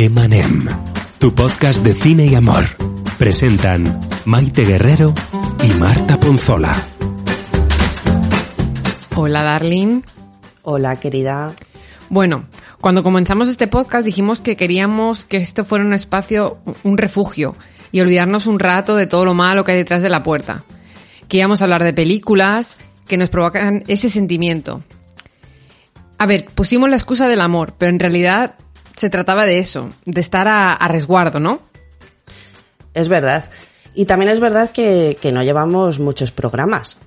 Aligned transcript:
Emanem, 0.00 0.68
tu 1.18 1.34
podcast 1.34 1.82
de 1.82 1.92
cine 1.92 2.26
y 2.26 2.34
amor. 2.36 2.66
Presentan 3.18 3.98
Maite 4.26 4.64
Guerrero 4.64 5.12
y 5.64 5.74
Marta 5.76 6.20
Ponzola. 6.20 6.72
Hola, 9.16 9.42
darling. 9.42 10.02
Hola, 10.62 10.94
querida. 10.94 11.52
Bueno, 12.10 12.44
cuando 12.80 13.02
comenzamos 13.02 13.48
este 13.48 13.66
podcast 13.66 14.04
dijimos 14.04 14.40
que 14.40 14.54
queríamos 14.54 15.24
que 15.24 15.38
esto 15.38 15.64
fuera 15.64 15.84
un 15.84 15.92
espacio, 15.92 16.58
un 16.84 16.96
refugio, 16.96 17.56
y 17.90 18.00
olvidarnos 18.00 18.46
un 18.46 18.60
rato 18.60 18.94
de 18.94 19.08
todo 19.08 19.24
lo 19.24 19.34
malo 19.34 19.64
que 19.64 19.72
hay 19.72 19.78
detrás 19.78 20.00
de 20.00 20.10
la 20.10 20.22
puerta. 20.22 20.62
Que 21.26 21.38
íbamos 21.38 21.60
a 21.60 21.64
hablar 21.64 21.82
de 21.82 21.92
películas 21.92 22.76
que 23.08 23.16
nos 23.16 23.30
provocan 23.30 23.82
ese 23.88 24.10
sentimiento. 24.10 24.80
A 26.18 26.26
ver, 26.26 26.46
pusimos 26.54 26.88
la 26.88 26.94
excusa 26.94 27.26
del 27.26 27.40
amor, 27.40 27.74
pero 27.76 27.90
en 27.90 27.98
realidad 27.98 28.54
se 28.98 29.10
trataba 29.10 29.46
de 29.46 29.58
eso, 29.58 29.90
de 30.04 30.20
estar 30.20 30.48
a, 30.48 30.72
a 30.72 30.88
resguardo, 30.88 31.40
¿no? 31.40 31.60
Es 32.94 33.08
verdad. 33.08 33.48
Y 33.94 34.04
también 34.04 34.30
es 34.30 34.40
verdad 34.40 34.70
que, 34.70 35.16
que 35.20 35.32
no 35.32 35.42
llevamos 35.42 35.98
muchos 35.98 36.32
programas, 36.32 36.98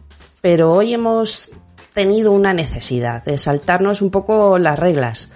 pero 0.42 0.74
hoy 0.74 0.94
hemos 0.94 1.52
tenido 1.94 2.32
una 2.32 2.54
necesidad 2.54 3.24
de 3.24 3.38
saltarnos 3.38 4.02
un 4.02 4.10
poco 4.10 4.58
las 4.58 4.80
reglas. 4.80 5.30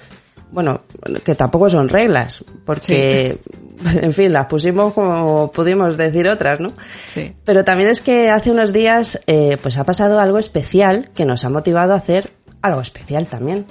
Bueno, 0.52 0.82
que 1.24 1.36
tampoco 1.36 1.70
son 1.70 1.90
reglas, 1.90 2.46
porque, 2.66 3.40
en 4.02 4.14
fin, 4.14 4.32
las 4.32 4.46
pusimos 4.46 4.94
como 4.94 5.52
pudimos 5.52 5.98
decir 5.98 6.28
otras, 6.30 6.60
¿no? 6.60 6.74
Sí. 7.14 7.36
Pero 7.44 7.64
también 7.64 7.90
es 7.90 8.00
que 8.00 8.30
hace 8.30 8.52
unos 8.52 8.72
días, 8.72 9.20
eh, 9.28 9.58
pues 9.62 9.78
ha 9.78 9.84
pasado 9.84 10.20
algo 10.20 10.38
especial 10.38 11.12
que 11.14 11.26
nos 11.26 11.44
ha 11.44 11.50
motivado 11.50 11.94
a 11.94 11.98
hacer 11.98 12.32
algo 12.62 12.82
especial 12.82 13.28
también. 13.28 13.66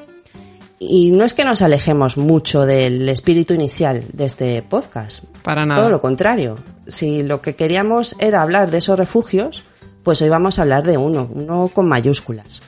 Y 0.89 1.13
no 1.13 1.25
es 1.25 1.35
que 1.35 1.45
nos 1.45 1.63
alejemos 1.63 2.17
mucho 2.17 2.67
del 2.67 3.09
espíritu 3.09 3.55
inicial 3.55 4.05
de 4.13 4.27
este 4.27 4.63
podcast. 4.63 5.25
Para 5.43 5.65
nada. 5.65 5.81
Todo 5.81 5.91
lo 5.91 6.01
contrario. 6.01 6.57
Si 6.87 7.23
lo 7.23 7.41
que 7.41 7.57
queríamos 7.57 8.17
era 8.19 8.43
hablar 8.43 8.71
de 8.71 8.79
esos 8.79 8.99
refugios, 8.99 9.65
pues 10.03 10.21
hoy 10.21 10.29
vamos 10.29 10.59
a 10.59 10.63
hablar 10.63 10.83
de 10.83 10.99
uno, 10.99 11.29
uno 11.33 11.71
con 11.73 11.89
mayúsculas. 11.89 12.63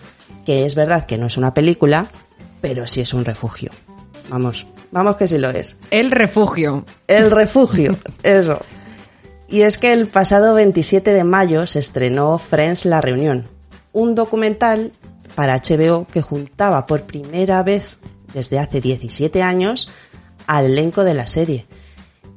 Que 0.45 0.65
es 0.65 0.75
verdad 0.75 1.07
que 1.07 1.19
no 1.19 1.27
es 1.27 1.37
una 1.37 1.53
película, 1.53 2.09
pero 2.61 2.87
sí 2.87 3.01
es 3.01 3.13
un 3.13 3.25
refugio. 3.25 3.71
Vamos, 4.29 4.67
vamos 4.91 5.17
que 5.17 5.27
sí 5.27 5.39
lo 5.39 5.51
es. 5.51 5.77
El 5.91 6.11
refugio. 6.11 6.85
El 7.07 7.31
refugio, 7.31 7.97
eso. 8.23 8.59
Y 9.49 9.63
es 9.63 9.79
que 9.79 9.93
el 9.93 10.09
pasado 10.09 10.55
27 10.55 11.13
de 11.13 11.25
mayo 11.25 11.67
se 11.67 11.79
estrenó 11.79 12.39
Friends 12.39 12.85
La 12.85 13.01
Reunión, 13.01 13.47
un 13.93 14.15
documental 14.15 14.93
para 15.37 15.55
HBO 15.61 16.07
que 16.11 16.21
juntaba 16.23 16.85
por 16.87 17.05
primera 17.05 17.63
vez 17.63 18.01
desde 18.35 18.59
hace 18.59 18.81
17 18.81 19.41
años 19.45 19.89
al 20.49 20.65
elenco 20.65 21.05
de 21.05 21.15
la 21.15 21.29
serie. 21.29 21.67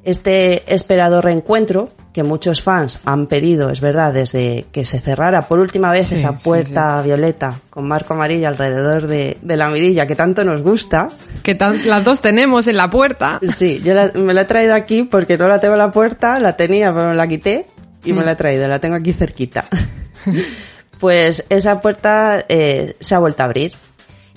Este 0.02 0.72
esperado 0.74 1.20
reencuentro, 1.20 1.90
que 2.14 2.22
muchos 2.22 2.62
fans 2.62 3.00
han 3.04 3.26
pedido, 3.26 3.68
es 3.70 3.80
verdad, 3.82 4.14
desde 4.14 4.64
que 4.72 4.84
se 4.86 4.98
cerrara 4.98 5.46
por 5.46 5.58
última 5.58 5.92
vez 5.92 6.08
Sí, 6.08 6.14
esa 6.14 6.30
sí, 6.32 6.38
puerta 6.42 7.02
violeta 7.02 7.60
con 7.68 7.86
marco 7.86 8.14
amarillo 8.14 8.48
alrededor 8.48 9.06
de, 9.06 9.36
de 9.42 9.56
la 9.58 9.68
mirilla 9.68 10.06
que 10.06 10.16
tanto 10.16 10.42
nos 10.42 10.62
gusta, 10.62 11.08
Que 11.42 11.54
tan- 11.54 11.86
las 11.86 12.02
dos 12.02 12.20
tenemos 12.22 12.66
en 12.66 12.76
la 12.78 12.88
puerta. 12.88 13.40
Sí, 13.42 13.80
yo 13.84 13.92
la- 13.92 14.10
me 14.14 14.32
la 14.32 14.40
he 14.42 14.44
traído 14.46 14.74
aquí 14.74 15.02
porque 15.02 15.36
no 15.36 15.46
la 15.48 15.60
tengo 15.60 15.74
en 15.74 15.78
la 15.80 15.92
puerta, 15.92 16.40
la 16.40 16.56
tenía 16.56 16.92
pero 16.94 17.10
me 17.10 17.14
la 17.14 17.28
quité 17.28 17.66
y 18.02 18.12
me 18.14 18.24
la 18.24 18.32
he 18.32 18.36
traído, 18.36 18.66
la 18.68 18.78
tengo 18.80 18.96
aquí 18.96 19.12
cerquita. 19.12 19.66
pues 21.00 21.44
esa 21.48 21.80
puerta 21.80 22.44
eh, 22.48 22.94
se 23.00 23.14
ha 23.14 23.18
vuelto 23.18 23.42
a 23.42 23.46
abrir 23.46 23.72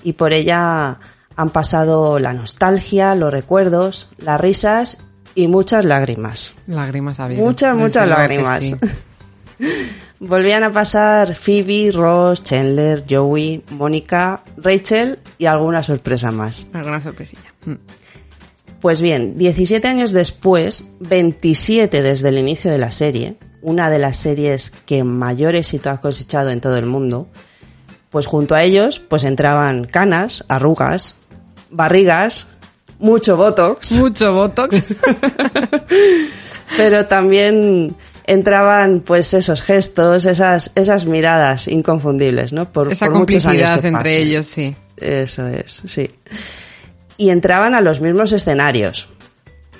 y 0.02 0.14
por 0.14 0.32
ella 0.32 0.98
han 1.36 1.50
pasado 1.50 2.18
la 2.18 2.32
nostalgia, 2.32 3.14
los 3.14 3.32
recuerdos, 3.32 4.08
las 4.18 4.40
risas 4.40 4.98
y 5.34 5.46
muchas 5.48 5.84
lágrimas. 5.84 6.54
Lágrimas 6.66 7.20
ha 7.20 7.24
habido. 7.24 7.44
Muchas, 7.44 7.76
muchas 7.76 8.08
lágrimas. 8.08 8.64
sí. 8.64 8.74
Volvían 10.20 10.64
a 10.64 10.72
pasar 10.72 11.34
Phoebe, 11.34 11.90
Ross, 11.92 12.42
Chandler, 12.42 13.04
Joey, 13.08 13.62
Mónica, 13.70 14.42
Rachel 14.56 15.18
y 15.38 15.46
alguna 15.46 15.82
sorpresa 15.82 16.30
más. 16.30 16.66
Alguna 16.72 17.00
sorpresilla. 17.00 17.52
Mm. 17.66 17.74
Pues 18.80 19.02
bien, 19.02 19.36
17 19.36 19.86
años 19.86 20.12
después, 20.12 20.84
27 21.00 22.02
desde 22.02 22.28
el 22.28 22.38
inicio 22.38 22.70
de 22.70 22.78
la 22.78 22.92
serie, 22.92 23.36
una 23.64 23.90
de 23.90 23.98
las 23.98 24.18
series 24.18 24.72
que 24.86 25.02
mayor 25.02 25.56
éxito 25.56 25.90
ha 25.90 26.00
cosechado 26.00 26.50
en 26.50 26.60
todo 26.60 26.76
el 26.76 26.86
mundo, 26.86 27.26
pues 28.10 28.26
junto 28.26 28.54
a 28.54 28.62
ellos 28.62 29.00
pues 29.00 29.24
entraban 29.24 29.86
canas, 29.86 30.44
arrugas, 30.48 31.16
barrigas, 31.70 32.46
mucho 32.98 33.36
botox, 33.36 33.92
Mucho 33.92 34.32
botox. 34.32 34.82
pero 36.76 37.06
también 37.06 37.96
entraban 38.26 39.00
pues 39.00 39.34
esos 39.34 39.62
gestos, 39.62 40.26
esas 40.26 40.70
esas 40.74 41.06
miradas 41.06 41.66
inconfundibles, 41.66 42.52
¿no? 42.52 42.70
Por, 42.70 42.92
Esa 42.92 43.06
por 43.06 43.16
muchos 43.16 43.46
años 43.46 43.70
que 43.70 43.88
entre 43.88 43.92
pasen. 43.92 44.12
ellos, 44.12 44.46
sí. 44.46 44.76
Eso 44.96 45.48
es, 45.48 45.82
sí. 45.86 46.10
Y 47.16 47.30
entraban 47.30 47.74
a 47.74 47.80
los 47.80 48.00
mismos 48.00 48.32
escenarios. 48.32 49.08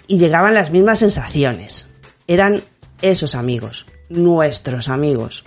Y 0.06 0.19
llegaban 0.19 0.55
las 0.55 0.71
mismas 0.71 0.99
sensaciones. 0.99 1.89
Eran 2.27 2.62
esos 3.03 3.34
amigos, 3.34 3.87
nuestros 4.09 4.88
amigos. 4.88 5.44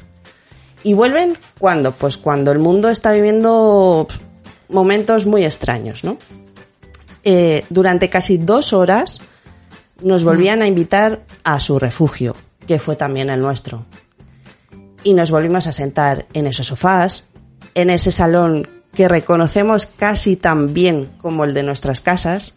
Y 0.84 0.94
vuelven 0.94 1.38
cuando, 1.60 1.92
pues 1.92 2.18
cuando 2.18 2.52
el 2.52 2.60
mundo 2.60 2.90
está 2.90 3.12
viviendo 3.12 4.08
momentos 4.70 5.26
muy 5.26 5.44
extraños, 5.44 6.04
¿no? 6.04 6.18
Eh, 7.24 7.66
durante 7.70 8.10
casi 8.10 8.38
dos 8.38 8.74
horas 8.74 9.22
nos 10.02 10.24
volvían 10.24 10.62
a 10.62 10.68
invitar 10.68 11.26
a 11.44 11.60
su 11.60 11.80
refugio, 11.80 12.36
que 12.68 12.80
fue 12.80 12.96
también 12.96 13.30
el 13.30 13.42
nuestro. 13.42 13.86
Y 15.04 15.14
nos 15.14 15.32
volvimos 15.32 15.68
a 15.68 15.72
sentar 15.72 16.28
en 16.34 16.48
esos 16.48 16.68
sofás, 16.68 17.26
en 17.74 17.90
ese 17.90 18.12
salón 18.12 18.68
que 18.94 19.08
reconocemos 19.08 19.86
casi 19.86 20.36
tan 20.36 20.74
bien 20.74 21.12
como 21.18 21.44
el 21.44 21.54
de 21.54 21.64
nuestras 21.64 22.02
casas. 22.02 22.56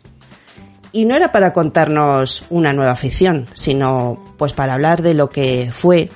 Y 0.92 1.04
no 1.04 1.14
era 1.16 1.30
para 1.32 1.52
contarnos 1.52 2.44
una 2.50 2.72
nueva 2.72 2.96
ficción, 2.96 3.46
sino 3.54 4.34
pues 4.38 4.52
para 4.52 4.74
hablar 4.74 5.02
de 5.02 5.14
lo 5.14 5.30
que 5.30 5.70
fue, 5.72 6.10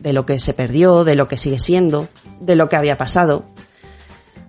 de 0.00 0.12
lo 0.12 0.24
que 0.24 0.40
se 0.40 0.54
perdió, 0.54 1.04
de 1.04 1.14
lo 1.16 1.28
que 1.28 1.36
sigue 1.36 1.58
siendo, 1.58 2.08
de 2.40 2.56
lo 2.56 2.68
que 2.68 2.76
había 2.76 2.96
pasado. 2.96 3.44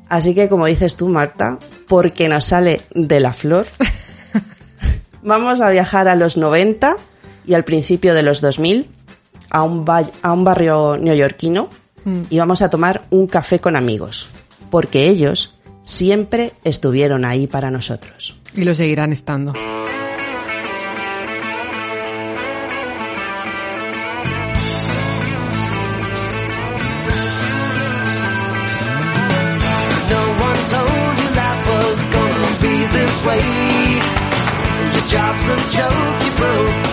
Así 0.10 0.34
que 0.34 0.48
como 0.48 0.68
dices 0.68 0.96
tú, 0.96 1.10
Marta, 1.10 1.60
porque 1.88 2.30
nos 2.30 2.46
sale 2.46 2.82
de 2.96 3.20
la 3.20 3.34
flor, 3.34 3.68
vamos 5.22 5.62
a 5.62 5.70
viajar 5.70 6.08
a 6.08 6.16
los 6.16 6.38
90 6.38 6.96
y 7.46 7.54
al 7.54 7.64
principio 7.64 8.14
de 8.14 8.24
los 8.24 8.42
2000 8.42 8.90
a 9.50 9.64
un, 9.64 9.86
ba- 9.86 10.10
a 10.22 10.34
un 10.34 10.44
barrio 10.44 10.98
neoyorquino 10.98 11.70
y 12.30 12.40
vamos 12.40 12.62
a 12.62 12.70
tomar 12.70 13.04
un 13.10 13.28
café 13.28 13.60
con 13.60 13.76
amigos, 13.76 14.30
porque 14.70 15.08
ellos 15.10 15.57
siempre 15.88 16.52
estuvieron 16.66 17.24
ahí 17.24 17.48
para 17.48 17.72
nosotros. 17.72 18.36
Y 18.54 18.64
lo 18.66 18.76
seguirán 18.76 19.14
estando. 19.14 19.54
Job's 35.10 35.50
a 35.50 35.56
joke, 35.72 36.26
you 36.26 36.32
broke. 36.36 36.87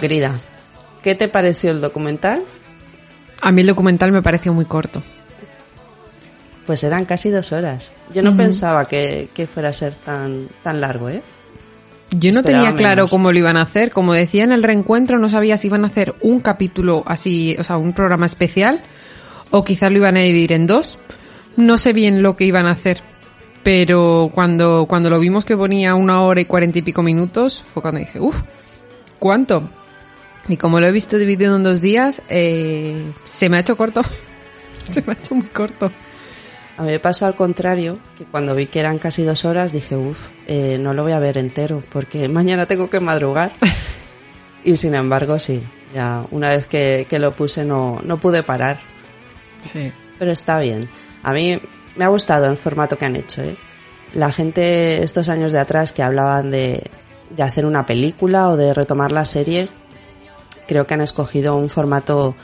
Bueno, 0.00 0.14
querida, 0.14 0.40
¿qué 1.02 1.14
te 1.14 1.28
pareció 1.28 1.70
el 1.70 1.80
documental? 1.80 2.42
A 3.42 3.52
mí 3.52 3.60
el 3.60 3.66
documental 3.66 4.12
me 4.12 4.22
pareció 4.22 4.52
muy 4.52 4.64
corto. 4.64 5.02
Pues 6.66 6.84
eran 6.84 7.04
casi 7.04 7.30
dos 7.30 7.52
horas. 7.52 7.90
Yo 8.14 8.22
no 8.22 8.36
pensaba 8.36 8.86
que, 8.86 9.28
que 9.34 9.46
fuera 9.46 9.70
a 9.70 9.72
ser 9.72 9.94
tan, 9.94 10.48
tan 10.62 10.80
largo, 10.80 11.08
¿eh? 11.08 11.22
Yo 12.10 12.32
no 12.32 12.40
Esperaba 12.40 12.64
tenía 12.64 12.76
claro 12.76 12.96
menos. 13.02 13.10
cómo 13.10 13.32
lo 13.32 13.38
iban 13.38 13.56
a 13.56 13.62
hacer. 13.62 13.90
Como 13.92 14.12
decía 14.14 14.44
en 14.44 14.52
el 14.52 14.62
reencuentro, 14.62 15.18
no 15.18 15.28
sabía 15.28 15.56
si 15.58 15.68
iban 15.68 15.84
a 15.84 15.88
hacer 15.88 16.14
un 16.20 16.40
capítulo 16.40 17.02
así, 17.06 17.56
o 17.58 17.62
sea, 17.62 17.76
un 17.76 17.92
programa 17.92 18.26
especial, 18.26 18.82
o 19.50 19.64
quizás 19.64 19.90
lo 19.90 19.98
iban 19.98 20.16
a 20.16 20.20
dividir 20.20 20.52
en 20.52 20.66
dos. 20.66 20.98
No 21.56 21.76
sé 21.78 21.92
bien 21.92 22.22
lo 22.22 22.36
que 22.36 22.44
iban 22.44 22.66
a 22.66 22.72
hacer. 22.72 23.02
Pero 23.62 24.30
cuando, 24.34 24.86
cuando 24.88 25.10
lo 25.10 25.18
vimos 25.20 25.44
que 25.44 25.56
ponía 25.56 25.94
una 25.94 26.22
hora 26.22 26.40
y 26.40 26.46
cuarenta 26.46 26.78
y 26.78 26.82
pico 26.82 27.02
minutos, 27.02 27.62
fue 27.62 27.82
cuando 27.82 28.00
dije, 28.00 28.18
uff, 28.20 28.42
¿cuánto? 29.18 29.68
Y 30.48 30.56
como 30.56 30.80
lo 30.80 30.86
he 30.86 30.92
visto 30.92 31.18
dividido 31.18 31.56
en 31.56 31.62
dos 31.62 31.80
días, 31.80 32.22
eh, 32.28 33.04
se 33.26 33.48
me 33.48 33.58
ha 33.58 33.60
hecho 33.60 33.76
corto. 33.76 34.02
se 34.92 35.02
me 35.02 35.12
ha 35.12 35.16
hecho 35.16 35.34
muy 35.34 35.46
corto. 35.46 35.90
A 36.76 36.82
mí 36.82 36.88
me 36.88 36.98
pasó 36.98 37.26
al 37.26 37.34
contrario, 37.34 37.98
que 38.16 38.24
cuando 38.24 38.54
vi 38.54 38.66
que 38.66 38.80
eran 38.80 38.98
casi 38.98 39.22
dos 39.22 39.44
horas 39.44 39.70
dije, 39.70 39.96
uff, 39.96 40.28
no 40.78 40.94
lo 40.94 41.02
voy 41.02 41.12
a 41.12 41.18
ver 41.18 41.36
entero, 41.36 41.82
porque 41.90 42.28
mañana 42.28 42.66
tengo 42.66 42.88
que 42.88 43.00
madrugar. 43.00 43.52
y 44.64 44.76
sin 44.76 44.94
embargo, 44.94 45.38
sí, 45.38 45.62
ya 45.94 46.24
una 46.30 46.48
vez 46.48 46.66
que, 46.66 47.06
que 47.08 47.18
lo 47.18 47.36
puse 47.36 47.64
no, 47.64 48.00
no 48.02 48.18
pude 48.18 48.42
parar. 48.42 48.78
Sí. 49.72 49.92
Pero 50.18 50.32
está 50.32 50.58
bien. 50.58 50.88
A 51.22 51.32
mí 51.32 51.60
me 51.96 52.04
ha 52.04 52.08
gustado 52.08 52.46
el 52.46 52.56
formato 52.56 52.96
que 52.96 53.04
han 53.04 53.16
hecho. 53.16 53.42
¿eh? 53.42 53.56
La 54.14 54.32
gente 54.32 55.02
estos 55.02 55.28
años 55.28 55.52
de 55.52 55.58
atrás 55.58 55.92
que 55.92 56.02
hablaban 56.02 56.50
de, 56.50 56.82
de 57.30 57.42
hacer 57.42 57.66
una 57.66 57.86
película 57.86 58.48
o 58.48 58.56
de 58.56 58.74
retomar 58.74 59.12
la 59.12 59.24
serie, 59.24 59.68
creo 60.70 60.86
que 60.86 60.94
han 60.94 61.00
escogido 61.00 61.56
un 61.56 61.68
formato 61.68 62.36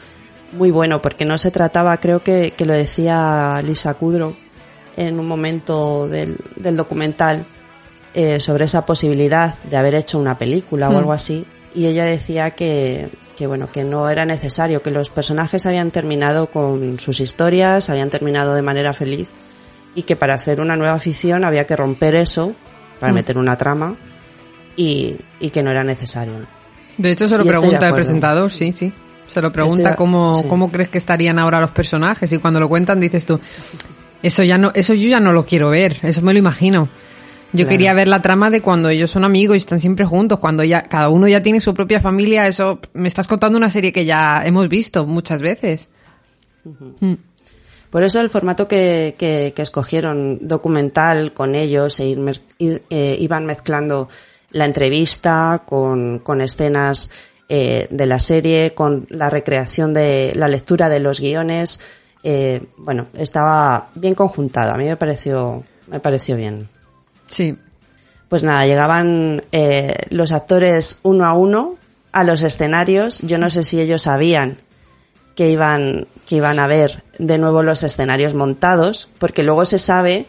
muy 0.52 0.73
bueno 0.73 1.00
porque 1.00 1.25
no 1.25 1.38
se 1.38 1.52
trataba, 1.52 1.96
creo 1.99 2.25
que, 2.25 2.55
que 2.56 2.64
lo 2.64 2.75
decía 2.75 3.61
Lisa 3.62 3.94
Kudrow 3.94 4.34
en 4.96 5.20
un 5.20 5.28
momento 5.28 6.08
del, 6.08 6.37
del 6.56 6.76
documental 6.76 7.44
eh, 8.14 8.40
sobre 8.40 8.64
esa 8.64 8.84
posibilidad 8.84 9.55
de 9.70 9.76
haber 9.76 9.94
hecho 9.94 10.19
una 10.19 10.37
película 10.37 10.88
o 10.88 10.93
Hmm. 10.93 10.96
algo 10.96 11.12
así 11.12 11.46
y 11.73 11.87
ella 11.87 12.05
decía 12.05 12.50
que, 12.50 13.08
que 13.37 13.46
bueno 13.46 13.70
que 13.70 13.84
no 13.84 14.11
era 14.11 14.25
necesario 14.25 14.82
que 14.82 14.90
los 14.90 15.08
personajes 15.08 15.64
habían 15.64 15.93
terminado 15.93 16.50
con 16.50 16.99
sus 16.99 17.20
historias 17.20 17.90
habían 17.90 18.11
terminado 18.11 18.55
de 18.55 18.62
manera 18.62 18.93
feliz 18.93 19.34
y 19.94 20.02
que 20.02 20.17
para 20.17 20.34
hacer 20.34 20.61
una 20.61 20.75
nueva 20.76 20.99
ficción 20.99 21.44
había 21.44 21.64
que 21.64 21.76
romper 21.76 22.17
eso 22.17 22.55
para 22.99 23.12
Hmm. 23.12 23.17
meter 23.17 23.38
una 23.38 23.56
trama 23.56 23.94
y, 24.75 25.17
y 25.38 25.50
que 25.50 25.62
no 25.62 25.70
era 25.70 25.84
necesario 25.84 26.32
De 26.98 27.12
hecho, 27.12 27.28
se 27.28 27.37
lo 27.37 27.44
Y 27.44 27.48
pregunta 27.48 27.88
el 27.88 27.94
presentador, 27.94 28.50
sí, 28.50 28.72
sí. 28.72 28.93
Se 29.28 29.43
lo 29.43 29.52
pregunta 29.52 29.96
cómo, 29.96 30.43
sí. 30.43 30.48
cómo 30.48 30.70
crees 30.70 30.88
que 30.88 30.98
estarían 30.98 31.38
ahora 31.38 31.60
los 31.60 31.70
personajes 31.70 32.32
y 32.32 32.38
cuando 32.38 32.60
lo 32.60 32.69
cuentan 32.69 33.00
dices 33.00 33.26
tú, 33.26 33.38
eso 34.22 34.43
ya 34.43 34.56
no, 34.56 34.70
eso 34.75 34.94
yo 34.94 35.08
ya 35.08 35.20
no 35.20 35.32
lo 35.32 35.44
quiero 35.44 35.70
ver, 35.70 35.98
eso 36.02 36.22
me 36.22 36.32
lo 36.32 36.38
imagino. 36.38 36.88
Yo 37.52 37.64
Claro. 37.64 37.70
quería 37.70 37.94
ver 37.94 38.08
la 38.08 38.22
trama 38.22 38.50
de 38.50 38.60
cuando 38.60 38.88
ellos 38.88 39.10
son 39.10 39.25
amigos 39.25 39.56
y 39.56 39.58
están 39.58 39.81
siempre 39.81 40.04
juntos, 40.04 40.40
cuando 40.40 40.64
ya 40.64 40.82
cada 40.82 41.08
uno 41.08 41.28
ya 41.28 41.43
tiene 41.43 41.60
su 41.60 41.75
propia 41.75 42.00
familia, 42.00 42.46
eso 42.48 42.81
me 42.93 43.08
estás 43.08 43.28
contando 43.28 43.56
una 43.56 43.70
serie 43.70 43.93
que 43.93 44.04
ya 44.04 44.43
hemos 44.44 44.69
visto 44.69 45.06
muchas 45.06 45.40
veces. 45.40 45.88
Mm. 47.00 47.14
Por 47.90 48.02
eso 48.02 48.20
el 48.20 48.31
formato 48.31 48.66
que, 48.69 49.14
que, 49.16 49.52
que 49.54 49.62
escogieron, 49.62 50.38
documental 50.43 51.32
con 51.32 51.54
ellos, 51.54 52.00
e 52.00 52.06
ir 52.06 52.82
eh, 52.90 53.16
iban 53.20 53.46
mezclando 53.46 54.08
la 54.56 54.64
entrevista 54.64 55.62
con, 55.67 56.20
con 56.20 56.41
escenas 56.41 57.11
eh, 57.49 57.87
de 57.91 58.06
la 58.06 58.19
serie, 58.19 58.73
con 58.75 59.06
la 59.11 59.31
recreación 59.31 59.94
de 59.94 60.32
la 60.35 60.49
lectura 60.49 60.88
de 60.88 60.99
los 60.99 61.20
guiones. 61.20 61.79
eh, 62.23 62.62
bueno, 62.79 63.06
estaba 63.14 63.91
bien 63.94 64.14
conjuntado. 64.14 64.73
A 64.73 64.76
mí 64.76 64.87
me 64.87 64.97
pareció, 64.97 65.62
me 65.87 66.00
pareció 66.00 66.37
bien. 66.37 66.69
Sí. 67.29 67.56
Pues 68.29 68.43
nada, 68.43 68.67
llegaban 68.67 69.43
eh, 69.53 69.94
los 70.11 70.32
actores 70.32 71.00
uno 71.05 71.26
a 71.26 71.35
uno 71.35 71.76
a 72.11 72.25
los 72.25 72.43
escenarios. 72.43 73.20
Yo 73.20 73.38
no 73.38 73.50
sé 73.50 73.62
si 73.62 73.81
ellos 73.81 74.03
sabían 74.03 74.58
que 75.37 75.50
iban, 75.50 76.08
que 76.26 76.37
iban 76.37 76.58
a 76.58 76.67
ver 76.67 77.05
de 77.19 77.38
nuevo 77.38 77.62
los 77.62 77.82
escenarios 77.82 78.35
montados, 78.35 79.11
porque 79.19 79.43
luego 79.43 79.64
se 79.67 79.79
sabe 79.79 80.26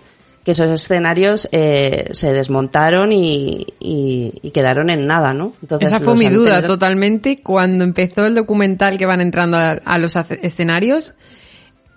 que 0.48 0.52
esos 0.52 0.68
escenarios 0.70 1.50
eh, 1.52 2.08
se 2.14 2.32
desmontaron 2.32 3.12
y, 3.12 3.68
y- 3.82 4.32
y 4.42 4.52
quedaron 4.52 4.90
en 4.90 5.06
nada, 5.06 5.34
¿no? 5.34 5.52
Entonces, 5.62 5.90
Esa 5.90 6.00
fue 6.00 6.14
mi 6.16 6.30
duda 6.30 6.62
totalmente. 6.66 7.42
Cuando 7.44 7.84
empezó 7.84 8.26
el 8.26 8.34
documental 8.34 8.98
que 8.98 9.06
van 9.06 9.20
entrando 9.20 9.58
a, 9.58 9.72
a 9.72 9.98
los 9.98 10.16
escenarios, 10.16 11.16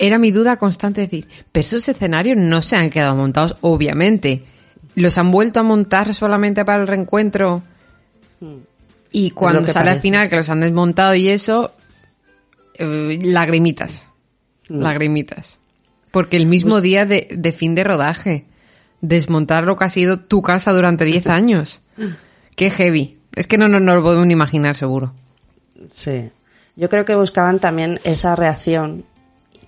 era 0.01 0.19
mi 0.19 0.33
duda 0.33 0.57
constante 0.57 1.03
decir, 1.03 1.29
pero 1.53 1.61
esos 1.65 1.89
escenarios 1.89 2.37
no 2.39 2.61
se 2.61 2.75
han 2.75 2.91
quedado 2.91 3.15
montados, 3.15 3.57
obviamente. 3.61 4.43
Los 4.97 5.17
han 5.17 5.31
vuelto 5.31 5.61
a 5.61 5.63
montar 5.63 6.13
solamente 6.13 6.65
para 6.65 6.83
el 6.83 6.89
reencuentro. 6.89 7.63
Y 9.13 9.31
cuando 9.31 9.61
sale 9.73 9.91
al 9.91 10.01
final 10.01 10.29
que 10.29 10.35
los 10.35 10.51
han 10.51 10.59
desmontado 10.59 11.15
y 11.15 11.29
eso, 11.29 11.71
eh, 12.75 13.17
lagrimitas. 13.23 14.07
Hmm. 14.69 14.81
Lagrimitas. 14.81 15.60
Porque 16.11 16.37
el 16.37 16.47
mismo 16.47 16.71
Pues 16.73 16.83
día 16.83 17.07
de, 17.07 17.29
de 17.31 17.53
fin 17.53 17.75
de 17.75 17.85
rodaje, 17.85 18.45
desmontar 19.01 19.65
lo 19.65 19.77
que 19.77 19.85
ha 19.85 19.91
sido 19.91 20.19
tu 20.19 20.43
casa 20.43 20.73
durante 20.73 21.05
10 21.05 21.27
años. 21.29 21.83
Qué 22.57 22.71
heavy. 22.71 23.19
Es 23.35 23.47
que 23.47 23.59
no, 23.59 23.69
no, 23.69 23.79
no 23.81 23.95
lo 23.95 24.03
podemos 24.03 24.27
ni 24.27 24.33
imaginar, 24.33 24.77
seguro. 24.77 25.15
Sí. 25.89 26.31
Yo 26.77 26.89
creo 26.89 27.05
que 27.05 27.15
buscaban 27.15 27.59
también 27.61 28.01
esa 28.05 28.35
reacción. 28.37 29.05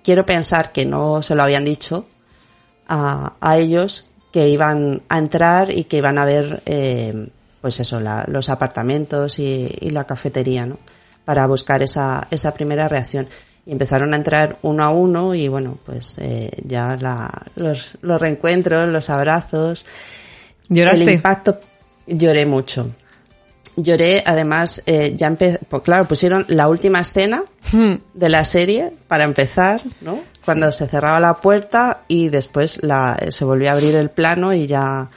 Quiero 0.02 0.26
pensar 0.26 0.72
que 0.72 0.84
no 0.84 1.22
se 1.22 1.34
lo 1.34 1.42
habían 1.44 1.64
dicho 1.64 2.08
a, 2.88 3.34
a 3.40 3.56
ellos 3.58 4.08
que 4.32 4.48
iban 4.48 5.02
a 5.08 5.18
entrar 5.18 5.70
y 5.70 5.84
que 5.84 5.98
iban 5.98 6.18
a 6.18 6.24
ver, 6.24 6.62
eh, 6.66 7.28
pues 7.60 7.78
eso, 7.80 8.00
la- 8.00 8.24
los 8.28 8.48
apartamentos 8.48 9.38
y, 9.38 9.68
y 9.80 9.90
la 9.90 10.04
cafetería, 10.04 10.66
¿no? 10.66 10.78
Para 11.24 11.46
buscar 11.46 11.82
esa, 11.82 12.26
esa 12.30 12.52
primera 12.52 12.88
reacción. 12.88 13.28
Y 13.64 13.72
empezaron 13.72 14.12
a 14.12 14.16
entrar 14.16 14.58
uno 14.62 14.82
a 14.84 14.90
uno 14.90 15.34
y 15.34 15.46
bueno, 15.48 15.78
pues 15.84 16.16
eh, 16.18 16.50
ya 16.64 16.96
la, 17.00 17.46
los, 17.54 17.96
los 18.00 18.20
reencuentros, 18.20 18.88
los 18.88 19.08
abrazos. 19.10 19.86
El 20.68 20.76
¿Lloraste? 20.76 21.12
impacto, 21.12 21.60
lloré 22.06 22.44
mucho. 22.46 22.90
Lloré, 23.76 24.22
además, 24.26 24.82
eh, 24.84 25.14
ya 25.16 25.28
empezó, 25.28 25.58
pues 25.68 25.82
claro, 25.82 26.06
pusieron 26.06 26.44
la 26.48 26.68
última 26.68 27.00
escena 27.00 27.42
Hmm. 27.72 27.94
de 28.12 28.28
la 28.28 28.44
serie 28.44 28.92
para 29.08 29.24
empezar, 29.24 29.80
¿no? 30.02 30.20
Cuando 30.44 30.70
se 30.72 30.86
cerraba 30.88 31.20
la 31.20 31.40
puerta 31.40 32.02
y 32.06 32.28
después 32.28 32.80
la, 32.82 33.16
se 33.30 33.44
volvió 33.46 33.70
a 33.70 33.72
abrir 33.72 33.94
el 33.94 34.10
plano 34.10 34.52
y 34.52 34.66
ya, 34.66 35.08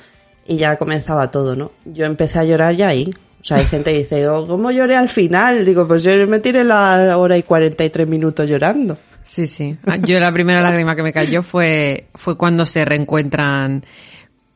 y 0.48 0.56
ya 0.56 0.78
comenzaba 0.78 1.32
todo, 1.32 1.56
¿no? 1.56 1.72
Yo 1.84 2.06
empecé 2.06 2.40
a 2.40 2.44
llorar 2.46 2.76
ya 2.76 2.88
ahí. 2.90 3.14
O 3.46 3.48
sea, 3.48 3.58
hay 3.58 3.66
gente 3.66 3.92
que 3.92 4.00
dice, 4.00 4.28
oh, 4.28 4.48
¿cómo 4.48 4.72
lloré 4.72 4.96
al 4.96 5.08
final? 5.08 5.64
Digo, 5.64 5.88
pues 5.88 6.02
yo 6.02 6.12
me 6.26 6.40
tiré 6.40 6.64
la 6.64 7.16
hora 7.16 7.38
y 7.38 7.44
43 7.44 8.10
minutos 8.10 8.50
llorando. 8.50 8.98
Sí, 9.24 9.46
sí. 9.46 9.78
Ah, 9.86 9.98
Yo 9.98 10.20
la 10.20 10.34
primera 10.34 10.62
lágrima 10.64 10.96
que 10.96 11.04
me 11.04 11.14
cayó 11.14 11.44
fue, 11.44 12.08
fue 12.16 12.40
cuando 12.40 12.66
se 12.66 12.84
reencuentran. 12.86 13.86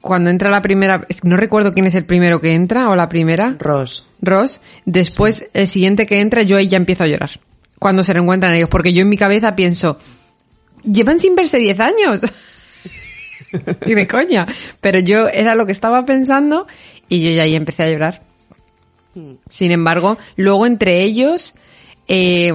Cuando 0.01 0.31
entra 0.31 0.50
la 0.50 0.63
primera, 0.63 1.05
no 1.22 1.38
recuerdo 1.38 1.75
quién 1.75 1.86
es 1.86 1.93
el 1.93 2.05
primero 2.05 2.41
que 2.41 2.55
entra 2.55 2.89
o 2.89 2.96
la 2.96 3.10
primera. 3.10 3.58
Ross. 3.60 4.08
Ross. 4.24 4.60
Después, 4.86 5.46
el 5.53 5.67
siguiente 5.67 6.08
que 6.08 6.19
entra, 6.19 6.41
yo 6.41 6.58
ahí 6.58 6.67
ya 6.67 6.77
empiezo 6.77 7.03
a 7.03 7.08
llorar. 7.08 7.29
Cuando 7.77 8.03
se 8.03 8.13
reencuentran 8.13 8.55
ellos, 8.55 8.69
porque 8.69 8.91
yo 8.91 9.03
en 9.03 9.10
mi 9.10 9.17
cabeza 9.17 9.55
pienso, 9.55 10.00
llevan 10.84 11.19
sin 11.19 11.36
verse 11.36 11.60
10 11.60 11.79
años. 11.79 12.22
y 13.86 13.93
de 13.93 14.08
coña. 14.08 14.48
Pero 14.81 14.98
yo 14.98 15.27
era 15.27 15.53
lo 15.53 15.67
que 15.67 15.74
estaba 15.74 16.05
pensando 16.05 16.65
y 17.08 17.22
yo 17.22 17.29
ya 17.29 17.43
ahí 17.43 17.53
empecé 17.53 17.84
a 17.84 17.91
llorar. 17.91 18.28
Sin 19.49 19.71
embargo, 19.71 20.17
luego 20.35 20.65
entre 20.65 21.03
ellos, 21.03 21.53
eh, 22.07 22.51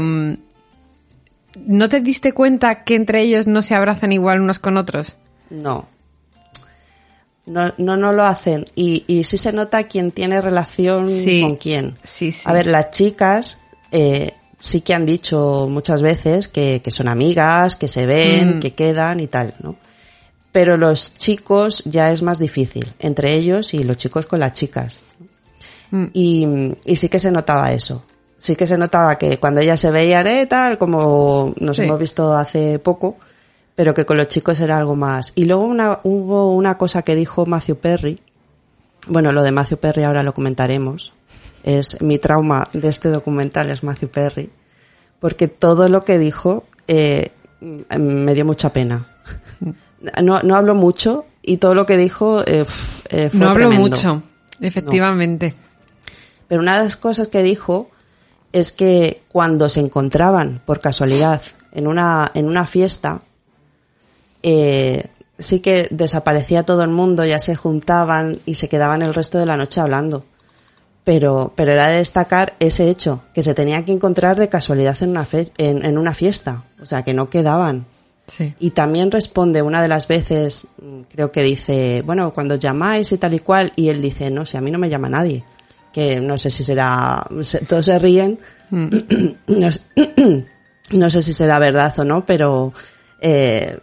¿no 1.66 1.88
te 1.88 2.00
diste 2.00 2.33
cuenta 2.33 2.85
que 2.85 2.94
entre 2.94 3.23
ellos 3.23 3.47
no 3.47 3.62
se 3.62 3.75
abrazan 3.75 4.12
igual 4.12 4.40
unos 4.40 4.59
con 4.59 4.76
otros? 4.76 5.16
No. 5.50 5.88
No, 7.47 7.75
no, 7.76 7.97
no 7.97 8.12
lo 8.12 8.25
hacen. 8.25 8.64
Y, 8.75 9.04
y 9.06 9.25
sí 9.25 9.37
se 9.37 9.52
nota 9.52 9.85
quién 9.85 10.12
tiene 10.12 10.40
relación 10.40 11.09
Sí. 11.11 11.42
con 11.42 11.56
quién. 11.56 11.97
Sí, 12.04 12.33
sí. 12.33 12.40
A 12.44 12.52
ver, 12.54 12.66
las 12.66 12.90
chicas 12.90 13.59
eh, 13.92 14.33
sí 14.59 14.80
que 14.80 14.94
han 14.94 15.04
dicho 15.04 15.68
muchas 15.71 16.00
veces 16.00 16.49
que, 16.49 16.80
que 16.83 16.90
son 16.90 17.06
amigas, 17.09 17.76
que 17.76 17.87
se 17.88 18.06
ven, 18.06 18.56
Mm. 18.56 18.61
que 18.61 18.73
quedan 18.75 19.21
y 19.21 19.26
tal, 19.26 19.54
¿no? 19.62 19.76
Pero 20.52 20.76
los 20.76 21.14
chicos 21.14 21.83
ya 21.85 22.11
es 22.12 22.23
más 22.23 22.38
difícil, 22.38 22.87
entre 23.00 23.35
ellos 23.35 23.75
y 23.75 23.83
los 23.83 23.97
chicos 23.99 24.25
con 24.26 24.40
las 24.40 24.52
chicas. 24.52 25.00
Mm. 25.95 26.05
Y, 26.13 26.47
y 26.87 26.97
sí 26.97 27.09
que 27.09 27.19
se 27.21 27.31
notaba 27.31 27.73
eso. 27.73 28.05
Sí 28.37 28.57
que 28.57 28.67
se 28.67 28.77
notaba 28.77 29.17
que 29.17 29.39
cuando 29.39 29.61
ellas 29.61 29.79
se 29.79 29.93
veían, 29.93 30.27
eh, 30.27 30.47
tal, 30.47 30.77
como 30.77 31.55
nos 31.61 31.77
Sí. 31.77 31.85
hemos 31.85 31.99
visto 32.01 32.35
hace 32.35 32.79
poco, 32.81 33.17
pero 33.77 33.95
que 33.95 34.05
con 34.05 34.17
los 34.17 34.27
chicos 34.27 34.59
era 34.61 34.77
algo 34.77 34.97
más. 34.97 35.33
Y 35.37 35.45
luego 35.45 35.63
una, 35.65 36.01
hubo 36.03 36.55
una 36.55 36.77
cosa 36.77 37.03
que 37.03 37.15
dijo 37.15 37.47
Matthew 37.47 37.77
Perry. 37.77 38.21
Bueno, 39.07 39.31
lo 39.31 39.43
de 39.45 39.53
Matthew 39.53 39.79
Perry 39.79 40.03
ahora 40.03 40.23
lo 40.25 40.35
comentaremos. 40.35 41.13
es 41.63 42.03
mi 42.03 42.19
trauma 42.19 42.69
de 42.73 42.89
este 42.89 43.09
documental 43.09 43.71
es 43.71 43.83
Matthew 43.85 44.09
Perry, 44.11 44.51
porque 45.21 45.47
todo 45.49 45.89
lo 45.89 46.05
que 46.05 46.19
dijo 46.19 46.65
eh, 46.89 47.31
me 47.61 48.35
dio 48.35 48.45
mucha 48.45 48.73
pena. 48.73 49.07
No, 50.23 50.41
no 50.43 50.57
hablo 50.57 50.75
mucho 50.75 51.25
y 51.41 51.57
todo 51.59 51.75
lo 51.75 51.87
que 51.87 51.97
dijo 51.97 52.43
eh, 52.47 52.67
eh, 53.09 53.31
fue 53.31 53.41
no 53.41 53.47
hablo 53.51 53.69
tremendo. 53.71 53.97
mucho, 53.97 54.23
efectivamente. 54.61 55.55
Pero 56.54 56.62
una 56.62 56.76
de 56.78 56.84
las 56.84 56.96
cosas 56.96 57.26
que 57.30 57.42
dijo 57.42 57.90
es 58.52 58.70
que 58.70 59.20
cuando 59.28 59.68
se 59.68 59.80
encontraban 59.80 60.62
por 60.64 60.80
casualidad 60.80 61.42
en 61.73 61.88
una, 61.88 62.30
en 62.32 62.46
una 62.46 62.64
fiesta, 62.68 63.23
eh, 64.44 65.06
sí 65.37 65.58
que 65.58 65.88
desaparecía 65.90 66.62
todo 66.62 66.84
el 66.84 66.90
mundo, 66.90 67.25
ya 67.25 67.40
se 67.40 67.56
juntaban 67.56 68.38
y 68.46 68.54
se 68.54 68.68
quedaban 68.68 69.02
el 69.02 69.14
resto 69.14 69.38
de 69.40 69.46
la 69.46 69.56
noche 69.56 69.80
hablando. 69.80 70.26
Pero, 71.02 71.52
pero 71.56 71.73
era 71.73 71.88
de 71.88 71.96
destacar 71.96 72.54
ese 72.61 72.88
hecho, 72.88 73.25
que 73.34 73.42
se 73.42 73.52
tenía 73.52 73.84
que 73.84 73.90
encontrar 73.90 74.38
de 74.38 74.49
casualidad 74.49 74.96
en 75.02 75.11
una, 75.11 75.25
fe- 75.25 75.50
en, 75.58 75.84
en 75.84 75.99
una 75.99 76.14
fiesta, 76.14 76.62
o 76.80 76.87
sea, 76.87 77.02
que 77.02 77.14
no 77.14 77.28
quedaban. 77.28 77.87
Sí. 78.28 78.54
Y 78.61 78.70
también 78.70 79.11
responde 79.11 79.61
una 79.62 79.82
de 79.82 79.88
las 79.88 80.06
veces, 80.06 80.68
mm, 80.80 81.00
creo 81.12 81.32
que 81.32 81.42
dice, 81.42 82.02
bueno, 82.06 82.32
cuando 82.32 82.54
llamáis 82.54 83.11
y 83.11 83.18
tal 83.18 83.34
y 83.34 83.40
cual, 83.40 83.73
y 83.75 83.88
él 83.88 84.00
dice, 84.00 84.30
no 84.30 84.46
sé, 84.46 84.56
a 84.56 84.61
mí 84.61 84.70
no 84.70 84.78
me 84.78 84.88
llama 84.88 85.08
nadie. 85.08 85.44
Que 85.95 86.21
no 86.21 86.37
sé 86.37 86.51
si 86.51 86.63
será, 86.65 87.25
se- 87.41 87.65
todos 87.65 87.87
se 87.87 87.99
ríen, 87.99 88.39
Mm. 88.71 88.89
no, 89.47 89.71
sé, 89.71 89.83
no 90.91 91.09
sé 91.11 91.23
si 91.23 91.33
será 91.33 91.59
verdad 91.61 91.97
o 91.99 92.05
no, 92.05 92.25
pero, 92.27 92.73
eh, 93.21 93.79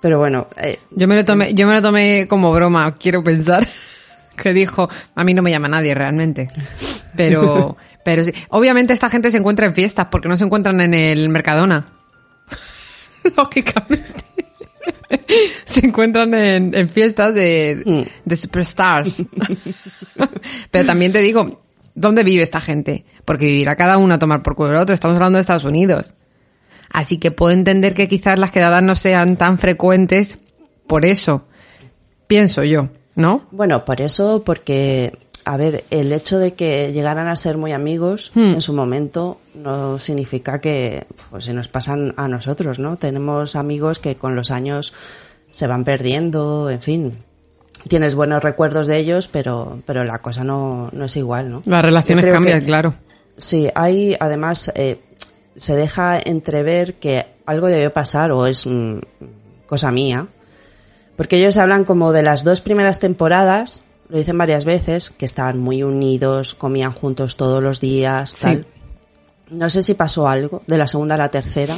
pero 0.00 0.18
bueno, 0.18 0.46
eh, 0.62 0.78
Yo 0.92 1.08
me 1.08 1.16
lo 1.16 1.24
tomé, 1.24 1.52
yo 1.54 1.66
me 1.66 1.74
lo 1.74 1.82
tomé 1.82 2.26
como 2.28 2.52
broma, 2.52 2.94
quiero 2.94 3.22
pensar. 3.24 3.66
Que 4.36 4.52
dijo, 4.52 4.86
a 5.14 5.24
mí 5.24 5.32
no 5.32 5.40
me 5.42 5.50
llama 5.50 5.66
nadie 5.66 5.94
realmente. 5.94 6.46
Pero, 7.16 7.78
pero 8.04 8.22
sí. 8.22 8.32
Obviamente 8.50 8.92
esta 8.92 9.08
gente 9.08 9.30
se 9.30 9.38
encuentra 9.38 9.64
en 9.64 9.72
fiestas 9.74 10.08
porque 10.10 10.28
no 10.28 10.36
se 10.36 10.44
encuentran 10.44 10.78
en 10.82 10.92
el 10.92 11.30
Mercadona. 11.30 11.86
Lógicamente. 13.36 14.24
se 15.64 15.86
encuentran 15.86 16.34
en, 16.34 16.74
en 16.74 16.88
fiestas 16.88 17.34
de, 17.34 18.08
de 18.24 18.36
superstars. 18.36 19.22
pero 20.70 20.86
también 20.86 21.12
te 21.12 21.20
digo, 21.20 21.62
¿dónde 21.94 22.24
vive 22.24 22.42
esta 22.42 22.60
gente? 22.60 23.04
Porque 23.24 23.46
vivirá 23.46 23.76
cada 23.76 23.98
uno 23.98 24.14
a 24.14 24.18
tomar 24.18 24.42
por 24.42 24.54
culo 24.54 24.70
el 24.70 24.76
otro. 24.76 24.94
Estamos 24.94 25.16
hablando 25.16 25.36
de 25.36 25.40
Estados 25.40 25.64
Unidos. 25.64 26.14
Así 26.90 27.18
que 27.18 27.30
puedo 27.30 27.52
entender 27.52 27.94
que 27.94 28.08
quizás 28.08 28.38
las 28.38 28.50
quedadas 28.50 28.82
no 28.82 28.94
sean 28.94 29.36
tan 29.36 29.58
frecuentes 29.58 30.38
por 30.86 31.04
eso. 31.04 31.46
Pienso 32.26 32.64
yo, 32.64 32.88
¿no? 33.14 33.46
Bueno, 33.50 33.84
por 33.84 34.00
eso, 34.00 34.42
porque, 34.44 35.12
a 35.46 35.56
ver, 35.56 35.84
el 35.90 36.12
hecho 36.12 36.38
de 36.38 36.54
que 36.54 36.92
llegaran 36.92 37.28
a 37.28 37.36
ser 37.36 37.56
muy 37.56 37.72
amigos 37.72 38.32
Hmm. 38.34 38.54
en 38.54 38.60
su 38.60 38.72
momento 38.72 39.40
no 39.54 39.96
significa 39.98 40.60
que 40.60 41.06
pues, 41.30 41.44
se 41.44 41.54
nos 41.54 41.68
pasan 41.68 42.12
a 42.16 42.26
nosotros, 42.28 42.78
¿no? 42.78 42.96
Tenemos 42.96 43.56
amigos 43.56 43.98
que 43.98 44.16
con 44.16 44.34
los 44.36 44.50
años 44.50 44.92
se 45.50 45.66
van 45.66 45.84
perdiendo, 45.84 46.68
en 46.68 46.80
fin. 46.80 47.18
Tienes 47.88 48.14
buenos 48.16 48.42
recuerdos 48.42 48.86
de 48.88 48.98
ellos, 48.98 49.28
pero, 49.28 49.80
pero 49.86 50.04
la 50.04 50.18
cosa 50.18 50.42
no, 50.42 50.90
no 50.92 51.04
es 51.04 51.16
igual, 51.16 51.50
¿no? 51.50 51.62
Las 51.64 51.82
relaciones 51.82 52.26
cambian, 52.26 52.60
que- 52.60 52.66
claro. 52.66 52.94
Sí, 53.36 53.68
hay, 53.74 54.16
además, 54.18 54.72
eh, 54.74 55.00
se 55.54 55.76
deja 55.76 56.18
entrever 56.18 56.94
que 56.94 57.24
algo 57.46 57.68
debió 57.68 57.92
pasar 57.92 58.32
o 58.32 58.46
es 58.46 58.66
mm, 58.66 58.98
cosa 59.66 59.90
mía. 59.92 60.26
Porque 61.16 61.36
ellos 61.38 61.56
hablan 61.56 61.84
como 61.84 62.12
de 62.12 62.22
las 62.22 62.44
dos 62.44 62.60
primeras 62.60 62.98
temporadas, 62.98 63.84
lo 64.08 64.18
dicen 64.18 64.38
varias 64.38 64.64
veces, 64.64 65.10
que 65.10 65.24
estaban 65.24 65.58
muy 65.58 65.82
unidos, 65.82 66.54
comían 66.54 66.92
juntos 66.92 67.36
todos 67.36 67.62
los 67.62 67.80
días, 67.80 68.36
tal. 68.36 68.66
No 69.50 69.68
sé 69.70 69.82
si 69.82 69.94
pasó 69.94 70.28
algo 70.28 70.62
de 70.66 70.78
la 70.78 70.86
segunda 70.86 71.14
a 71.14 71.18
la 71.18 71.28
tercera, 71.30 71.76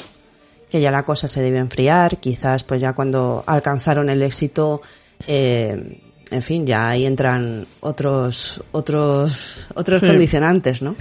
que 0.71 0.81
ya 0.81 0.91
la 0.91 1.05
cosa 1.05 1.29
se 1.29 1.41
debió 1.41 1.61
enfriar, 1.61 2.19
quizás 2.19 2.65
pues 2.65 2.81
ya 2.81 2.93
cuando 2.93 3.45
alcanzaron 3.47 4.11
el 4.11 4.23
éxito, 4.23 4.83
eh, 5.27 6.01
en 6.31 6.43
fin, 6.43 6.67
ya 6.67 6.91
ahí 6.91 7.07
entran 7.07 7.67
otros, 7.81 8.63
otros, 8.73 9.67
otros 9.75 10.01
Sí. 10.01 10.07
condicionantes, 10.07 10.83
¿no? 10.83 10.97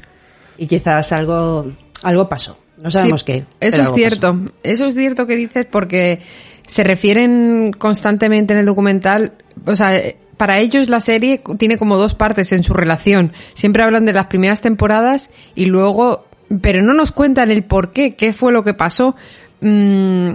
Y 0.57 0.67
quizás 0.67 1.11
algo, 1.11 1.71
algo 2.03 2.29
pasó. 2.29 2.57
No 2.77 2.91
sabemos 2.91 3.21
Sí, 3.21 3.25
qué. 3.25 3.45
Eso 3.59 3.81
es 3.81 3.91
cierto. 3.93 4.39
Eso 4.63 4.85
es 4.85 4.93
cierto 4.93 5.27
que 5.27 5.35
dices 5.35 5.65
porque 5.69 6.21
se 6.67 6.83
refieren 6.83 7.71
constantemente 7.77 8.53
en 8.53 8.59
el 8.59 8.65
documental. 8.65 9.33
O 9.65 9.75
sea, 9.75 9.99
para 10.37 10.59
ellos 10.59 10.87
la 10.89 11.01
serie 11.01 11.41
tiene 11.57 11.77
como 11.77 11.97
dos 11.97 12.13
partes 12.13 12.51
en 12.51 12.63
su 12.63 12.73
relación. 12.73 13.33
Siempre 13.55 13.83
hablan 13.83 14.05
de 14.05 14.13
las 14.13 14.27
primeras 14.27 14.61
temporadas 14.61 15.29
y 15.55 15.65
luego, 15.65 16.25
pero 16.61 16.81
no 16.81 16.93
nos 16.93 17.11
cuentan 17.11 17.51
el 17.51 17.63
por 17.63 17.91
qué, 17.91 18.15
qué 18.15 18.33
fue 18.33 18.51
lo 18.51 18.63
que 18.63 18.73
pasó. 18.73 19.15
Mm, 19.61 20.29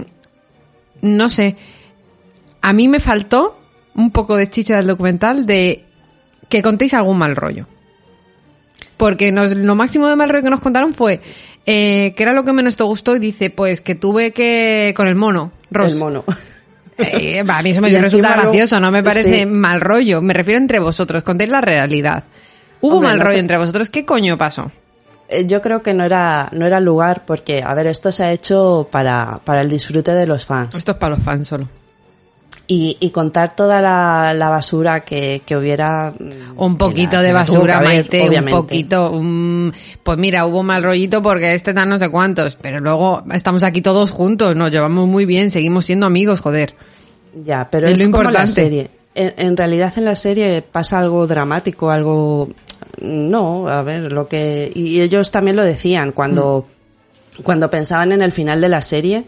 no 1.01 1.29
sé. 1.29 1.55
A 2.61 2.73
mí 2.73 2.87
me 2.87 2.99
faltó 2.99 3.59
un 3.95 4.11
poco 4.11 4.35
de 4.35 4.49
chicha 4.49 4.75
del 4.77 4.87
documental 4.87 5.45
de 5.45 5.85
que 6.49 6.61
contéis 6.61 6.93
algún 6.93 7.17
mal 7.17 7.35
rollo. 7.35 7.67
Porque 8.97 9.31
nos- 9.31 9.55
lo 9.55 9.75
máximo 9.75 10.07
de 10.07 10.15
mal 10.15 10.29
rollo 10.29 10.43
que 10.43 10.49
nos 10.49 10.61
contaron 10.61 10.93
fue 10.93 11.19
eh, 11.65 12.13
que 12.17 12.23
era 12.23 12.33
lo 12.33 12.43
que 12.43 12.51
menos 12.53 12.75
te 12.75 12.83
gustó 12.83 13.15
y 13.15 13.19
dice, 13.19 13.49
pues 13.49 13.79
que 13.79 13.95
tuve 13.95 14.31
que 14.31 14.93
con 14.97 15.07
el 15.07 15.15
mono. 15.15 15.51
Ross. 15.71 15.93
El 15.93 15.99
mono. 15.99 16.23
Eh, 16.97 17.43
va, 17.43 17.57
a 17.59 17.63
mí 17.63 17.71
eso 17.71 17.81
me 17.81 17.89
resulta 18.01 18.33
gracioso, 18.33 18.79
no 18.79 18.91
me 18.91 19.03
parece 19.03 19.39
sí. 19.41 19.45
mal 19.45 19.81
rollo. 19.81 20.21
Me 20.21 20.33
refiero 20.33 20.57
entre 20.59 20.79
vosotros, 20.79 21.23
contéis 21.23 21.49
la 21.49 21.61
realidad. 21.61 22.23
Hubo 22.81 22.95
Hombre, 22.95 23.09
mal 23.09 23.17
no 23.19 23.23
rollo 23.25 23.35
te- 23.35 23.39
entre 23.39 23.57
vosotros, 23.57 23.89
¿qué 23.89 24.05
coño 24.05 24.37
pasó? 24.37 24.71
Eh, 25.29 25.45
Yo 25.47 25.61
creo 25.61 25.81
que 25.81 25.93
no 25.93 26.03
era, 26.03 26.49
no 26.51 26.65
era 26.65 26.79
lugar 26.79 27.23
porque, 27.25 27.63
a 27.65 27.73
ver, 27.73 27.87
esto 27.87 28.11
se 28.11 28.23
ha 28.23 28.31
hecho 28.31 28.87
para, 28.91 29.39
para 29.43 29.61
el 29.61 29.69
disfrute 29.69 30.13
de 30.13 30.27
los 30.27 30.45
fans. 30.45 30.75
Esto 30.75 30.91
es 30.91 30.97
para 30.97 31.15
los 31.15 31.23
fans 31.25 31.47
solo. 31.47 31.69
Y, 32.65 32.95
y 33.01 33.09
contar 33.09 33.55
toda 33.57 33.81
la, 33.81 34.33
la 34.33 34.47
basura 34.49 35.01
que, 35.01 35.41
que 35.45 35.57
hubiera. 35.57 36.11
mm, 36.17 36.57
Un 36.57 36.77
poquito 36.77 37.17
la- 37.17 37.21
de 37.21 37.27
la 37.33 37.39
basura, 37.39 37.77
haber, 37.77 37.87
Maite, 37.89 38.21
obviamente. 38.27 38.53
un 38.55 38.61
poquito. 38.61 39.11
un- 39.11 39.73
pues 40.01 40.17
mira, 40.17 40.45
hubo 40.45 40.63
mal 40.63 40.81
rollito 40.81 41.21
porque 41.21 41.53
este 41.55 41.73
tal 41.73 41.89
no 41.89 41.99
sé 41.99 42.09
cuántos, 42.09 42.55
pero 42.61 42.79
luego 42.79 43.21
estamos 43.33 43.63
aquí 43.63 43.81
todos 43.81 44.11
juntos, 44.11 44.55
nos 44.55 44.71
llevamos 44.71 45.07
muy 45.09 45.25
bien, 45.25 45.51
seguimos 45.51 45.85
siendo 45.85 46.05
amigos, 46.05 46.39
joder. 46.39 46.73
Ya, 47.43 47.67
pero 47.69 47.87
Es 47.87 47.99
es, 47.99 48.05
lo 48.05 48.11
como 48.11 48.23
la 48.23 48.29
importante. 48.29 48.51
serie. 48.53 48.89
En, 49.15 49.33
en 49.37 49.57
realidad 49.57 49.91
en 49.97 50.05
la 50.05 50.15
serie 50.15 50.61
pasa 50.61 50.99
algo 50.99 51.27
dramático, 51.27 51.91
algo... 51.91 52.49
No, 53.01 53.67
a 53.67 53.83
ver, 53.83 54.11
lo 54.11 54.27
que... 54.29 54.71
Y 54.73 55.01
ellos 55.01 55.31
también 55.31 55.55
lo 55.57 55.63
decían 55.65 56.13
cuando, 56.13 56.67
cuando 57.43 57.69
pensaban 57.69 58.11
en 58.13 58.21
el 58.21 58.31
final 58.31 58.61
de 58.61 58.69
la 58.69 58.81
serie, 58.81 59.25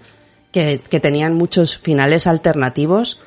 que, 0.55 0.79
que 0.79 1.01
tenían 1.01 1.33
muchos 1.33 1.77
finales 1.77 2.27
alternativos 2.27 3.19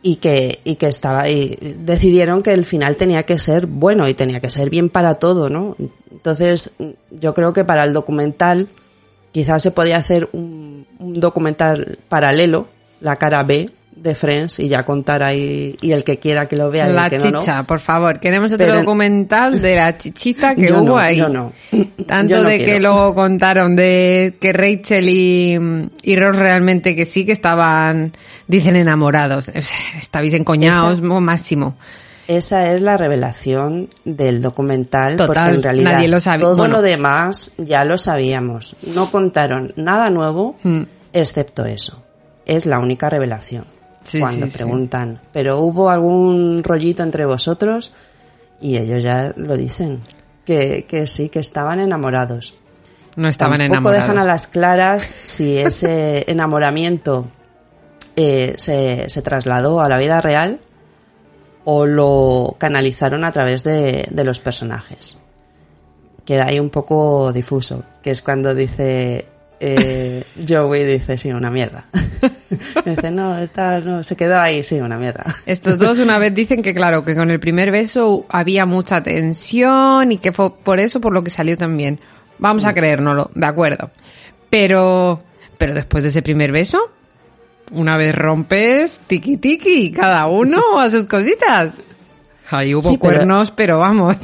y 0.00 0.16
que, 0.16 0.60
y 0.64 0.76
que 0.76 0.86
estaba... 0.86 1.28
Y 1.28 1.58
decidieron 1.80 2.42
que 2.42 2.54
el 2.54 2.64
final 2.64 2.96
tenía 2.96 3.24
que 3.24 3.38
ser 3.38 3.66
bueno 3.66 4.08
y 4.08 4.14
tenía 4.14 4.40
que 4.40 4.48
ser 4.48 4.70
bien 4.70 4.88
para 4.88 5.16
todo, 5.16 5.50
¿no? 5.50 5.76
Entonces, 6.10 6.72
yo 7.10 7.34
creo 7.34 7.52
que 7.52 7.66
para 7.66 7.84
el 7.84 7.92
documental 7.92 8.70
quizás 9.30 9.62
se 9.62 9.72
podía 9.72 9.98
hacer 9.98 10.30
un, 10.32 10.86
un 10.98 11.20
documental 11.20 11.98
paralelo, 12.08 12.66
la 13.02 13.16
cara 13.16 13.42
B 13.42 13.70
de 14.02 14.14
Friends 14.14 14.58
y 14.60 14.68
ya 14.68 14.84
contar 14.84 15.22
ahí 15.22 15.76
y 15.80 15.92
el 15.92 16.04
que 16.04 16.18
quiera 16.18 16.46
que 16.46 16.56
lo 16.56 16.70
vea 16.70 16.88
y 16.88 16.92
La 16.92 17.04
el 17.06 17.10
que 17.10 17.18
no, 17.18 17.30
no. 17.30 17.40
chicha, 17.40 17.62
por 17.64 17.80
favor. 17.80 18.20
Queremos 18.20 18.52
otro 18.52 18.66
Pero- 18.66 18.78
documental 18.80 19.60
de 19.60 19.76
la 19.76 19.96
chichita 19.98 20.54
que 20.54 20.72
hubo 20.72 20.82
no, 20.82 20.96
ahí. 20.98 21.16
yo 21.18 21.28
no. 21.28 21.52
Tanto 22.06 22.34
Yo 22.34 22.42
no 22.42 22.48
de 22.48 22.58
que 22.64 22.80
luego 22.80 23.14
contaron 23.14 23.76
de 23.76 24.36
que 24.40 24.52
Rachel 24.52 25.08
y, 25.08 25.58
y 26.02 26.16
Ross 26.16 26.36
realmente 26.36 26.94
que 26.96 27.04
sí 27.06 27.24
que 27.26 27.32
estaban, 27.32 28.16
dicen 28.46 28.76
enamorados. 28.76 29.48
Estabais 29.98 30.32
encoñados, 30.34 31.00
máximo. 31.02 31.76
Esa 32.28 32.72
es 32.72 32.82
la 32.82 32.98
revelación 32.98 33.88
del 34.04 34.42
documental 34.42 35.16
Total, 35.16 35.26
porque 35.34 35.54
en 35.56 35.62
realidad 35.62 35.92
nadie 35.92 36.08
lo 36.08 36.20
todo 36.20 36.56
bueno. 36.58 36.76
lo 36.76 36.82
demás 36.82 37.54
ya 37.56 37.84
lo 37.86 37.96
sabíamos. 37.96 38.76
No 38.94 39.10
contaron 39.10 39.72
nada 39.76 40.10
nuevo 40.10 40.56
Mm. 40.62 40.82
excepto 41.14 41.64
eso. 41.64 42.04
Es 42.44 42.66
la 42.66 42.78
única 42.80 43.08
revelación. 43.08 43.64
Sí, 44.04 44.20
cuando 44.20 44.46
sí, 44.46 44.52
sí. 44.52 44.56
preguntan, 44.56 45.20
pero 45.32 45.58
hubo 45.60 45.90
algún 45.90 46.62
rollito 46.64 47.02
entre 47.02 47.26
vosotros 47.26 47.92
y 48.60 48.76
ellos 48.76 49.02
ya 49.02 49.32
lo 49.36 49.56
dicen, 49.56 50.00
que, 50.44 50.86
que 50.88 51.06
sí, 51.06 51.28
que 51.28 51.40
estaban 51.40 51.78
enamorados. 51.80 52.54
No 53.16 53.28
estaban 53.28 53.58
Tampoco 53.58 53.72
enamorados. 53.74 54.02
dejan 54.08 54.18
a 54.18 54.24
las 54.24 54.46
claras 54.46 55.12
si 55.24 55.58
ese 55.58 56.24
enamoramiento 56.30 57.28
eh, 58.16 58.54
se, 58.56 59.10
se 59.10 59.22
trasladó 59.22 59.80
a 59.80 59.88
la 59.88 59.98
vida 59.98 60.20
real 60.20 60.60
o 61.64 61.84
lo 61.84 62.56
canalizaron 62.58 63.24
a 63.24 63.32
través 63.32 63.62
de, 63.64 64.06
de 64.10 64.24
los 64.24 64.38
personajes. 64.40 65.18
Queda 66.24 66.46
ahí 66.46 66.60
un 66.60 66.70
poco 66.70 67.32
difuso, 67.32 67.84
que 68.02 68.10
es 68.10 68.22
cuando 68.22 68.54
dice 68.54 69.28
eh, 69.60 70.24
Joey 70.48 70.84
dice, 70.84 71.18
sí, 71.18 71.30
una 71.30 71.50
mierda. 71.50 71.86
dice, 72.84 73.10
no, 73.10 73.38
esta 73.38 73.80
no, 73.80 74.02
se 74.04 74.16
quedó 74.16 74.38
ahí, 74.38 74.62
sí, 74.62 74.80
una 74.80 74.98
mierda. 74.98 75.24
Estos 75.46 75.78
dos 75.78 75.98
una 75.98 76.18
vez 76.18 76.34
dicen 76.34 76.62
que 76.62 76.74
claro, 76.74 77.04
que 77.04 77.14
con 77.14 77.30
el 77.30 77.40
primer 77.40 77.70
beso 77.70 78.26
había 78.28 78.66
mucha 78.66 79.02
tensión 79.02 80.12
y 80.12 80.18
que 80.18 80.32
fue 80.32 80.54
por 80.54 80.78
eso 80.80 81.00
por 81.00 81.12
lo 81.12 81.22
que 81.24 81.30
salió 81.30 81.56
también. 81.56 82.00
Vamos 82.38 82.64
a 82.64 82.72
creérnoslo, 82.72 83.30
de 83.34 83.46
acuerdo. 83.46 83.90
Pero, 84.50 85.22
pero 85.58 85.74
después 85.74 86.04
de 86.04 86.10
ese 86.10 86.22
primer 86.22 86.52
beso, 86.52 86.80
una 87.72 87.96
vez 87.96 88.14
rompes, 88.14 89.00
tiki 89.06 89.36
tiki, 89.36 89.92
cada 89.92 90.26
uno 90.28 90.78
a 90.78 90.90
sus 90.90 91.04
cositas. 91.06 91.74
Ahí 92.50 92.74
hubo 92.74 92.82
Sí, 92.82 92.96
pero- 92.96 93.00
cuernos, 93.00 93.50
pero 93.50 93.78
vamos. 93.80 94.16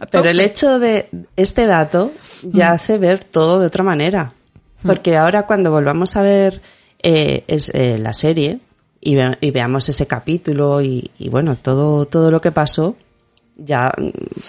Pero 0.10 0.30
el 0.30 0.40
hecho 0.40 0.78
de 0.78 1.08
este 1.36 1.66
dato 1.66 2.12
ya 2.42 2.72
hace 2.72 2.98
ver 2.98 3.22
todo 3.22 3.60
de 3.60 3.66
otra 3.66 3.84
manera. 3.84 4.32
Porque 4.82 5.16
ahora 5.16 5.42
cuando 5.46 5.70
volvamos 5.70 6.16
a 6.16 6.22
ver 6.22 6.62
eh, 7.02 7.44
es, 7.48 7.70
eh, 7.74 7.98
la 7.98 8.12
serie 8.14 8.60
y, 9.00 9.14
ve- 9.14 9.36
y 9.40 9.50
veamos 9.50 9.88
ese 9.90 10.06
capítulo 10.06 10.80
y, 10.80 11.10
y 11.18 11.28
bueno, 11.28 11.56
todo, 11.56 12.06
todo 12.06 12.30
lo 12.30 12.40
que 12.40 12.50
pasó, 12.50 12.96
ya, 13.56 13.92
mm, 13.98 14.08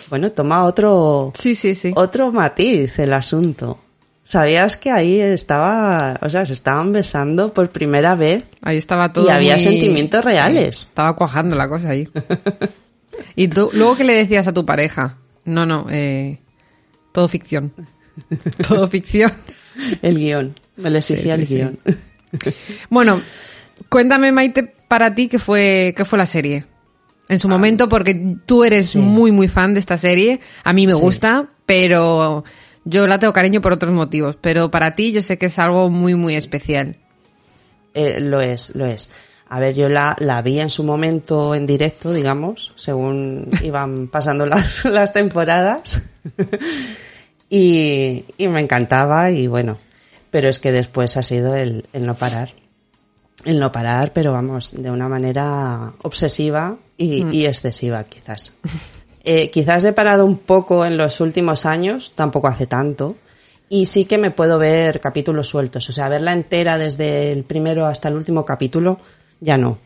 bueno, 0.10 0.32
toma 0.32 0.64
otro, 0.64 1.34
Sí, 1.38 1.54
sí, 1.56 1.76
sí. 1.76 1.92
otro 1.96 2.32
matiz 2.32 2.98
el 3.00 3.12
asunto. 3.12 3.80
¿Sabías 4.24 4.78
que 4.78 4.92
ahí 4.92 5.20
estaba, 5.20 6.18
o 6.22 6.30
sea, 6.30 6.46
se 6.46 6.54
estaban 6.54 6.94
besando 6.94 7.52
por 7.54 7.70
primera 7.72 8.16
vez 8.16 8.44
Ahí 8.62 8.78
estaba 8.78 9.12
todo. 9.12 9.26
y 9.26 9.30
había 9.32 9.56
muy- 9.56 9.64
sentimientos 9.64 10.24
reales? 10.24 10.84
Estaba 10.84 11.14
cuajando 11.18 11.58
la 11.58 11.68
cosa 11.68 11.90
ahí. 11.90 12.08
¿Y 13.36 13.48
tú, 13.50 13.70
luego 13.74 13.96
qué 13.98 14.04
le 14.06 14.14
decías 14.16 14.48
a 14.48 14.54
tu 14.54 14.66
pareja? 14.66 15.18
No, 15.46 15.66
no, 15.66 15.88
eh, 15.90 16.40
todo 17.12 17.28
ficción. 17.28 17.74
Todo 18.68 18.88
ficción. 18.88 19.34
El 20.02 20.18
guion, 20.18 20.54
me 20.76 20.90
lo 20.90 20.98
exigía 20.98 21.36
Sí, 21.36 21.42
el 21.42 21.48
sí. 21.48 21.56
guion. 21.56 21.80
Bueno, 22.90 23.20
cuéntame, 23.90 24.32
Maite, 24.32 24.64
para 24.88 25.16
ti, 25.16 25.28
¿qué 25.28 25.40
fue, 25.40 25.94
qué 25.98 26.06
fue 26.06 26.18
la 26.18 26.26
serie? 26.26 26.66
En 27.30 27.40
su 27.40 27.48
momento, 27.48 27.88
porque 27.90 28.38
tú 28.46 28.64
eres 28.66 28.96
muy, 28.96 29.32
muy 29.32 29.48
fan 29.48 29.74
de 29.74 29.80
esta 29.80 29.98
serie. 29.98 30.42
A 30.64 30.74
mí 30.74 30.86
me 30.86 30.94
gusta, 30.94 31.50
pero 31.66 32.44
yo 32.84 33.08
la 33.08 33.20
tengo 33.20 33.32
cariño 33.32 33.62
por 33.62 33.72
otros 33.72 33.94
motivos. 33.94 34.38
Pero 34.42 34.70
para 34.70 34.96
ti, 34.96 35.14
yo 35.14 35.22
sé 35.22 35.38
que 35.38 35.46
es 35.46 35.58
algo 35.58 35.90
muy, 35.90 36.16
muy 36.16 36.36
especial. 36.36 36.98
Eh, 37.94 38.20
lo 38.20 38.42
es, 38.42 38.76
lo 38.76 38.86
es. 38.86 39.12
A 39.54 39.60
ver, 39.60 39.76
yo 39.76 39.90
la, 39.90 40.16
la 40.18 40.42
vi 40.42 40.62
en 40.62 40.70
su 40.70 40.86
momento 40.86 41.56
en 41.56 41.66
directo, 41.66 42.14
digamos, 42.14 42.72
según 42.78 43.50
iban 43.64 44.08
pasando 44.08 44.46
las, 44.46 44.86
las 44.86 45.12
temporadas. 45.12 46.04
y, 47.50 48.24
y 48.38 48.48
me 48.48 48.62
encantaba 48.62 49.30
y 49.30 49.48
bueno, 49.48 49.78
pero 50.30 50.48
es 50.48 50.60
que 50.60 50.72
después 50.72 51.18
ha 51.18 51.22
sido 51.22 51.54
el, 51.54 51.86
el 51.92 52.06
no 52.06 52.16
parar. 52.16 52.54
El 53.44 53.60
no 53.60 53.74
parar, 53.74 54.14
pero 54.14 54.32
vamos, 54.32 54.72
de 54.72 54.90
una 54.90 55.10
manera 55.10 55.96
obsesiva 56.02 56.78
y, 56.96 57.28
y 57.38 57.46
excesiva 57.46 58.06
quizás. 58.06 58.54
Eh, 59.26 59.52
quizás 59.52 59.84
he 59.84 59.92
parado 59.92 60.26
un 60.26 60.38
poco 60.38 60.86
en 60.86 60.96
los 60.96 61.20
últimos 61.20 61.66
años, 61.66 62.14
tampoco 62.16 62.48
hace 62.48 62.68
tanto, 62.68 63.18
y 63.68 63.88
sí 63.88 64.06
que 64.06 64.18
me 64.18 64.32
puedo 64.32 64.58
ver 64.58 65.02
capítulos 65.02 65.50
sueltos, 65.50 65.90
o 65.90 65.92
sea, 65.92 66.08
verla 66.08 66.32
entera 66.32 66.78
desde 66.78 67.34
el 67.34 67.44
primero 67.44 67.86
hasta 67.86 68.08
el 68.08 68.16
último 68.16 68.46
capítulo, 68.46 68.98
ya 69.42 69.58
no. 69.58 69.80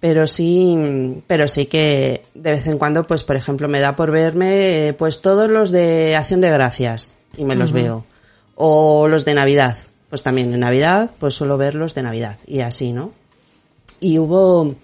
Pero 0.00 0.26
sí, 0.26 1.22
pero 1.26 1.46
sí 1.46 1.66
que 1.66 2.24
de 2.34 2.50
vez 2.50 2.66
en 2.66 2.78
cuando, 2.78 3.06
pues 3.06 3.22
por 3.22 3.36
ejemplo, 3.36 3.68
me 3.68 3.80
da 3.80 3.94
por 3.94 4.10
verme 4.10 4.88
eh, 4.88 4.92
pues 4.92 5.22
todos 5.22 5.48
los 5.48 5.70
de 5.70 6.16
Acción 6.16 6.40
de 6.40 6.50
Gracias 6.50 7.14
y 7.36 7.44
me 7.44 7.54
los 7.54 7.72
veo. 7.72 8.04
O 8.56 9.08
los 9.08 9.24
de 9.24 9.34
Navidad, 9.34 9.78
pues 10.10 10.22
también 10.22 10.52
en 10.52 10.60
Navidad, 10.60 11.12
pues 11.18 11.34
suelo 11.34 11.56
verlos 11.56 11.94
de 11.94 12.02
Navidad 12.02 12.38
y 12.46 12.60
así, 12.60 12.92
¿no? 12.92 13.12
Y 14.00 14.18
hubo 14.18 14.74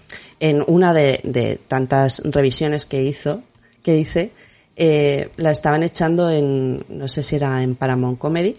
en 0.40 0.64
una 0.66 0.94
de, 0.94 1.20
de 1.24 1.56
tantas 1.56 2.22
revisiones 2.24 2.86
que 2.86 3.02
hizo, 3.02 3.42
que 3.82 3.98
hice, 3.98 4.32
eh, 4.76 5.30
la 5.36 5.50
estaban 5.50 5.82
echando 5.82 6.30
en, 6.30 6.84
no 6.88 7.08
sé 7.08 7.22
si 7.22 7.36
era 7.36 7.62
en 7.62 7.76
Paramount 7.76 8.18
Comedy, 8.18 8.54